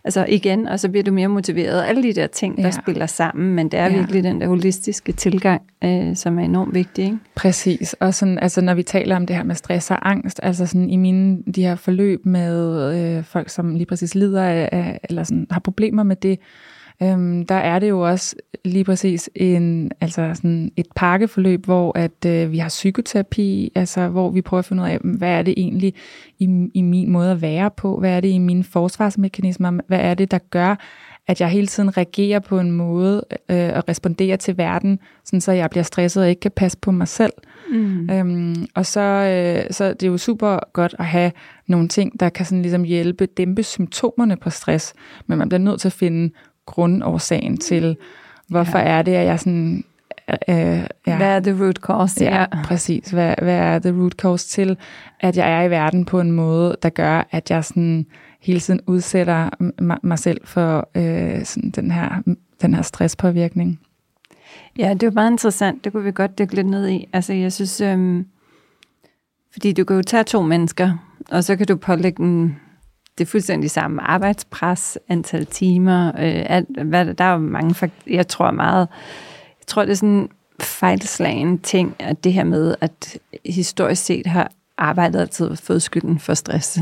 altså 0.06 0.26
igen, 0.28 0.68
og 0.68 0.80
så 0.80 0.88
bliver 0.88 1.04
du 1.04 1.12
mere 1.12 1.28
motiveret. 1.28 1.84
Alle 1.84 2.02
de 2.02 2.12
der 2.12 2.26
ting, 2.26 2.56
der 2.56 2.62
Ja. 2.62 2.70
spiller 2.70 3.06
sammen, 3.06 3.54
men 3.54 3.68
det 3.68 3.80
er 3.80 3.84
Ja. 3.84 3.90
ja. 3.92 3.96
virkelig 3.98 4.22
den 4.24 4.40
der 4.40 4.46
holistiske 4.48 5.12
tilgang, 5.12 5.62
øh, 5.84 6.16
som 6.16 6.38
er 6.38 6.44
enormt 6.44 6.74
vigtig. 6.74 7.04
Ikke? 7.04 7.18
præcis. 7.34 7.92
Og 8.00 8.14
sådan, 8.14 8.38
altså, 8.38 8.60
når 8.60 8.74
vi 8.74 8.82
taler 8.82 9.16
om 9.16 9.26
det 9.26 9.36
her 9.36 9.42
med 9.42 9.54
stress 9.54 9.90
og 9.90 10.10
angst, 10.10 10.40
altså 10.42 10.66
sådan 10.66 10.90
i 10.90 10.96
mine 10.96 11.38
de 11.54 11.62
her 11.62 11.74
forløb 11.76 12.26
med 12.26 13.16
øh, 13.18 13.24
folk, 13.24 13.48
som 13.50 13.74
lige 13.74 13.86
præcis 13.86 14.14
lider 14.14 14.42
af, 14.42 14.68
af 14.72 15.00
eller 15.04 15.24
sådan, 15.24 15.46
har 15.50 15.60
problemer 15.60 16.02
med 16.02 16.16
det, 16.16 16.38
øhm, 17.02 17.46
der 17.46 17.54
er 17.54 17.78
det 17.78 17.88
jo 17.88 18.00
også 18.00 18.36
lige 18.64 18.84
præcis 18.84 19.30
en, 19.34 19.90
altså 20.00 20.30
sådan 20.34 20.72
et 20.76 20.86
pakkeforløb, 20.96 21.64
hvor 21.64 21.98
at 21.98 22.24
øh, 22.26 22.52
vi 22.52 22.58
har 22.58 22.68
psykoterapi, 22.68 23.72
altså 23.74 24.08
hvor 24.08 24.30
vi 24.30 24.42
prøver 24.42 24.58
at 24.58 24.64
finde 24.64 24.82
ud 24.82 24.88
af, 24.88 24.98
hvad 24.98 25.30
er 25.30 25.42
det 25.42 25.54
egentlig 25.56 25.94
i, 26.38 26.68
i 26.74 26.82
min 26.82 27.10
måde 27.10 27.30
at 27.30 27.42
være 27.42 27.70
på, 27.70 27.98
hvad 27.98 28.10
er 28.10 28.20
det 28.20 28.28
i 28.28 28.38
mine 28.38 28.64
forsvarsmekanismer, 28.64 29.80
hvad 29.86 30.00
er 30.00 30.14
det, 30.14 30.30
der 30.30 30.38
gør, 30.38 30.76
at 31.28 31.40
jeg 31.40 31.48
hele 31.48 31.66
tiden 31.66 31.96
reagerer 31.96 32.38
på 32.38 32.58
en 32.58 32.70
måde 32.70 33.24
øh, 33.48 33.70
og 33.74 33.88
responderer 33.88 34.36
til 34.36 34.58
verden, 34.58 34.98
sådan 35.24 35.40
så 35.40 35.52
jeg 35.52 35.70
bliver 35.70 35.82
stresset 35.82 36.22
og 36.22 36.28
ikke 36.28 36.40
kan 36.40 36.50
passe 36.50 36.78
på 36.78 36.90
mig 36.90 37.08
selv. 37.08 37.32
Mm. 37.70 38.10
Øhm, 38.10 38.66
og 38.74 38.86
så, 38.86 39.00
øh, 39.00 39.70
så 39.70 39.88
det 39.88 40.02
er 40.02 40.10
jo 40.10 40.18
super 40.18 40.58
godt 40.72 40.94
at 40.98 41.06
have 41.06 41.32
nogle 41.66 41.88
ting, 41.88 42.20
der 42.20 42.28
kan 42.28 42.46
sådan 42.46 42.62
ligesom 42.62 42.82
hjælpe, 42.82 43.26
dæmpe 43.26 43.62
symptomerne 43.62 44.36
på 44.36 44.50
stress, 44.50 44.94
men 45.26 45.38
man 45.38 45.48
bliver 45.48 45.60
nødt 45.60 45.80
til 45.80 45.88
at 45.88 45.92
finde 45.92 46.30
grundårsagen 46.66 47.56
til, 47.56 47.96
hvorfor 48.48 48.78
ja. 48.78 48.84
er 48.84 49.02
det, 49.02 49.12
at 49.12 49.26
jeg 49.26 49.40
sådan... 49.40 49.84
Øh, 50.48 50.86
ja, 51.06 51.16
Hvad 51.16 51.36
er 51.36 51.40
the 51.40 51.64
root 51.64 51.76
cause? 51.76 52.24
Ja, 52.24 52.46
præcis. 52.64 53.10
Hvad, 53.10 53.34
hvad 53.42 53.58
er 53.58 53.78
the 53.78 54.00
root 54.00 54.12
cause 54.12 54.48
til, 54.48 54.76
at 55.20 55.36
jeg 55.36 55.52
er 55.52 55.62
i 55.62 55.70
verden 55.70 56.04
på 56.04 56.20
en 56.20 56.32
måde, 56.32 56.76
der 56.82 56.88
gør, 56.88 57.28
at 57.30 57.50
jeg 57.50 57.64
sådan 57.64 58.06
hele 58.40 58.60
tiden 58.60 58.80
udsætter 58.86 59.50
mig 60.02 60.18
selv 60.18 60.40
for 60.44 60.88
øh, 60.94 61.44
sådan 61.44 61.70
den, 61.70 61.90
her, 61.90 62.22
den 62.62 62.74
her 62.74 62.82
stresspåvirkning. 62.82 63.80
Ja, 64.78 64.94
det 64.94 65.02
er 65.02 65.10
meget 65.10 65.30
interessant. 65.30 65.84
Det 65.84 65.92
kunne 65.92 66.04
vi 66.04 66.12
godt 66.12 66.38
dykke 66.38 66.54
lidt 66.54 66.66
ned 66.66 66.88
i. 66.88 67.08
Altså, 67.12 67.32
jeg 67.32 67.52
synes, 67.52 67.80
øhm, 67.80 68.26
fordi 69.52 69.72
du 69.72 69.84
kan 69.84 69.96
jo 69.96 70.02
tage 70.02 70.24
to 70.24 70.42
mennesker, 70.42 70.92
og 71.30 71.44
så 71.44 71.56
kan 71.56 71.66
du 71.66 71.76
pålægge 71.76 72.22
dem 72.22 72.54
det 73.18 73.28
fuldstændig 73.28 73.70
samme 73.70 74.02
arbejdspres, 74.02 74.98
antal 75.08 75.46
timer, 75.46 76.08
øh, 76.08 76.44
alt, 76.46 76.82
hvad, 76.82 77.14
der 77.14 77.24
er 77.24 77.32
jo 77.32 77.38
mange 77.38 77.74
fakt- 77.74 78.06
Jeg 78.06 78.28
tror 78.28 78.50
meget, 78.50 78.88
jeg 79.60 79.66
tror, 79.66 79.82
det 79.82 79.90
er 79.90 79.94
sådan 79.94 80.08
en 80.08 80.28
fejlslagen 80.60 81.58
ting, 81.58 81.96
at 81.98 82.24
det 82.24 82.32
her 82.32 82.44
med, 82.44 82.74
at 82.80 83.18
historisk 83.44 84.04
set 84.04 84.26
har 84.26 84.50
arbejdet 84.78 85.20
altid 85.20 85.56
fået 85.56 85.82
skylden 85.82 86.18
for 86.18 86.34
stress. 86.34 86.78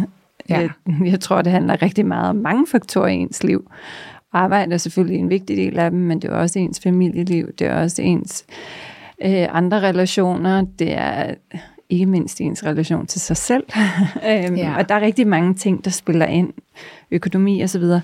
Ja. 0.48 0.58
Jeg, 0.60 0.70
jeg 1.04 1.20
tror, 1.20 1.42
det 1.42 1.52
handler 1.52 1.82
rigtig 1.82 2.06
meget 2.06 2.28
om 2.30 2.36
mange 2.36 2.66
faktorer 2.66 3.06
i 3.08 3.14
ens 3.14 3.42
liv. 3.44 3.70
Arbejde 4.32 4.74
er 4.74 4.78
selvfølgelig 4.78 5.18
en 5.18 5.30
vigtig 5.30 5.56
del 5.56 5.78
af 5.78 5.90
dem, 5.90 6.00
men 6.00 6.22
det 6.22 6.30
er 6.30 6.34
også 6.34 6.58
ens 6.58 6.80
familieliv, 6.80 7.52
det 7.58 7.66
er 7.66 7.82
også 7.82 8.02
ens 8.02 8.44
øh, 9.24 9.46
andre 9.50 9.80
relationer, 9.80 10.64
det 10.78 10.92
er 10.92 11.34
ikke 11.88 12.06
mindst 12.06 12.40
ens 12.40 12.64
relation 12.64 13.06
til 13.06 13.20
sig 13.20 13.36
selv. 13.36 13.64
øhm, 14.28 14.54
Ja. 14.54 14.76
Og 14.76 14.88
der 14.88 14.94
er 14.94 15.00
rigtig 15.00 15.26
mange 15.26 15.54
ting, 15.54 15.84
der 15.84 15.90
spiller 15.90 16.26
ind, 16.26 16.52
økonomi 17.10 17.60
og 17.60 17.70
så 17.70 17.78
videre. 17.78 18.00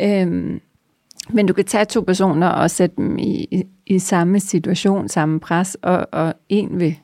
Øhm, 0.00 0.60
men 1.30 1.46
du 1.46 1.52
kan 1.52 1.64
tage 1.64 1.84
to 1.84 2.00
personer 2.00 2.48
og 2.48 2.70
sætte 2.70 2.96
dem 2.96 3.18
i, 3.18 3.48
i, 3.50 3.64
i 3.86 3.98
samme 3.98 4.40
situation, 4.40 5.08
samme 5.08 5.40
pres, 5.40 5.76
og, 5.82 6.06
og 6.12 6.34
en 6.48 6.80
vil 6.80 6.98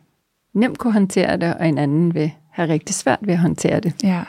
nemt 0.55 0.79
kunne 0.79 0.93
håndtere 0.93 1.37
det, 1.37 1.55
og 1.55 1.69
en 1.69 1.79
anden 1.79 2.15
vil 2.15 2.33
have 2.51 2.69
rigtig 2.69 2.95
svært 2.95 3.19
ved 3.23 3.35
at 3.35 3.41
håndtere 3.41 3.81
det. 3.81 4.05
Ja, 4.05 4.23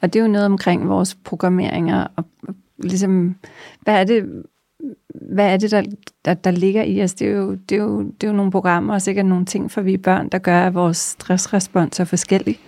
Og 0.00 0.12
det 0.12 0.18
er 0.18 0.24
jo 0.24 0.30
noget 0.30 0.46
omkring 0.46 0.88
vores 0.88 1.14
programmeringer, 1.14 2.06
og 2.16 2.24
og 2.48 2.54
ligesom, 2.88 3.34
hvad 3.80 3.94
er 3.94 4.04
det, 4.04 4.42
hvad 5.14 5.52
er 5.52 5.56
det 5.56 5.70
der, 5.70 5.82
der, 6.24 6.34
der 6.34 6.50
ligger 6.50 6.82
i 6.82 7.02
os? 7.02 7.14
Det 7.14 7.28
er, 7.28 7.32
jo, 7.32 7.54
det, 7.68 7.78
er 7.78 7.82
jo, 7.82 8.02
det 8.02 8.26
er 8.26 8.28
jo 8.30 8.36
nogle 8.36 8.52
programmer, 8.52 8.94
og 8.94 9.02
sikkert 9.02 9.26
nogle 9.26 9.44
ting 9.44 9.70
for 9.70 9.80
vi 9.80 9.96
børn, 9.96 10.28
der 10.28 10.38
gør, 10.38 10.66
at 10.66 10.74
vores 10.74 10.96
stressrespons 10.96 12.00
er 12.00 12.04
forskellig. 12.04 12.58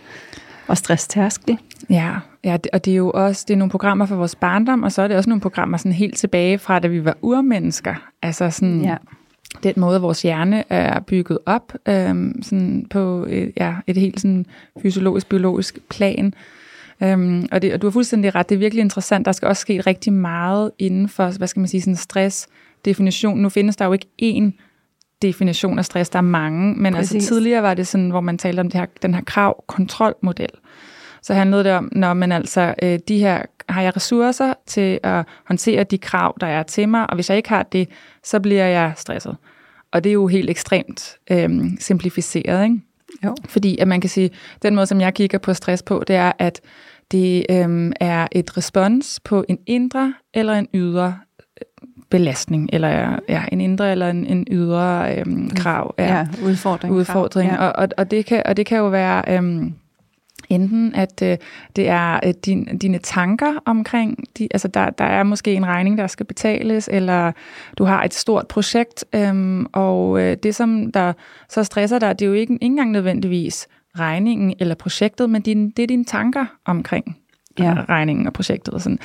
Og 0.67 0.77
stresstærskel. 0.79 1.59
Ja, 1.91 2.15
ja, 2.45 2.57
og 2.73 2.85
det 2.85 2.93
er 2.93 2.97
jo 2.97 3.11
også 3.11 3.45
det 3.49 3.55
er 3.55 3.59
nogle 3.59 3.71
programmer 3.71 4.07
for 4.07 4.17
vores 4.17 4.35
barndom, 4.35 4.83
og 4.83 4.93
så 4.93 5.03
er 5.03 5.09
det 5.09 5.17
også 5.17 5.31
nogle 5.31 5.41
programmer 5.41 5.77
sådan 5.77 5.93
helt 5.93 6.17
tilbage 6.17 6.59
fra, 6.59 6.79
da 6.79 6.89
vi 6.89 7.05
var 7.05 7.17
urmennesker. 7.23 7.95
Altså 8.23 8.51
sådan, 8.51 8.83
ja. 8.83 8.97
den 9.63 9.75
måde, 9.77 10.01
vores 10.01 10.23
hjerne 10.23 10.65
er 10.73 11.01
bygget 11.01 11.39
op 11.47 11.73
øhm, 11.89 12.43
sådan 12.43 12.87
på 12.91 13.27
et, 13.29 13.53
ja, 13.57 13.75
et 13.87 13.97
helt 13.97 14.21
sådan 14.21 14.47
fysiologisk, 14.83 15.29
biologisk 15.29 15.79
plan. 15.91 16.35
Øhm, 17.03 17.49
og, 17.53 17.63
det, 17.63 17.75
og 17.75 17.83
du 17.83 17.87
har 17.87 17.93
fuldstændig 17.93 18.35
ret, 18.35 18.49
det 18.49 18.55
er 18.55 18.59
virkelig 18.59 18.83
interessant. 18.83 19.27
Der 19.27 19.33
skal 19.33 19.49
også 19.49 19.61
ske 19.61 19.81
rigtig 19.81 20.13
meget 20.13 20.71
inden 20.79 21.09
for, 21.09 21.39
hvad 21.39 21.49
skal 21.49 21.61
man 21.61 21.69
sige, 21.69 21.81
sådan 21.81 21.97
stress 21.97 22.49
definition. 22.85 23.39
Nu 23.39 23.49
findes 23.49 23.77
der 23.77 23.85
jo 23.85 23.93
ikke 23.93 24.07
én 24.23 24.53
definition 25.23 25.79
af 25.79 25.85
stress, 25.85 26.11
der 26.11 26.19
er 26.19 26.23
mange, 26.23 26.75
men 26.75 26.87
altså 26.87 26.99
Præcis. 26.99 27.15
altså 27.15 27.29
tidligere 27.29 27.63
var 27.63 27.75
det 27.75 27.87
sådan, 27.87 28.11
hvor 28.11 28.21
man 28.21 28.39
talte 28.39 28.61
om 28.61 28.71
det 28.71 28.81
her, 28.81 28.87
den 29.03 29.15
her 29.15 29.23
krav-kontrol-model. 29.23 30.51
Så 31.23 31.35
handlede 31.35 31.65
det 31.65 31.73
om, 31.73 31.89
når 31.93 32.15
man 32.15 32.33
altså, 32.33 32.75
øh, 32.83 32.99
de 33.09 33.19
her, 33.19 33.43
har 33.69 33.83
jeg 33.83 33.97
ressourcer 33.97 34.55
til 34.67 35.01
at 35.03 35.25
håndtere 35.47 35.85
de 35.85 35.99
krav, 35.99 36.37
der 36.41 36.47
er 36.47 36.63
til 36.63 36.89
mig, 36.89 37.11
og 37.11 37.15
hvis 37.15 37.31
jeg 37.31 37.37
ikke 37.37 37.49
har 37.49 37.63
det, 37.63 37.89
så 38.25 38.41
bliver 38.41 38.67
jeg 38.67 38.93
stresset. 38.97 39.37
Og 39.93 40.05
det 40.05 40.11
er 40.11 40.15
jo 40.15 40.27
helt 40.27 40.51
ekstremt 40.51 41.17
øh, 41.31 41.51
simplificeret, 41.79 42.65
ikke? 42.65 42.81
Jo. 43.25 43.35
Fordi 43.49 43.79
at 43.79 43.89
man 43.89 44.01
kan 44.01 44.11
sige, 44.11 44.31
den 44.63 44.75
måde, 44.75 44.87
som 44.87 45.01
jeg 45.01 45.15
kigger 45.15 45.39
på 45.39 45.55
stress 45.55 45.83
på, 45.83 46.05
det 46.07 46.17
er, 46.17 46.33
at 46.39 46.61
det 47.13 47.47
øh, 47.51 47.93
er 48.01 48.29
et 48.33 48.57
respons 48.57 49.21
på 49.25 49.45
en 49.49 49.59
indre 49.67 50.15
eller 50.35 50.53
en 50.53 50.69
ydre 50.75 51.15
belastning, 52.11 52.71
eller 52.73 53.19
ja, 53.29 53.43
en 53.53 53.61
indre 53.61 53.91
eller 53.91 54.11
en, 54.11 54.27
en 54.27 54.47
ydre 54.51 55.17
øhm, 55.17 55.51
krav. 55.51 55.95
Ja, 55.99 56.17
ja 56.17 56.27
udfordring. 56.45 56.95
udfordring. 56.95 57.53
Ja. 57.53 57.67
Og, 57.67 57.73
og, 57.77 57.89
og, 57.97 58.11
det 58.11 58.27
kan, 58.27 58.43
og 58.47 58.57
det 58.57 58.67
kan 58.67 58.79
jo 58.79 58.89
være 58.89 59.23
øhm, 59.29 59.75
enten, 60.49 60.95
at 60.95 61.23
øh, 61.23 61.37
det 61.77 61.89
er 61.89 62.21
øh, 62.27 62.35
din, 62.47 62.79
dine 62.79 62.99
tanker 62.99 63.53
omkring, 63.65 64.25
de, 64.39 64.49
altså 64.51 64.69
der, 64.69 64.91
der 64.91 65.05
er 65.05 65.23
måske 65.23 65.55
en 65.55 65.67
regning, 65.67 65.99
der 65.99 66.07
skal 66.07 66.27
betales, 66.27 66.89
eller 66.93 67.33
du 67.79 67.85
har 67.85 68.05
et 68.05 68.15
stort 68.15 68.49
projekt, 68.49 69.05
øhm, 69.15 69.67
og 69.73 70.21
øh, 70.21 70.37
det, 70.43 70.55
som 70.55 70.93
der 70.93 71.13
så 71.49 71.65
stresser 71.65 71.99
dig, 71.99 72.19
det 72.19 72.25
er 72.25 72.29
jo 72.29 72.35
ikke, 72.35 72.53
ikke 72.53 72.65
engang 72.65 72.91
nødvendigvis 72.91 73.69
regningen 73.99 74.55
eller 74.59 74.75
projektet, 74.75 75.31
men 75.31 75.43
din, 75.43 75.71
det 75.71 75.83
er 75.83 75.87
dine 75.87 76.05
tanker 76.05 76.47
omkring 76.65 77.17
ja. 77.59 77.85
regningen 77.89 78.27
og 78.27 78.33
projektet. 78.33 78.75
Og 78.75 78.81
sådan, 78.81 78.99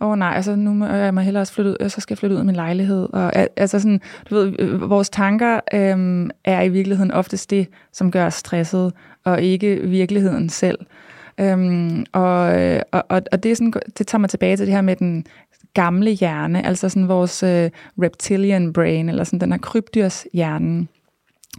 åh 0.00 0.08
oh, 0.08 0.18
nej, 0.18 0.32
altså 0.36 0.56
nu 0.56 0.72
må 0.74 0.86
jeg 0.86 1.14
må 1.14 1.20
hellere 1.20 1.42
også 1.42 1.52
flytte 1.52 1.70
ud, 1.70 1.88
så 1.88 2.00
skal 2.00 2.14
jeg 2.14 2.18
flytte 2.18 2.34
ud 2.34 2.40
af 2.40 2.46
min 2.46 2.54
lejlighed. 2.54 3.08
Og, 3.12 3.32
altså 3.56 3.78
sådan, 3.78 4.00
du 4.30 4.34
ved, 4.34 4.54
øh, 4.58 4.90
vores 4.90 5.10
tanker 5.10 5.60
øhm, 5.74 6.30
er 6.44 6.62
i 6.62 6.68
virkeligheden 6.68 7.10
oftest 7.10 7.50
det, 7.50 7.66
som 7.92 8.10
gør 8.10 8.26
os 8.26 8.34
stresset, 8.34 8.92
og 9.24 9.42
ikke 9.42 9.80
virkeligheden 9.82 10.48
selv. 10.48 10.78
Øhm, 11.40 12.06
og, 12.12 12.62
øh, 12.62 12.80
og, 12.92 13.04
og, 13.08 13.22
og 13.32 13.42
det, 13.42 13.52
er 13.52 13.56
sådan, 13.56 13.72
det 13.98 14.06
tager 14.06 14.20
mig 14.20 14.30
tilbage 14.30 14.56
til 14.56 14.66
det 14.66 14.74
her 14.74 14.82
med 14.82 14.96
den 14.96 15.26
gamle 15.74 16.10
hjerne, 16.10 16.66
altså 16.66 16.88
sådan 16.88 17.08
vores 17.08 17.42
øh, 17.42 17.70
reptilian 18.02 18.72
brain, 18.72 19.08
eller 19.08 19.24
sådan 19.24 19.40
den 19.40 19.52
her 19.52 19.58
krybdyrs 19.58 20.26
hjerne 20.32 20.86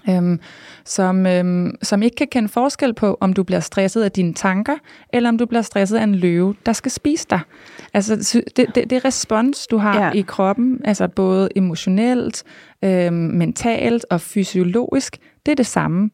øhm, 0.10 0.40
som, 0.86 1.26
øhm, 1.26 1.76
som 1.82 2.04
ikke 2.04 2.16
kan 2.16 2.28
kende 2.28 2.50
forskel 2.50 2.94
på, 2.94 3.18
om 3.22 3.34
du 3.34 3.44
bliver 3.44 3.60
stresset 3.60 4.04
af 4.04 4.12
dine 4.12 4.34
tanker, 4.34 4.76
eller 5.14 5.30
om 5.30 5.38
du 5.38 5.46
bliver 5.46 5.62
stresset 5.62 5.98
af 5.98 6.04
en 6.04 6.16
løve, 6.16 6.56
der 6.66 6.74
skal 6.74 6.92
spise 6.92 7.28
dig. 7.30 7.40
Altså 7.94 8.42
det, 8.58 8.76
det, 8.76 8.90
det 8.90 9.06
respons, 9.06 9.68
du 9.68 9.78
har 9.78 10.06
ja. 10.06 10.12
i 10.12 10.22
kroppen, 10.22 10.82
altså 10.86 11.08
både 11.08 11.50
emotionelt, 11.56 12.44
øhm, 12.84 13.14
mentalt 13.14 14.06
og 14.10 14.22
fysiologisk, 14.22 15.18
det 15.46 15.52
er 15.52 15.56
det 15.56 15.68
samme. 15.68 16.10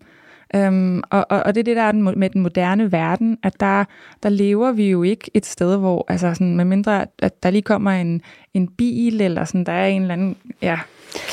Øhm, 0.55 1.01
og, 1.09 1.25
og, 1.29 1.43
og 1.45 1.55
det 1.55 1.59
er 1.59 1.63
det, 1.63 1.75
der 1.75 1.81
er 1.81 1.91
med 1.91 2.29
den 2.29 2.41
moderne 2.41 2.91
verden, 2.91 3.37
at 3.43 3.59
der, 3.59 3.85
der 4.23 4.29
lever 4.29 4.71
vi 4.71 4.89
jo 4.89 5.03
ikke 5.03 5.31
et 5.33 5.45
sted, 5.45 5.77
hvor, 5.77 6.05
altså 6.07 6.33
sådan, 6.33 6.55
med 6.55 6.65
mindre, 6.65 7.05
at 7.19 7.43
der 7.43 7.49
lige 7.49 7.61
kommer 7.61 7.91
en, 7.91 8.21
en 8.53 8.67
bil, 8.67 9.21
eller 9.21 9.45
sådan, 9.45 9.63
der 9.63 9.71
er 9.71 9.87
en 9.87 10.01
eller 10.01 10.13
anden, 10.13 10.37
ja, 10.61 10.79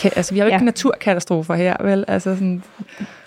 altså 0.04 0.34
vi 0.34 0.38
har 0.38 0.46
jo 0.46 0.48
ikke 0.48 0.58
ja. 0.58 0.64
naturkatastrofer 0.64 1.54
her, 1.54 1.76
vel? 1.84 2.04
Altså 2.08 2.34
sådan, 2.34 2.62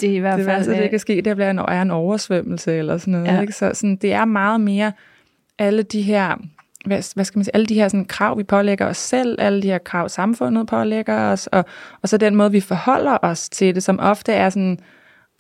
det 0.02 0.10
er 0.10 0.14
i 0.14 0.20
hvert 0.20 0.46
fald... 0.46 0.66
Det, 0.66 0.78
det 0.78 0.90
kan 0.90 1.00
ske, 1.00 1.22
det 1.22 1.36
bliver 1.36 1.50
en, 1.50 1.60
er 1.60 1.82
en 1.82 1.92
oversvømmelse 1.92 2.78
eller 2.78 2.98
sådan 2.98 3.12
noget, 3.12 3.28
ja. 3.28 3.42
ikke? 3.42 3.54
Så 3.54 3.72
sådan, 3.74 3.96
det 3.96 4.14
er 4.14 4.26
meget 4.26 4.62
mere 4.62 4.92
alle 5.60 5.84
de 5.84 6.02
her 6.02 6.38
hvad, 6.86 7.14
hvad 7.16 7.26
skal 7.26 7.38
man 7.38 7.44
sige, 7.44 7.56
alle 7.56 7.66
de 7.66 7.74
her 7.74 7.88
sådan, 7.88 8.06
krav, 8.06 8.38
vi 8.38 8.44
pålægger 8.44 8.86
os 8.86 8.98
selv, 8.98 9.42
alle 9.42 9.62
de 9.62 9.68
her 9.68 9.78
krav, 9.78 10.10
samfundet 10.10 10.68
pålægger 10.68 11.32
os, 11.32 11.48
og, 11.48 11.66
og 12.02 12.10
så 12.10 12.18
den 12.18 12.36
måde, 12.36 12.52
vi 12.52 12.60
forholder 12.60 13.18
os 13.22 13.50
til 13.50 13.76
det, 13.76 13.84
som 13.84 14.00
ofte 14.00 14.34
er 14.34 14.50
sådan 14.50 14.80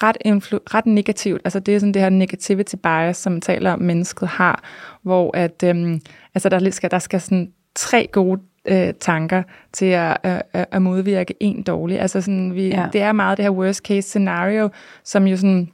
ret, 0.03 0.17
influ, 0.25 0.59
ret 0.73 0.85
negativt. 0.85 1.41
Altså 1.45 1.59
det 1.59 1.75
er 1.75 1.79
sådan 1.79 1.93
det 1.93 2.01
her 2.01 2.09
negativity 2.09 2.75
bias, 2.75 3.17
som 3.17 3.41
taler 3.41 3.71
om, 3.73 3.81
mennesket 3.81 4.27
har, 4.27 4.63
hvor 5.01 5.37
at, 5.37 5.63
øhm, 5.63 6.01
altså 6.35 6.49
der, 6.49 6.69
skal, 6.69 6.91
der 6.91 6.99
skal 6.99 7.21
sådan 7.21 7.51
tre 7.75 8.07
gode 8.11 8.41
øh, 8.65 8.93
tanker 8.99 9.43
til 9.73 9.85
at, 9.85 10.17
øh, 10.25 10.39
at 10.53 10.81
modvirke 10.81 11.33
en 11.39 11.63
dårlig. 11.63 11.99
Altså 11.99 12.21
sådan, 12.21 12.55
vi, 12.55 12.67
ja. 12.67 12.87
det 12.93 13.01
er 13.01 13.11
meget 13.11 13.37
det 13.37 13.45
her 13.45 13.51
worst 13.51 13.85
case 13.85 14.09
scenario, 14.09 14.69
som 15.03 15.27
jo 15.27 15.37
sådan, 15.37 15.69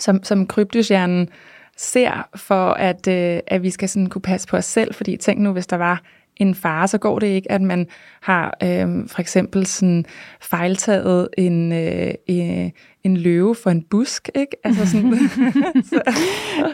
som, 0.00 0.22
som 0.22 0.46
krybdyshjernen 0.46 1.28
ser 1.76 2.28
for, 2.36 2.70
at, 2.70 3.08
øh, 3.08 3.40
at 3.46 3.62
vi 3.62 3.70
skal 3.70 3.88
sådan 3.88 4.06
kunne 4.06 4.22
passe 4.22 4.48
på 4.48 4.56
os 4.56 4.64
selv, 4.64 4.94
fordi 4.94 5.16
tænk 5.16 5.40
nu, 5.40 5.52
hvis 5.52 5.66
der 5.66 5.76
var 5.76 6.02
en 6.36 6.54
fare, 6.54 6.88
så 6.88 6.98
går 6.98 7.18
det 7.18 7.26
ikke, 7.26 7.52
at 7.52 7.62
man 7.62 7.86
har 8.20 8.56
øh, 8.62 9.08
for 9.08 9.20
eksempel 9.20 9.66
sådan 9.66 10.04
fejltaget 10.40 11.28
en, 11.38 11.72
øh, 11.72 12.14
øh, 12.30 12.70
en 13.06 13.16
løve 13.16 13.54
for 13.54 13.70
en 13.70 13.82
busk, 13.82 14.30
ikke? 14.34 14.56
Altså 14.64 14.86
sådan, 14.86 15.18
så. 15.90 16.02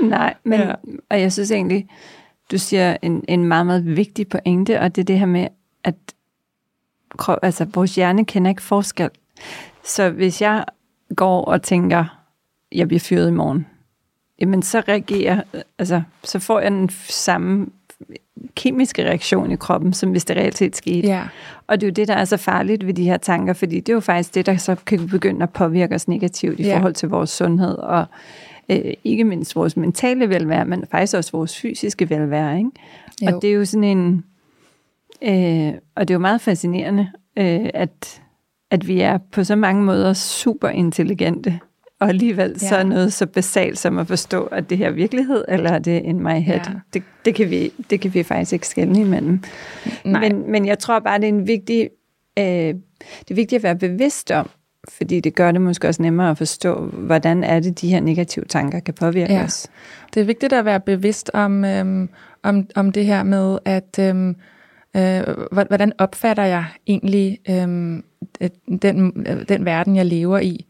Nej, 0.01 0.35
men, 0.45 0.61
ja. 0.61 0.74
og 1.11 1.20
jeg 1.20 1.33
synes 1.33 1.51
egentlig, 1.51 1.89
du 2.51 2.59
siger 2.59 2.97
en, 3.03 3.24
en 3.28 3.45
meget, 3.45 3.66
meget 3.66 3.97
vigtig 3.97 4.28
pointe, 4.28 4.80
og 4.80 4.97
det 4.97 5.03
er 5.03 5.05
det 5.05 5.18
her 5.18 5.26
med, 5.26 5.49
at 5.85 5.95
altså, 7.43 7.66
vores 7.74 7.95
hjerne 7.95 8.24
kender 8.24 8.49
ikke 8.49 8.62
forskel. 8.62 9.11
Så 9.85 10.11
hvis 10.11 10.43
jeg 10.43 10.64
går 11.16 11.45
og 11.45 11.62
tænker, 11.62 12.22
jeg 12.72 12.89
bliver 12.89 13.01
fyret 13.01 13.28
i 13.28 13.33
morgen, 13.33 13.66
jamen 14.41 14.62
så 14.62 14.83
reagerer, 14.89 15.43
altså, 15.78 16.03
så 16.24 16.39
får 16.39 16.61
jeg 16.61 16.70
den 16.70 16.89
samme 17.09 17.66
kemiske 18.55 19.05
reaktion 19.05 19.53
i 19.53 19.57
kroppen, 19.57 19.92
som 19.92 20.11
hvis 20.11 20.24
det 20.24 20.36
reelt 20.36 20.59
set 20.59 20.76
skete. 20.76 21.09
Ja. 21.09 21.22
Og 21.66 21.80
det 21.80 21.86
er 21.86 21.90
jo 21.90 21.92
det, 21.92 22.09
der 22.09 22.14
er 22.14 22.24
så 22.24 22.36
farligt 22.36 22.86
ved 22.86 22.94
de 22.94 23.05
her 23.05 23.16
tanker, 23.16 23.53
fordi 23.53 23.80
det 23.80 23.88
er 23.88 23.92
jo 23.94 24.00
faktisk 24.00 24.34
det, 24.34 24.46
der 24.46 24.57
så 24.57 24.74
kan 24.74 25.09
begynde 25.09 25.42
at 25.42 25.50
påvirke 25.50 25.94
os 25.94 26.09
negativt 26.09 26.61
i 26.61 26.62
ja. 26.62 26.76
forhold 26.76 26.94
til 26.94 27.09
vores 27.09 27.30
sundhed, 27.30 27.74
og 27.74 28.05
øh, 28.68 28.92
ikke 29.05 29.24
mindst 29.24 29.57
vores 29.57 29.76
mentale 29.76 30.28
velvære, 30.28 30.64
men 30.64 30.84
faktisk 30.90 31.16
også 31.16 31.32
vores 31.32 31.61
fysiske 31.61 32.11
velvære. 32.11 32.59
Ikke? 32.59 32.70
Og 33.26 33.42
det 33.42 33.50
er 33.50 33.55
jo 33.55 33.64
sådan 33.64 33.84
en... 33.84 34.24
Øh, 35.22 35.72
og 35.94 36.09
det 36.09 36.14
er 36.14 36.14
jo 36.14 36.18
meget 36.18 36.40
fascinerende, 36.40 37.11
øh, 37.36 37.70
at, 37.74 38.22
at 38.70 38.88
vi 38.88 39.00
er 39.00 39.18
på 39.32 39.44
så 39.44 39.57
mange 39.57 39.82
måder 39.82 40.12
super 40.12 40.68
intelligente, 40.68 41.61
og 42.03 42.09
alligevel 42.09 42.57
ja. 42.62 42.68
så 42.68 42.82
noget 42.82 43.12
så 43.12 43.26
basalt 43.26 43.78
som 43.78 43.98
at 43.98 44.07
forstå, 44.07 44.42
at 44.42 44.70
det 44.70 44.78
her 44.78 44.86
er 44.86 44.90
virkelighed, 44.90 45.44
eller 45.48 45.70
er 45.70 45.78
det 45.78 46.03
in 46.03 46.20
my 46.20 46.40
head. 46.40 46.61
Ja. 46.66 46.72
Det, 46.94 47.03
det, 47.24 47.34
kan 47.34 47.50
vi, 47.50 47.72
det 47.90 48.00
kan 48.00 48.14
vi 48.14 48.22
faktisk 48.22 48.53
ikke 48.53 48.68
skælne 48.68 49.00
imellem. 49.00 49.40
Nej. 50.05 50.20
Men, 50.20 50.50
men 50.50 50.66
jeg 50.66 50.78
tror 50.78 50.98
bare, 50.98 51.18
det 51.18 51.24
er 51.24 51.28
en 51.28 51.46
vigtig, 51.46 51.90
øh, 52.38 52.44
det 52.44 53.30
er 53.30 53.34
vigtigt 53.34 53.59
at 53.59 53.62
være 53.62 53.76
bevidst 53.76 54.30
om, 54.30 54.50
fordi 54.88 55.20
det 55.20 55.34
gør 55.34 55.53
det 55.53 55.61
måske 55.61 55.88
også 55.88 56.03
nemmere 56.03 56.30
at 56.30 56.38
forstå, 56.38 56.84
hvordan 56.84 57.44
er 57.44 57.61
det, 57.61 57.80
de 57.80 57.88
her 57.88 58.00
negative 58.00 58.44
tanker 58.44 58.80
kan 58.80 58.94
påvirke 58.94 59.32
ja. 59.32 59.44
os. 59.44 59.68
Det 60.14 60.20
er 60.20 60.24
vigtigt 60.24 60.53
at 60.53 60.64
være 60.64 60.80
bevidst 60.80 61.30
om, 61.34 61.64
øhm, 61.64 62.09
om, 62.42 62.66
om 62.74 62.92
det 62.92 63.07
her 63.07 63.22
med, 63.22 63.59
at 63.64 63.98
øhm, 64.00 64.36
øh, 64.96 65.22
hvordan 65.53 65.92
opfatter 65.98 66.44
jeg 66.44 66.64
egentlig 66.86 67.38
øhm, 67.50 68.05
den, 68.82 69.26
den 69.48 69.64
verden, 69.64 69.96
jeg 69.96 70.07
lever 70.07 70.38
i. 70.38 70.66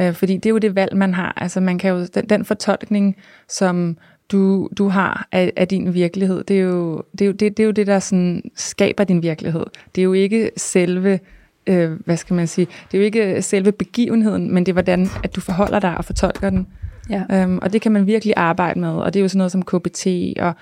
Øh, 0.00 0.14
fordi 0.14 0.36
det 0.36 0.46
er 0.46 0.50
jo 0.50 0.58
det 0.58 0.74
valg, 0.74 0.96
man 0.96 1.14
har. 1.14 1.32
Altså 1.36 1.60
man 1.60 1.78
kan 1.78 1.90
jo, 1.90 2.06
den, 2.14 2.28
den 2.28 2.44
fortolkning, 2.44 3.16
som 3.48 3.96
du, 4.32 4.68
du 4.78 4.88
har 4.88 5.28
af, 5.32 5.52
af 5.56 5.68
din 5.68 5.94
virkelighed, 5.94 6.44
det 6.44 6.56
er, 6.56 6.60
jo, 6.60 7.02
det, 7.12 7.20
er 7.20 7.26
jo, 7.26 7.32
det, 7.32 7.56
det 7.56 7.60
er 7.60 7.64
jo 7.64 7.70
det, 7.70 7.86
der 7.86 7.98
sådan 7.98 8.42
skaber 8.54 9.04
din 9.04 9.22
virkelighed. 9.22 9.64
Det 9.94 10.00
er 10.00 10.04
jo 10.04 10.12
ikke 10.12 10.50
selve 10.56 11.18
øh, 11.66 11.90
hvad 12.04 12.16
skal 12.16 12.34
man 12.34 12.46
sige, 12.46 12.66
det 12.66 12.94
er 12.94 12.98
jo 12.98 13.04
ikke 13.04 13.42
selve 13.42 13.72
begivenheden, 13.72 14.54
men 14.54 14.66
det 14.66 14.72
er 14.72 14.74
hvordan, 14.74 15.08
at 15.24 15.36
du 15.36 15.40
forholder 15.40 15.78
dig 15.78 15.98
og 15.98 16.04
fortolker 16.04 16.50
den. 16.50 16.66
Ja. 17.10 17.22
Øhm, 17.32 17.58
og 17.62 17.72
det 17.72 17.80
kan 17.80 17.92
man 17.92 18.06
virkelig 18.06 18.34
arbejde 18.36 18.80
med, 18.80 18.88
og 18.88 19.14
det 19.14 19.20
er 19.20 19.22
jo 19.22 19.28
sådan 19.28 19.38
noget 19.38 19.52
som 19.52 19.64
KBT 19.64 20.06
og 20.40 20.54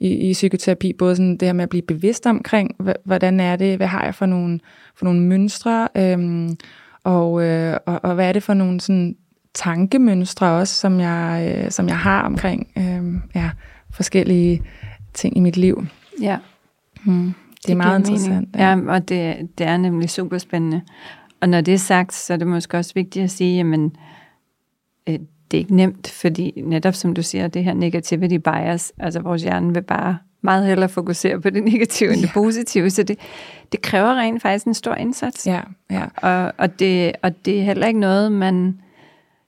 i, 0.00 0.08
i 0.08 0.32
psykoterapi, 0.32 0.92
både 0.92 1.16
sådan 1.16 1.36
det 1.36 1.48
her 1.48 1.52
med 1.52 1.62
at 1.62 1.68
blive 1.68 1.82
bevidst 1.82 2.26
omkring, 2.26 2.76
hvordan 3.04 3.40
er 3.40 3.56
det, 3.56 3.76
hvad 3.76 3.86
har 3.86 4.04
jeg 4.04 4.14
for 4.14 4.26
nogle, 4.26 4.60
for 4.96 5.04
nogle 5.04 5.20
mønstre, 5.20 5.88
øhm, 5.96 6.56
og, 7.04 7.42
øh, 7.42 7.76
og, 7.86 8.00
og 8.02 8.14
hvad 8.14 8.28
er 8.28 8.32
det 8.32 8.42
for 8.42 8.54
nogle 8.54 8.80
sådan 8.80 9.16
tankemønstre 9.54 10.46
også, 10.46 10.74
som 10.74 11.00
jeg, 11.00 11.54
øh, 11.56 11.70
som 11.70 11.88
jeg 11.88 11.98
har 11.98 12.22
omkring 12.22 12.68
øh, 12.76 13.20
ja, 13.34 13.50
forskellige 13.90 14.62
ting 15.14 15.36
i 15.36 15.40
mit 15.40 15.56
liv. 15.56 15.86
Ja. 16.20 16.38
Hmm. 17.04 17.26
Det, 17.26 17.66
det 17.66 17.72
er 17.72 17.76
meget 17.76 17.98
interessant. 17.98 18.48
Ja, 18.56 18.70
ja 18.70 18.80
og 18.88 19.08
det, 19.08 19.48
det 19.58 19.66
er 19.66 19.76
nemlig 19.76 20.10
super 20.10 20.38
spændende. 20.38 20.82
Og 21.40 21.48
når 21.48 21.60
det 21.60 21.74
er 21.74 21.78
sagt, 21.78 22.14
så 22.14 22.32
er 22.32 22.36
det 22.36 22.46
måske 22.46 22.78
også 22.78 22.92
vigtigt 22.94 23.22
at 23.24 23.30
sige, 23.30 23.56
jamen, 23.56 23.96
øh, 25.08 25.18
det 25.50 25.56
er 25.56 25.58
ikke 25.58 25.76
nemt, 25.76 26.10
fordi 26.10 26.62
netop 26.64 26.94
som 26.94 27.14
du 27.14 27.22
siger, 27.22 27.48
det 27.48 27.64
her 27.64 27.74
negativity 27.74 28.36
bias, 28.36 28.92
altså 28.98 29.20
vores 29.20 29.42
hjerne 29.42 29.74
vil 29.74 29.82
bare 29.82 30.18
meget 30.42 30.66
hellere 30.66 30.88
fokusere 30.88 31.40
på 31.40 31.50
det 31.50 31.64
negative 31.64 32.12
end 32.12 32.22
det 32.22 32.30
positive, 32.34 32.90
så 32.90 33.02
det, 33.02 33.18
det 33.72 33.82
kræver 33.82 34.14
rent 34.14 34.42
faktisk 34.42 34.66
en 34.66 34.74
stor 34.74 34.94
indsats. 34.94 35.46
Ja, 35.46 35.60
ja. 35.90 36.04
Og, 36.16 36.52
og, 36.58 36.78
det, 36.78 37.12
og 37.22 37.44
det 37.44 37.60
er 37.60 37.64
heller 37.64 37.86
ikke 37.86 38.00
noget, 38.00 38.32
man, 38.32 38.78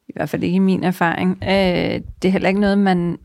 i 0.09 0.13
hvert 0.15 0.29
fald 0.29 0.43
ikke 0.43 0.57
i 0.57 0.59
min 0.59 0.85
erfaring, 0.85 1.39
øh, 1.43 2.01
det 2.23 2.29
er 2.29 2.31
heller 2.31 2.49
ikke 2.49 2.61
noget, 2.61 2.79
man, 2.79 3.19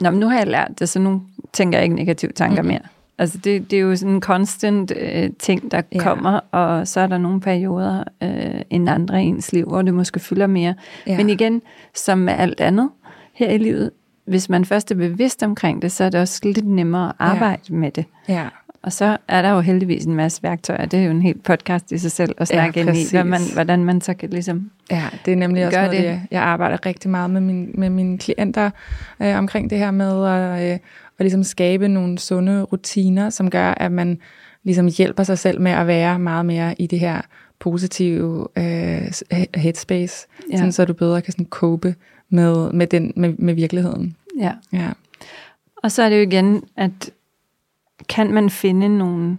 Nå, 0.00 0.10
men 0.10 0.20
nu 0.20 0.28
har 0.28 0.38
jeg 0.38 0.46
lært 0.46 0.78
det, 0.78 0.88
så 0.88 0.98
nu 0.98 1.22
tænker 1.52 1.78
jeg 1.78 1.84
ikke 1.84 1.96
negative 1.96 2.32
tanker 2.32 2.62
mm-hmm. 2.62 2.72
mere. 2.72 2.88
Altså 3.18 3.38
det, 3.38 3.70
det 3.70 3.76
er 3.76 3.80
jo 3.80 3.96
sådan 3.96 4.14
en 4.14 4.20
constant 4.20 4.92
øh, 4.96 5.30
ting, 5.38 5.70
der 5.70 5.82
ja. 5.92 6.02
kommer, 6.02 6.40
og 6.50 6.88
så 6.88 7.00
er 7.00 7.06
der 7.06 7.18
nogle 7.18 7.40
perioder 7.40 8.04
øh, 8.22 8.60
end 8.70 8.88
andre 8.88 9.22
i 9.22 9.26
ens 9.26 9.52
liv, 9.52 9.66
hvor 9.66 9.82
det 9.82 9.94
måske 9.94 10.20
fylder 10.20 10.46
mere. 10.46 10.74
Ja. 11.06 11.16
Men 11.16 11.30
igen, 11.30 11.62
som 11.94 12.18
med 12.18 12.32
alt 12.32 12.60
andet 12.60 12.90
her 13.32 13.50
i 13.50 13.58
livet, 13.58 13.90
hvis 14.24 14.48
man 14.48 14.64
først 14.64 14.90
er 14.90 14.94
bevidst 14.94 15.42
omkring 15.42 15.82
det, 15.82 15.92
så 15.92 16.04
er 16.04 16.10
det 16.10 16.20
også 16.20 16.40
lidt 16.42 16.66
nemmere 16.66 17.08
at 17.08 17.14
arbejde 17.18 17.62
ja. 17.70 17.74
med 17.74 17.90
det. 17.90 18.04
Ja. 18.28 18.48
Og 18.82 18.92
så 18.92 19.16
er 19.28 19.42
der 19.42 19.50
jo 19.50 19.60
heldigvis 19.60 20.04
en 20.04 20.14
masse 20.14 20.42
værktøjer. 20.42 20.86
Det 20.86 20.98
er 20.98 21.04
jo 21.04 21.10
en 21.10 21.22
helt 21.22 21.42
podcast 21.42 21.92
i 21.92 21.98
sig 21.98 22.12
selv 22.12 22.34
at 22.38 22.48
snakke 22.48 22.80
ja, 22.80 22.86
ind 22.86 22.96
i, 22.96 23.04
hvad 23.10 23.24
man, 23.24 23.40
hvordan 23.52 23.84
man 23.84 24.00
så 24.00 24.14
kan 24.14 24.30
ligesom 24.30 24.70
Ja, 24.90 25.04
det 25.24 25.32
er 25.32 25.36
nemlig 25.36 25.66
også 25.66 25.78
noget, 25.78 25.92
det. 25.92 26.04
Jeg, 26.04 26.22
jeg 26.30 26.42
arbejder 26.42 26.86
rigtig 26.86 27.10
meget 27.10 27.30
med, 27.30 27.40
min, 27.40 27.70
med 27.74 27.90
mine 27.90 28.18
klienter 28.18 28.70
øh, 29.22 29.38
omkring 29.38 29.70
det 29.70 29.78
her 29.78 29.90
med 29.90 30.26
at, 30.26 30.72
øh, 30.72 30.78
at 31.18 31.24
ligesom 31.24 31.44
skabe 31.44 31.88
nogle 31.88 32.18
sunde 32.18 32.62
rutiner, 32.62 33.30
som 33.30 33.50
gør, 33.50 33.74
at 33.76 33.92
man 33.92 34.18
ligesom 34.64 34.88
hjælper 34.98 35.22
sig 35.22 35.38
selv 35.38 35.60
med 35.60 35.72
at 35.72 35.86
være 35.86 36.18
meget 36.18 36.46
mere 36.46 36.74
i 36.78 36.86
det 36.86 37.00
her 37.00 37.20
positive 37.58 38.48
øh, 38.56 39.12
headspace, 39.54 40.26
ja. 40.52 40.56
sådan, 40.56 40.72
så 40.72 40.84
du 40.84 40.92
bedre 40.92 41.22
kan 41.22 41.32
sådan 41.32 41.46
cope 41.50 41.94
med, 42.30 42.72
med, 42.72 42.86
den, 42.86 43.12
med, 43.16 43.34
med 43.38 43.54
virkeligheden. 43.54 44.16
Ja. 44.38 44.52
ja. 44.72 44.88
Og 45.76 45.92
så 45.92 46.02
er 46.02 46.08
det 46.08 46.16
jo 46.16 46.22
igen, 46.22 46.62
at 46.76 47.10
kan 48.08 48.32
man 48.32 48.50
finde 48.50 48.98
nogle 48.98 49.38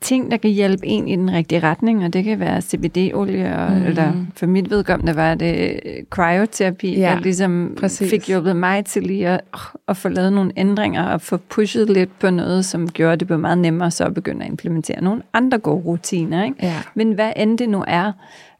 ting, 0.00 0.30
der 0.30 0.36
kan 0.36 0.50
hjælpe 0.50 0.86
en 0.86 1.08
i 1.08 1.16
den 1.16 1.32
rigtige 1.32 1.60
retning, 1.60 2.04
og 2.04 2.12
det 2.12 2.24
kan 2.24 2.40
være 2.40 2.60
CBD-olie, 2.60 3.68
mm. 3.68 3.86
eller 3.86 4.12
for 4.34 4.46
mit 4.46 4.70
vedkommende 4.70 5.16
var 5.16 5.34
det 5.34 5.80
cryoterapi, 6.10 6.98
ja, 6.98 7.10
der 7.10 7.20
ligesom 7.20 7.76
præcis. 7.80 8.10
fik 8.10 8.28
hjulpet 8.28 8.56
mig 8.56 8.84
til 8.84 9.02
lige 9.02 9.28
at, 9.28 9.40
at 9.88 9.96
få 9.96 10.08
lavet 10.08 10.32
nogle 10.32 10.52
ændringer, 10.56 11.04
og 11.04 11.20
få 11.20 11.36
pushet 11.36 11.90
lidt 11.90 12.18
på 12.18 12.30
noget, 12.30 12.64
som 12.64 12.88
gjorde 12.88 13.16
det 13.16 13.28
på 13.28 13.36
meget 13.36 13.58
nemmere, 13.58 13.90
så 13.90 14.04
at 14.04 14.14
begynde 14.14 14.44
at 14.44 14.50
implementere 14.50 15.02
nogle 15.02 15.22
andre 15.32 15.58
gode 15.58 15.84
rutiner. 15.84 16.44
Ikke? 16.44 16.56
Ja. 16.62 16.82
Men 16.94 17.12
hvad 17.12 17.32
end 17.36 17.58
det 17.58 17.68
nu 17.68 17.84
er, 17.86 18.12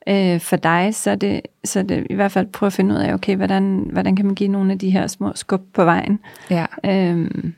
øh, 0.08 0.40
for 0.40 0.56
dig, 0.56 0.94
så 0.94 1.10
er, 1.10 1.14
det, 1.14 1.40
så 1.64 1.78
er 1.78 1.82
det 1.82 2.06
i 2.10 2.14
hvert 2.14 2.32
fald 2.32 2.46
prøve 2.46 2.66
at 2.66 2.72
finde 2.72 2.94
ud 2.94 3.00
af, 3.00 3.12
okay, 3.14 3.36
hvordan, 3.36 3.88
hvordan 3.92 4.16
kan 4.16 4.26
man 4.26 4.34
give 4.34 4.48
nogle 4.48 4.72
af 4.72 4.78
de 4.78 4.90
her 4.90 5.06
små 5.06 5.32
skub 5.34 5.62
på 5.74 5.84
vejen. 5.84 6.18
Ja. 6.50 6.66
Øhm, 6.84 7.54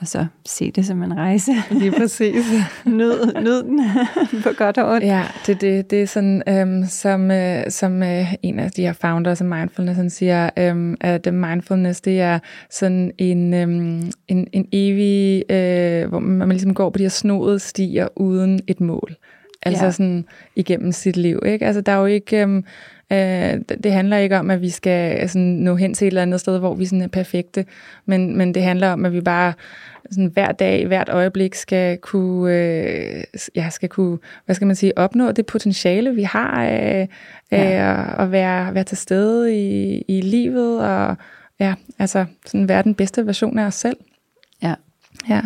og 0.00 0.06
så 0.06 0.26
se 0.46 0.70
det 0.70 0.86
som 0.86 1.02
en 1.02 1.16
rejse. 1.16 1.52
Lige 1.70 1.90
præcis. 1.90 2.44
nyd, 2.86 3.40
nyd 3.42 3.62
den 3.62 3.80
på 4.42 4.48
godt 4.56 4.78
og 4.78 4.92
ondt. 4.92 5.06
Ja, 5.06 5.24
det, 5.46 5.60
det, 5.60 5.90
det 5.90 6.02
er 6.02 6.06
sådan, 6.06 6.42
øhm, 6.48 6.84
som, 6.86 7.30
øh, 7.30 7.70
som 7.70 8.02
øh, 8.02 8.34
en 8.42 8.58
af 8.58 8.70
de 8.70 8.82
her 8.82 8.92
founders 8.92 9.40
af 9.40 9.46
mindfulness 9.46 9.96
han 9.96 10.10
siger, 10.10 10.50
øhm, 10.58 10.96
at 11.00 11.34
mindfulness, 11.34 12.00
det 12.00 12.20
er 12.20 12.38
sådan 12.70 13.12
en, 13.18 13.54
øhm, 13.54 14.10
en, 14.28 14.46
en 14.52 14.68
evig, 14.72 15.44
øh, 15.50 16.08
hvor 16.08 16.18
man 16.18 16.48
ligesom 16.48 16.74
går 16.74 16.90
på 16.90 16.98
de 16.98 17.04
her 17.04 17.08
snodede 17.08 17.58
stier 17.58 18.08
uden 18.16 18.60
et 18.66 18.80
mål. 18.80 19.16
Altså 19.62 19.84
ja. 19.84 19.90
sådan 19.90 20.24
igennem 20.56 20.92
sit 20.92 21.16
liv. 21.16 21.42
Ikke? 21.46 21.66
Altså 21.66 21.80
der 21.80 21.92
er 21.92 21.98
jo 21.98 22.06
ikke... 22.06 22.42
Øhm, 22.42 22.64
Øh, 23.12 23.58
det 23.84 23.92
handler 23.92 24.16
ikke 24.16 24.38
om, 24.38 24.50
at 24.50 24.62
vi 24.62 24.70
skal 24.70 25.28
sådan, 25.28 25.48
nå 25.48 25.76
hen 25.76 25.94
til 25.94 26.04
et 26.04 26.08
eller 26.08 26.22
andet 26.22 26.40
sted, 26.40 26.58
hvor 26.58 26.74
vi 26.74 26.86
sådan 26.86 27.02
er 27.02 27.08
perfekte, 27.08 27.66
men, 28.06 28.36
men 28.36 28.54
det 28.54 28.62
handler 28.62 28.92
om, 28.92 29.04
at 29.04 29.12
vi 29.12 29.20
bare 29.20 29.52
sådan, 30.10 30.30
hver 30.32 30.52
dag, 30.52 30.86
hvert 30.86 31.08
øjeblik 31.08 31.54
skal 31.54 31.98
kunne, 31.98 32.54
øh, 32.54 33.24
ja, 33.54 33.68
skal 33.70 33.88
kunne, 33.88 34.18
hvad 34.44 34.54
skal 34.54 34.66
man 34.66 34.76
sige, 34.76 34.98
opnå 34.98 35.32
det 35.32 35.46
potentiale, 35.46 36.14
vi 36.14 36.22
har 36.22 36.62
af, 36.62 37.08
af 37.50 37.70
ja. 37.70 38.22
at 38.22 38.32
være, 38.32 38.74
være 38.74 38.84
til 38.84 38.96
stede 38.96 39.56
i, 39.56 39.98
i 40.08 40.20
livet, 40.20 40.80
og 40.80 41.16
ja, 41.60 41.74
altså 41.98 42.24
sådan 42.46 42.68
være 42.68 42.82
den 42.82 42.94
bedste 42.94 43.26
version 43.26 43.58
af 43.58 43.66
os 43.66 43.74
selv. 43.74 43.96
Ja. 44.62 44.74
Ja. 45.28 45.40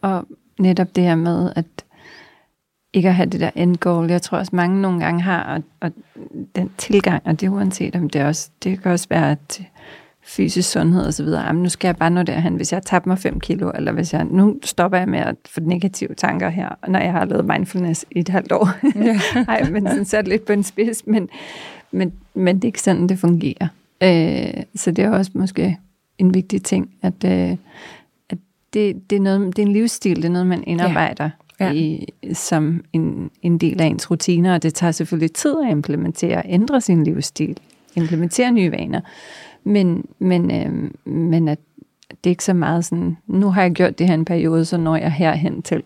Og 0.00 0.26
netop 0.58 0.96
det 0.96 1.04
her 1.04 1.14
med, 1.14 1.52
at 1.56 1.66
ikke 2.96 3.08
at 3.08 3.14
have 3.14 3.26
det 3.26 3.40
der 3.40 3.50
end 3.54 3.76
goal. 3.76 4.10
Jeg 4.10 4.22
tror 4.22 4.38
også 4.38 4.56
mange 4.56 4.80
nogle 4.80 5.00
gange 5.00 5.22
har, 5.22 5.42
og, 5.42 5.62
og 5.80 5.92
den 6.56 6.70
tilgang, 6.78 7.22
og 7.24 7.40
det 7.40 7.48
uanset 7.48 7.96
om 7.96 8.10
det 8.10 8.24
også, 8.24 8.50
det 8.64 8.82
kan 8.82 8.92
også 8.92 9.06
være 9.10 9.30
at 9.30 9.62
fysisk 10.22 10.70
sundhed 10.70 11.06
og 11.06 11.14
så 11.14 11.22
videre. 11.22 11.42
Jamen, 11.46 11.62
nu 11.62 11.68
skal 11.68 11.88
jeg 11.88 11.96
bare 11.96 12.10
nå 12.10 12.22
derhen, 12.22 12.54
hvis 12.54 12.72
jeg 12.72 12.82
tabt 12.82 13.06
mig 13.06 13.18
5 13.18 13.40
kilo, 13.40 13.70
eller 13.74 13.92
hvis 13.92 14.12
jeg, 14.12 14.24
nu 14.24 14.56
stopper 14.64 14.98
jeg 14.98 15.08
med 15.08 15.18
at 15.18 15.36
få 15.46 15.60
negative 15.60 16.14
tanker 16.14 16.48
her, 16.48 16.68
når 16.88 16.98
jeg 16.98 17.12
har 17.12 17.24
lavet 17.24 17.44
mindfulness 17.44 18.04
i 18.10 18.18
et 18.18 18.28
halvt 18.28 18.52
år. 18.52 18.68
Ja. 19.04 19.20
Ej, 19.52 19.70
men 19.70 19.86
sådan 19.86 20.04
sat 20.04 20.28
lidt 20.28 20.44
på 20.46 20.52
en 20.52 20.62
spids, 20.62 21.06
men, 21.06 21.28
men, 21.90 22.12
men 22.34 22.56
det 22.56 22.64
er 22.64 22.68
ikke 22.68 22.82
sådan, 22.82 23.08
det 23.08 23.18
fungerer. 23.18 23.68
Øh, 24.02 24.62
så 24.74 24.90
det 24.90 25.04
er 25.04 25.10
også 25.10 25.30
måske 25.34 25.78
en 26.18 26.34
vigtig 26.34 26.62
ting, 26.62 26.90
at, 27.02 27.24
øh, 27.24 27.56
at 28.30 28.38
det, 28.72 29.10
det, 29.10 29.16
er 29.16 29.20
noget, 29.20 29.56
det 29.56 29.62
er 29.62 29.66
en 29.66 29.72
livsstil, 29.72 30.16
det 30.16 30.24
er 30.24 30.28
noget, 30.28 30.46
man 30.46 30.64
indarbejder. 30.66 31.24
Ja 31.24 31.30
ja. 31.60 31.72
i, 31.72 32.06
som 32.32 32.84
en, 32.92 33.30
en 33.42 33.58
del 33.58 33.80
af 33.80 33.86
ens 33.86 34.10
rutiner, 34.10 34.54
og 34.54 34.62
det 34.62 34.74
tager 34.74 34.90
selvfølgelig 34.90 35.32
tid 35.32 35.54
at 35.64 35.70
implementere 35.70 36.42
ændre 36.44 36.80
sin 36.80 37.04
livsstil, 37.04 37.58
implementere 37.94 38.52
nye 38.52 38.72
vaner. 38.72 39.00
Men, 39.64 40.04
men, 40.18 40.50
øh, 40.50 40.90
men 41.12 41.48
at 41.48 41.58
det 42.10 42.30
er 42.30 42.32
ikke 42.32 42.44
så 42.44 42.54
meget 42.54 42.84
sådan, 42.84 43.16
nu 43.26 43.50
har 43.50 43.62
jeg 43.62 43.72
gjort 43.72 43.98
det 43.98 44.06
her 44.06 44.14
en 44.14 44.24
periode, 44.24 44.64
så 44.64 44.76
når 44.76 44.96
jeg 44.96 45.12
herhen 45.12 45.62
til. 45.62 45.82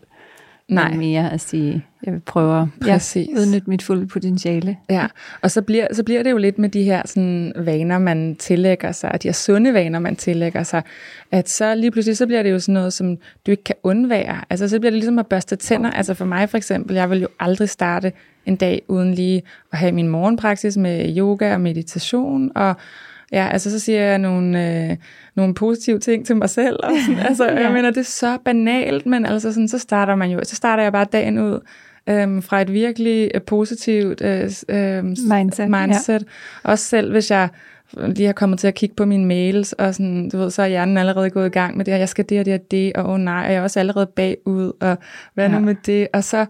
Nej. 0.74 0.96
mere 0.96 1.32
at 1.32 1.40
sige, 1.40 1.84
jeg 2.02 2.12
vil 2.12 2.20
prøve 2.20 2.68
at 2.82 2.86
ja, 2.86 3.20
udnytte 3.40 3.70
mit 3.70 3.82
fulde 3.82 4.06
potentiale. 4.06 4.76
Ja, 4.90 5.06
og 5.42 5.50
så 5.50 5.62
bliver, 5.62 5.86
så 5.92 6.04
bliver 6.04 6.22
det 6.22 6.30
jo 6.30 6.36
lidt 6.36 6.58
med 6.58 6.68
de 6.68 6.82
her 6.82 7.02
sådan, 7.04 7.52
vaner, 7.56 7.98
man 7.98 8.36
tillægger 8.38 8.92
sig, 8.92 9.18
de 9.22 9.28
her 9.28 9.32
sunde 9.32 9.74
vaner, 9.74 9.98
man 9.98 10.16
tillægger 10.16 10.62
sig, 10.62 10.82
at 11.32 11.48
så 11.48 11.74
lige 11.74 11.90
pludselig, 11.90 12.16
så 12.16 12.26
bliver 12.26 12.42
det 12.42 12.50
jo 12.50 12.58
sådan 12.58 12.72
noget, 12.72 12.92
som 12.92 13.16
du 13.46 13.50
ikke 13.50 13.64
kan 13.64 13.76
undvære. 13.82 14.44
Altså 14.50 14.68
så 14.68 14.80
bliver 14.80 14.90
det 14.90 14.98
ligesom 14.98 15.18
at 15.18 15.26
børste 15.26 15.56
tænder. 15.56 15.90
Altså 15.90 16.14
for 16.14 16.24
mig 16.24 16.50
for 16.50 16.56
eksempel, 16.56 16.96
jeg 16.96 17.10
vil 17.10 17.20
jo 17.20 17.28
aldrig 17.40 17.68
starte 17.68 18.12
en 18.46 18.56
dag 18.56 18.82
uden 18.88 19.14
lige 19.14 19.42
at 19.72 19.78
have 19.78 19.92
min 19.92 20.08
morgenpraksis 20.08 20.76
med 20.76 21.16
yoga 21.16 21.54
og 21.54 21.60
meditation, 21.60 22.50
og 22.54 22.74
Ja, 23.32 23.48
altså 23.52 23.70
så 23.70 23.78
siger 23.78 24.00
jeg 24.00 24.18
nogle, 24.18 24.90
øh, 24.90 24.96
nogle 25.34 25.54
positive 25.54 25.98
ting 25.98 26.26
til 26.26 26.36
mig 26.36 26.50
selv. 26.50 26.76
Og 26.82 26.92
sådan. 27.06 27.20
Altså, 27.28 27.44
ja. 27.44 27.60
Jeg 27.60 27.72
mener, 27.72 27.90
det 27.90 28.00
er 28.00 28.04
så 28.04 28.38
banalt, 28.44 29.06
men 29.06 29.26
altså 29.26 29.52
sådan, 29.52 29.68
så 29.68 29.78
starter 29.78 30.14
man 30.14 30.30
jo, 30.30 30.40
så 30.42 30.56
starter 30.56 30.82
jeg 30.82 30.92
bare 30.92 31.06
dagen 31.12 31.38
ud 31.38 31.60
øhm, 32.08 32.42
fra 32.42 32.60
et 32.60 32.72
virkelig 32.72 33.30
øh, 33.34 33.42
positivt 33.42 34.22
øh, 34.22 34.50
øh, 34.68 35.04
mindset. 35.04 35.70
mindset. 35.70 36.22
Ja. 36.64 36.70
Også 36.70 36.84
selv 36.84 37.10
hvis 37.10 37.30
jeg 37.30 37.48
lige 37.96 38.26
har 38.26 38.32
kommet 38.32 38.58
til 38.58 38.68
at 38.68 38.74
kigge 38.74 38.94
på 38.94 39.04
mine 39.04 39.26
mails, 39.26 39.72
og 39.72 39.94
sådan, 39.94 40.28
du 40.28 40.38
ved, 40.38 40.50
så 40.50 40.62
er 40.62 40.66
hjernen 40.66 40.96
allerede 40.96 41.30
gået 41.30 41.46
i 41.46 41.50
gang 41.50 41.76
med 41.76 41.84
det, 41.84 41.94
og 41.94 42.00
jeg 42.00 42.08
skal 42.08 42.28
det 42.28 42.40
og 42.40 42.44
det 42.44 42.54
og 42.54 42.60
det, 42.70 42.92
og 42.92 43.04
åh 43.04 43.10
oh, 43.10 43.20
nej, 43.20 43.44
og 43.44 43.52
jeg 43.52 43.58
er 43.58 43.62
også 43.62 43.80
allerede 43.80 44.06
bagud, 44.06 44.72
og 44.80 44.98
hvad 45.34 45.48
ja. 45.48 45.58
nu 45.58 45.60
med 45.64 45.74
det, 45.86 46.08
og 46.12 46.24
så 46.24 46.46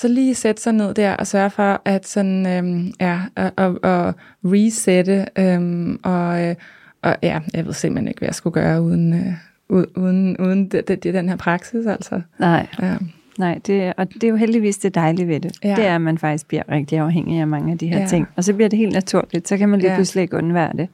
så 0.00 0.08
lige 0.08 0.34
sætte 0.34 0.62
sig 0.62 0.72
ned 0.72 0.94
der 0.94 1.16
og 1.16 1.26
sørge 1.26 1.50
for 1.50 1.82
at 1.84 2.06
sådan, 2.06 2.46
øhm, 2.46 2.92
ja, 3.00 3.20
og, 3.36 3.52
og, 3.56 3.78
og 3.82 4.14
resette, 4.44 5.26
øhm, 5.38 6.00
og, 6.02 6.44
øh, 6.44 6.54
og 7.02 7.16
ja, 7.22 7.40
jeg 7.54 7.66
ved 7.66 7.72
simpelthen 7.72 8.08
ikke, 8.08 8.18
hvad 8.18 8.28
jeg 8.28 8.34
skulle 8.34 8.54
gøre 8.54 8.82
uden, 8.82 9.12
øh, 9.12 9.84
uden, 9.96 10.36
uden 10.36 10.68
det, 10.68 10.88
det, 10.88 11.14
den 11.14 11.28
her 11.28 11.36
praksis, 11.36 11.86
altså. 11.86 12.20
Nej. 12.38 12.66
Ja. 12.82 12.96
Nej, 13.38 13.60
det, 13.66 13.92
og 13.96 14.14
det 14.14 14.24
er 14.24 14.28
jo 14.28 14.36
heldigvis 14.36 14.78
det 14.78 14.94
dejlige 14.94 15.28
ved 15.28 15.40
det. 15.40 15.52
Ja. 15.64 15.74
Det 15.74 15.86
er, 15.86 15.94
at 15.94 16.00
man 16.00 16.18
faktisk 16.18 16.48
bliver 16.48 16.62
rigtig 16.68 16.98
afhængig 16.98 17.40
af 17.40 17.46
mange 17.46 17.72
af 17.72 17.78
de 17.78 17.88
her 17.88 18.00
ja. 18.00 18.06
ting. 18.06 18.28
Og 18.36 18.44
så 18.44 18.54
bliver 18.54 18.68
det 18.68 18.78
helt 18.78 18.92
naturligt, 18.92 19.48
så 19.48 19.56
kan 19.56 19.68
man 19.68 19.80
lige 19.80 19.90
ja. 19.90 19.96
pludselig 19.96 20.22
ikke 20.22 20.36
undvære 20.36 20.72
det. 20.76 20.88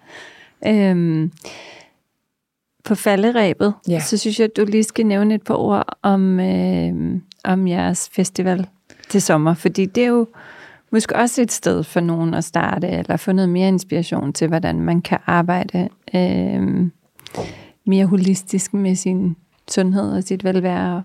Øhm, 0.67 1.33
på 2.85 2.95
falderæbet, 2.95 3.75
ja. 3.89 4.01
så 4.01 4.17
synes 4.17 4.41
jeg, 4.41 4.45
at 4.45 4.57
du 4.57 4.65
lige 4.65 4.85
skal 4.85 5.07
nævne 5.07 5.35
et 5.35 5.43
par 5.43 5.55
ord 5.55 5.99
om, 6.03 6.41
øh, 6.41 7.21
om 7.45 7.69
jeres 7.69 8.11
festival 8.13 8.67
til 9.09 9.23
sommer, 9.23 9.55
fordi 9.55 9.87
det 9.87 10.05
er 10.05 10.09
jo 10.09 10.27
måske 10.93 11.17
også 11.17 11.43
et 11.43 11.53
sted 11.53 11.85
for 11.85 12.01
nogen 12.01 12.35
at 12.35 12.45
starte, 12.45 12.89
eller 12.89 13.17
få 13.17 13.33
noget 13.33 13.49
mere 13.49 13.69
inspiration 13.69 14.33
til, 14.33 14.49
hvordan 14.49 14.81
man 14.81 15.03
kan 15.03 15.19
arbejde 15.27 15.89
øh, 16.15 16.91
mere 17.87 18.07
holistisk 18.07 18.75
med 18.75 18.95
sin 18.95 19.37
sundhed 19.71 20.13
og 20.13 20.23
sit 20.23 20.45
velvære, 20.45 20.97
og 20.97 21.03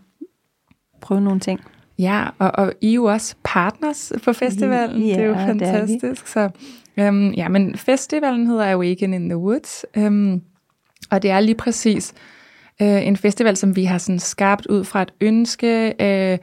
prøve 1.02 1.22
nogle 1.22 1.40
ting. 1.40 1.60
Ja, 2.00 2.26
og, 2.40 2.52
og 2.54 2.74
I 2.82 2.90
er 2.90 2.94
jo 2.94 3.04
også 3.04 3.36
partners 3.44 4.14
på 4.24 4.34
festivalen. 4.34 5.02
Ja, 5.02 5.14
det 5.14 5.24
er 5.24 5.26
jo 5.26 5.36
fantastisk. 5.36 6.04
Er 6.04 6.14
så, 6.26 6.50
øhm, 6.98 7.32
ja, 7.32 7.48
men 7.48 7.76
festivalen 7.76 8.48
hedder 8.48 8.72
Awaken 8.72 9.14
in 9.14 9.30
the 9.30 9.38
Woods, 9.38 9.86
øhm, 9.98 10.42
og 11.12 11.22
det 11.22 11.32
er 11.32 11.40
lige 11.40 11.56
præcis 11.56 12.14
øh, 12.82 13.08
en 13.08 13.18
festival, 13.18 13.58
som 13.58 13.76
vi 13.76 13.84
har 13.84 13.98
sådan 13.98 14.20
skabt 14.20 14.66
ud 14.66 14.84
fra 14.84 15.02
et 15.02 15.14
ønske, 15.22 15.94
øh, 16.00 16.38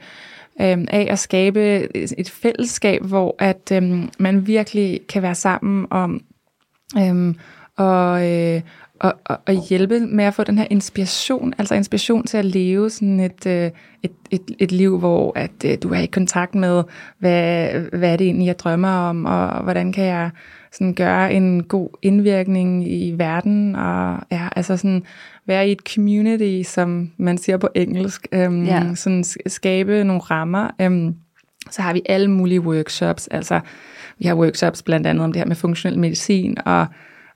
øh, 0.61 0.77
af 0.87 1.07
at 1.09 1.19
skabe 1.19 1.61
et, 1.95 2.29
fællesskab, 2.29 3.01
hvor 3.03 3.35
at 3.39 3.71
øh, 3.73 4.07
man 4.19 4.47
virkelig 4.47 4.99
kan 5.09 5.21
være 5.21 5.35
sammen 5.35 5.87
om 5.89 6.21
øh, 6.97 7.35
og, 7.77 8.27
øh, 8.27 8.61
og, 8.99 9.13
og, 9.25 9.37
og 9.47 9.53
hjælpe 9.69 9.99
med 9.99 10.25
at 10.25 10.33
få 10.33 10.43
den 10.43 10.57
her 10.57 10.67
inspiration, 10.69 11.53
altså 11.57 11.75
inspiration 11.75 12.23
til 12.23 12.37
at 12.37 12.45
leve 12.45 12.89
sådan 12.89 13.19
et, 13.19 13.45
øh, 13.45 13.71
et, 14.03 14.11
et, 14.31 14.41
et 14.59 14.71
liv, 14.71 14.99
hvor 14.99 15.31
at 15.35 15.51
øh, 15.65 15.77
du 15.83 15.89
er 15.89 15.99
i 15.99 16.05
kontakt 16.05 16.55
med, 16.55 16.83
hvad, 17.19 17.69
hvad 17.97 18.13
er 18.13 18.17
det 18.17 18.25
egentlig, 18.25 18.47
jeg 18.47 18.59
drømmer 18.59 18.89
om, 18.89 19.25
og 19.25 19.63
hvordan 19.63 19.93
kan 19.93 20.03
jeg 20.03 20.29
sådan 20.71 20.93
gøre 20.93 21.33
en 21.33 21.63
god 21.63 21.89
indvirkning 22.01 22.91
i 22.91 23.13
verden, 23.17 23.75
og 23.75 24.19
ja, 24.31 24.47
altså 24.55 24.77
sådan 24.77 25.03
være 25.45 25.69
i 25.69 25.71
et 25.71 25.81
community, 25.93 26.69
som 26.69 27.11
man 27.17 27.37
siger 27.37 27.57
på 27.57 27.67
engelsk, 27.75 28.27
øhm, 28.31 28.65
ja. 28.65 28.95
sådan 28.95 29.23
skabe 29.47 30.03
nogle 30.03 30.21
rammer. 30.21 30.69
Øhm, 30.81 31.15
så 31.71 31.81
har 31.81 31.93
vi 31.93 32.01
alle 32.05 32.27
mulige 32.27 32.61
workshops, 32.61 33.27
altså 33.27 33.59
vi 34.19 34.27
har 34.27 34.35
workshops 34.35 34.83
blandt 34.83 35.07
andet 35.07 35.23
om 35.23 35.31
det 35.31 35.39
her 35.39 35.47
med 35.47 35.55
funktionel 35.55 35.99
medicin, 35.99 36.57
og 36.65 36.87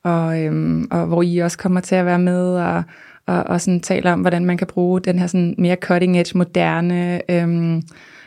og, 0.03 0.43
øhm, 0.43 0.87
og 0.91 1.05
hvor 1.05 1.21
I 1.21 1.37
også 1.37 1.57
kommer 1.57 1.79
til 1.79 1.95
at 1.95 2.05
være 2.05 2.19
med 2.19 2.55
og, 2.55 2.83
og, 3.27 3.43
og 3.43 3.61
sådan 3.61 3.79
taler 3.79 4.13
om, 4.13 4.21
hvordan 4.21 4.45
man 4.45 4.57
kan 4.57 4.67
bruge 4.67 5.01
den 5.01 5.19
her 5.19 5.27
sådan 5.27 5.55
mere 5.57 5.77
cutting 5.81 6.19
edge, 6.19 6.37
moderne, 6.37 7.31
øhm, 7.31 7.81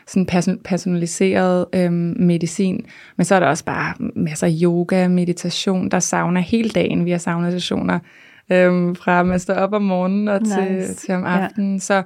sådan 0.07 0.59
personaliseret 0.65 1.65
øhm, 1.75 2.15
medicin. 2.19 2.85
Men 3.17 3.25
så 3.25 3.35
er 3.35 3.39
der 3.39 3.47
også 3.47 3.65
bare 3.65 3.93
masser 4.15 4.47
af 4.47 4.53
yoga, 4.63 5.07
meditation, 5.07 5.89
der 5.89 5.99
savner 5.99 6.41
hele 6.41 6.69
dagen. 6.69 7.05
Vi 7.05 7.11
har 7.11 7.17
sauna-sessioner 7.17 7.99
øhm, 8.51 8.95
fra 8.95 9.23
man 9.23 9.39
står 9.39 9.53
op 9.53 9.73
om 9.73 9.81
morgenen 9.81 10.27
og 10.27 10.45
til, 10.45 10.73
nice. 10.73 10.93
til 10.93 11.13
om 11.13 11.23
aftenen. 11.25 11.73
Ja. 11.73 11.79
Så 11.79 12.03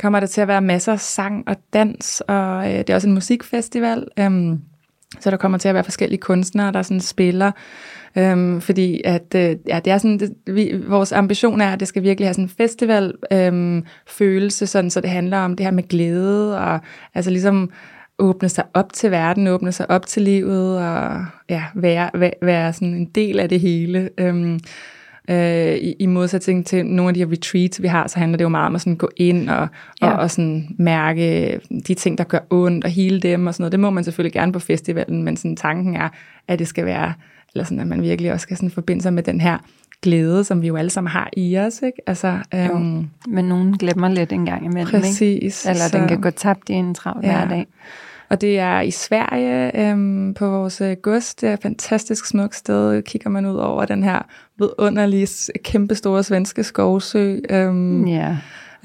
kommer 0.00 0.20
der 0.20 0.26
til 0.26 0.40
at 0.40 0.48
være 0.48 0.62
masser 0.62 0.92
af 0.92 1.00
sang 1.00 1.48
og 1.48 1.56
dans, 1.72 2.20
og 2.20 2.72
øh, 2.72 2.78
det 2.78 2.90
er 2.90 2.94
også 2.94 3.08
en 3.08 3.14
musikfestival. 3.14 4.06
Øhm, 4.18 4.60
så 5.20 5.30
der 5.30 5.36
kommer 5.36 5.58
til 5.58 5.68
at 5.68 5.74
være 5.74 5.84
forskellige 5.84 6.20
kunstnere, 6.20 6.72
der 6.72 6.82
sådan 6.82 7.00
spiller. 7.00 7.52
Øhm, 8.16 8.60
fordi 8.60 9.00
at, 9.04 9.34
øh, 9.36 9.56
ja, 9.68 9.80
det 9.84 9.92
er 9.92 9.98
sådan, 9.98 10.18
det, 10.18 10.34
vi, 10.46 10.74
vores 10.86 11.12
ambition 11.12 11.60
er, 11.60 11.72
at 11.72 11.80
det 11.80 11.88
skal 11.88 12.02
virkelig 12.02 12.28
have 12.28 12.34
sådan 12.34 12.44
en 12.44 12.48
festival 12.48 13.12
øhm, 13.32 13.84
følelse, 14.06 14.66
sådan, 14.66 14.90
så 14.90 15.00
det 15.00 15.10
handler 15.10 15.38
om 15.38 15.56
det 15.56 15.66
her 15.66 15.70
med 15.70 15.88
glæde, 15.88 16.58
og 16.58 16.80
altså 17.14 17.30
ligesom 17.30 17.70
åbne 18.18 18.48
sig 18.48 18.64
op 18.74 18.92
til 18.92 19.10
verden, 19.10 19.46
åbne 19.46 19.72
sig 19.72 19.90
op 19.90 20.06
til 20.06 20.22
livet, 20.22 20.78
og 20.78 21.24
ja, 21.48 21.64
være, 21.74 22.10
være, 22.14 22.32
være 22.42 22.72
sådan 22.72 22.94
en 22.94 23.04
del 23.04 23.40
af 23.40 23.48
det 23.48 23.60
hele. 23.60 24.10
Øhm, 24.18 24.60
øh, 25.30 25.74
i, 25.74 25.94
i 25.98 26.06
modsætning 26.06 26.66
til 26.66 26.86
nogle 26.86 27.08
af 27.08 27.14
de 27.14 27.20
her 27.20 27.32
retreats, 27.32 27.82
vi 27.82 27.88
har, 27.88 28.06
så 28.06 28.18
handler 28.18 28.36
det 28.36 28.44
jo 28.44 28.48
meget 28.48 28.66
om 28.66 28.74
at 28.74 28.80
sådan 28.80 28.96
gå 28.96 29.10
ind 29.16 29.50
og, 29.50 29.68
ja. 30.02 30.10
og, 30.10 30.18
og 30.18 30.30
sådan 30.30 30.68
mærke 30.78 31.60
de 31.88 31.94
ting, 31.94 32.18
der 32.18 32.24
gør 32.24 32.38
ondt, 32.50 32.84
og 32.84 32.90
hele 32.90 33.20
dem 33.20 33.46
og 33.46 33.54
sådan 33.54 33.62
noget. 33.62 33.72
Det 33.72 33.80
må 33.80 33.90
man 33.90 34.04
selvfølgelig 34.04 34.32
gerne 34.32 34.52
på 34.52 34.58
festivalen, 34.58 35.22
men 35.22 35.36
sådan 35.36 35.56
tanken 35.56 35.96
er, 35.96 36.08
at 36.48 36.58
det 36.58 36.68
skal 36.68 36.86
være 36.86 37.12
eller 37.58 37.64
sådan, 37.64 37.80
at 37.80 37.86
man 37.86 38.02
virkelig 38.02 38.32
også 38.32 38.42
skal 38.42 38.56
sådan 38.56 38.70
forbinde 38.70 39.02
sig 39.02 39.12
med 39.12 39.22
den 39.22 39.40
her 39.40 39.58
glæde, 40.02 40.44
som 40.44 40.62
vi 40.62 40.66
jo 40.66 40.76
alle 40.76 40.90
sammen 40.90 41.10
har 41.10 41.30
i 41.36 41.58
os, 41.58 41.82
ikke? 41.82 42.02
Altså, 42.06 42.38
øhm, 42.54 43.06
men 43.28 43.44
nogen 43.44 43.78
glemmer 43.78 44.08
lidt 44.08 44.32
en 44.32 44.46
gang 44.46 44.64
imellem, 44.64 44.90
præcis, 44.90 45.22
ikke? 45.64 45.70
Eller 45.70 45.88
så, 45.88 45.98
den 45.98 46.08
kan 46.08 46.20
gå 46.20 46.30
tabt 46.30 46.68
i 46.68 46.72
en 46.72 46.94
travl 46.94 47.20
ja. 47.22 47.36
hverdag. 47.36 47.66
Og 48.30 48.40
det 48.40 48.58
er 48.58 48.80
i 48.80 48.90
Sverige 48.90 49.80
øhm, 49.90 50.34
på 50.34 50.50
vores 50.50 50.80
øh, 50.80 50.96
gods. 51.02 51.34
Det 51.34 51.48
er 51.48 51.52
et 51.52 51.62
fantastisk 51.62 52.26
smukt 52.26 52.54
sted. 52.54 53.02
Kigger 53.02 53.30
man 53.30 53.46
ud 53.46 53.56
over 53.56 53.84
den 53.84 54.02
her 54.02 54.22
vidunderlige, 54.58 55.28
kæmpestore 55.64 56.22
svenske 56.22 56.64
skovsø. 56.64 57.38
Øhm, 57.50 58.06
ja. 58.06 58.36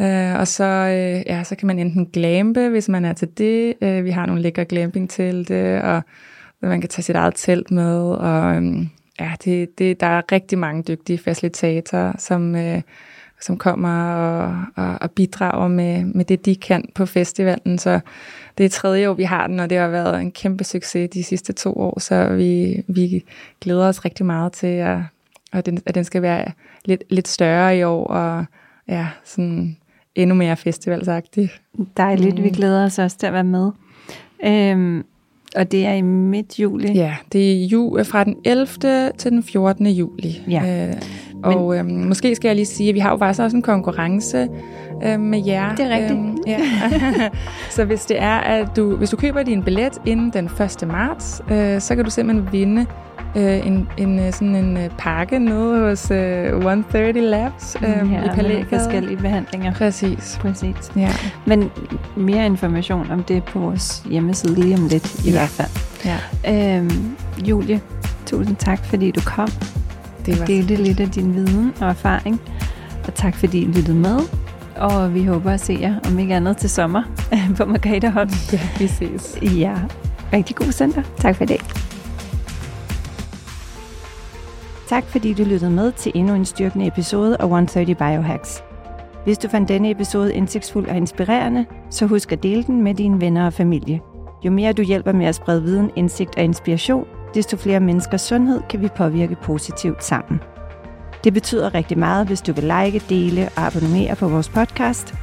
Øh, 0.01 0.39
og 0.39 0.47
så, 0.47 0.63
øh, 0.63 1.23
ja, 1.31 1.43
så 1.43 1.55
kan 1.55 1.67
man 1.67 1.79
enten 1.79 2.05
glampe, 2.05 2.69
hvis 2.69 2.89
man 2.89 3.05
er 3.05 3.13
til 3.13 3.27
det. 3.37 3.73
Øh, 3.81 4.05
vi 4.05 4.09
har 4.09 4.25
nogle 4.25 4.41
lækre 4.41 4.65
glamping-telte, 4.65 5.83
og 5.83 6.01
man 6.69 6.81
kan 6.81 6.89
tage 6.89 7.03
sit 7.03 7.15
eget 7.15 7.33
telt 7.35 7.71
med, 7.71 7.99
og 8.01 8.55
øhm, 8.55 8.89
ja, 9.19 9.31
det, 9.45 9.79
det, 9.79 9.99
der 9.99 10.07
er 10.07 10.21
rigtig 10.31 10.57
mange 10.57 10.83
dygtige 10.83 11.17
facilitatorer, 11.17 12.13
som, 12.17 12.55
øh, 12.55 12.81
som 13.41 13.57
kommer 13.57 14.13
og, 14.13 14.65
og, 14.75 14.97
og 15.01 15.11
bidrager 15.11 15.67
med, 15.67 16.05
med 16.05 16.25
det, 16.25 16.45
de 16.45 16.55
kan 16.55 16.85
på 16.95 17.05
festivalen. 17.05 17.77
Så 17.77 17.99
det 18.57 18.65
er 18.65 18.69
tredje 18.69 19.09
år, 19.09 19.13
vi 19.13 19.23
har 19.23 19.47
den, 19.47 19.59
og 19.59 19.69
det 19.69 19.77
har 19.77 19.87
været 19.87 20.21
en 20.21 20.31
kæmpe 20.31 20.63
succes 20.63 21.09
de 21.09 21.23
sidste 21.23 21.53
to 21.53 21.73
år, 21.73 21.99
så 21.99 22.29
vi, 22.29 22.83
vi 22.87 23.25
glæder 23.61 23.87
os 23.87 24.05
rigtig 24.05 24.25
meget 24.25 24.51
til, 24.51 24.67
at, 24.67 24.97
at, 25.53 25.65
den, 25.65 25.79
at 25.85 25.95
den 25.95 26.03
skal 26.03 26.21
være 26.21 26.45
lidt, 26.85 27.03
lidt 27.09 27.27
større 27.27 27.77
i 27.77 27.83
år, 27.83 28.07
og 28.07 28.45
ja, 28.87 29.07
sådan 29.23 29.77
endnu 30.15 30.35
mere 30.35 30.57
festivalsagtig. 30.57 31.51
Dejligt, 31.97 32.37
mm. 32.37 32.43
vi 32.43 32.49
glæder 32.49 32.85
os 32.85 32.99
også 32.99 33.17
til 33.17 33.27
at 33.27 33.33
være 33.33 33.43
med. 33.43 33.71
Øhm, 34.45 35.05
og 35.55 35.71
det 35.71 35.85
er 35.85 35.93
i 35.93 36.01
midt 36.01 36.59
juli? 36.59 36.91
Ja, 36.91 37.15
det 37.33 37.51
er 37.51 37.65
ju, 37.65 38.03
fra 38.03 38.23
den 38.23 38.35
11. 38.45 38.67
til 39.17 39.31
den 39.31 39.43
14. 39.43 39.87
juli. 39.87 40.41
Ja. 40.49 40.87
Øh, 40.89 40.95
og 41.43 41.77
øhm, 41.77 41.89
måske 41.89 42.35
skal 42.35 42.47
jeg 42.47 42.55
lige 42.55 42.65
sige, 42.65 42.89
at 42.89 42.95
vi 42.95 42.99
har 42.99 43.11
jo 43.11 43.17
faktisk 43.17 43.41
også 43.41 43.57
en 43.57 43.63
konkurrence 43.63 44.47
øh, 45.05 45.19
med 45.19 45.45
jer. 45.45 45.75
Det 45.75 45.85
er 45.85 45.89
rigtigt. 45.89 46.19
Øhm, 46.19 46.37
ja. 46.47 46.59
så 47.75 47.85
hvis 47.85 48.05
det 48.05 48.21
er, 48.21 48.37
at 48.37 48.67
du, 48.75 48.95
hvis 48.95 49.09
du 49.09 49.17
køber 49.17 49.43
din 49.43 49.63
billet 49.63 49.93
inden 50.05 50.31
den 50.33 50.45
1. 50.45 50.87
marts, 50.87 51.41
øh, 51.51 51.81
så 51.81 51.95
kan 51.95 52.05
du 52.05 52.11
simpelthen 52.11 52.51
vinde 52.51 52.85
øh, 53.35 53.67
en, 53.67 53.89
en, 53.97 54.19
øh, 54.19 54.33
sådan 54.33 54.55
en 54.55 54.77
øh, 54.77 54.89
pakke 54.97 55.39
nede 55.39 55.79
hos 55.79 56.11
øh, 56.11 56.45
130 56.45 57.21
Labs 57.21 57.77
øh, 57.81 58.11
ja, 58.11 58.23
i 58.23 58.35
Palægade. 58.35 58.65
forskellige 58.69 59.17
behandlinger. 59.17 59.73
Præcis. 59.73 60.39
Præcis. 60.41 60.91
Ja. 60.95 61.09
Men 61.45 61.71
mere 62.15 62.45
information 62.45 63.11
om 63.11 63.23
det 63.23 63.43
på 63.43 63.59
vores 63.59 64.03
hjemmeside 64.09 64.55
lige 64.61 64.75
om 64.75 64.87
lidt 64.87 65.25
i 65.25 65.29
ja. 65.29 65.31
hvert 65.31 65.49
fald. 65.49 65.69
Ja. 66.45 66.77
Øhm, 66.77 67.15
Julie, 67.47 67.81
tusind 68.25 68.55
tak, 68.55 68.85
fordi 68.85 69.11
du 69.11 69.21
kom. 69.25 69.49
Det 70.25 70.39
var 70.39 70.45
delte 70.45 70.75
lidt 70.75 70.99
af 70.99 71.09
din 71.09 71.35
viden 71.35 71.73
og 71.81 71.87
erfaring. 71.89 72.41
Og 73.07 73.13
tak, 73.15 73.35
fordi 73.35 73.61
I 73.61 73.65
lyttede 73.65 73.97
med. 73.97 74.19
Og 74.75 75.13
vi 75.13 75.23
håber 75.25 75.51
at 75.51 75.59
se 75.59 75.77
jer, 75.81 75.95
om 76.07 76.19
ikke 76.19 76.35
andet 76.35 76.57
til 76.57 76.69
sommer, 76.69 77.03
på 77.57 77.65
Margrethe 77.65 78.09
Holm. 78.09 78.29
Ja, 78.53 78.59
vi 78.79 78.87
ses. 78.87 79.37
Ja, 79.41 79.73
rigtig 80.33 80.55
god 80.55 80.71
søndag. 80.71 81.03
Tak 81.19 81.35
for 81.35 81.45
det. 81.45 81.82
Tak 84.93 85.05
fordi 85.05 85.33
du 85.33 85.43
lyttede 85.43 85.71
med 85.71 85.91
til 85.91 86.11
endnu 86.15 86.33
en 86.33 86.45
styrkende 86.45 86.87
episode 86.87 87.37
af 87.39 87.43
130 87.43 87.95
Biohacks. 87.95 88.63
Hvis 89.23 89.37
du 89.37 89.47
fandt 89.47 89.69
denne 89.69 89.91
episode 89.91 90.33
indsigtsfuld 90.33 90.87
og 90.87 90.97
inspirerende, 90.97 91.65
så 91.89 92.05
husk 92.05 92.31
at 92.31 92.43
dele 92.43 92.63
den 92.63 92.81
med 92.81 92.95
dine 92.95 93.21
venner 93.21 93.45
og 93.45 93.53
familie. 93.53 94.01
Jo 94.45 94.51
mere 94.51 94.73
du 94.73 94.81
hjælper 94.81 95.11
med 95.11 95.25
at 95.25 95.35
sprede 95.35 95.63
viden, 95.63 95.91
indsigt 95.95 96.37
og 96.37 96.43
inspiration, 96.43 97.07
desto 97.33 97.57
flere 97.57 97.79
menneskers 97.79 98.21
sundhed 98.21 98.61
kan 98.69 98.81
vi 98.81 98.87
påvirke 98.87 99.35
positivt 99.43 100.03
sammen. 100.03 100.39
Det 101.23 101.33
betyder 101.33 101.73
rigtig 101.73 101.97
meget, 101.97 102.27
hvis 102.27 102.41
du 102.41 102.53
vil 102.53 102.63
like, 102.63 103.01
dele 103.09 103.49
og 103.55 103.65
abonnere 103.65 104.15
på 104.15 104.27
vores 104.27 104.49
podcast. 104.49 105.13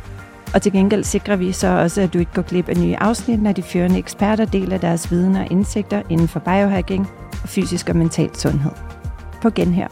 Og 0.55 0.63
til 0.63 0.73
gengæld 0.73 1.05
sikrer 1.05 1.37
vi 1.37 1.53
så 1.53 1.69
også, 1.69 2.01
at 2.01 2.15
du 2.15 2.19
ikke 2.19 2.33
går 2.35 2.43
glip 2.43 2.69
af 2.69 2.77
nye 2.77 2.97
afsnit, 2.97 3.43
når 3.43 3.53
de 3.53 3.63
førende 3.63 3.99
eksperter 3.99 4.45
deler 4.45 4.79
deres 4.79 5.11
viden 5.11 5.37
og 5.37 5.47
indsigter 5.51 6.03
inden 6.11 6.29
for 6.29 6.41
biohacking 6.41 7.09
og 7.43 7.49
fysisk 7.49 7.89
og 7.89 7.97
mental 7.97 8.35
sundhed. 8.35 8.73
på 9.43 9.51
genhør. 9.51 9.89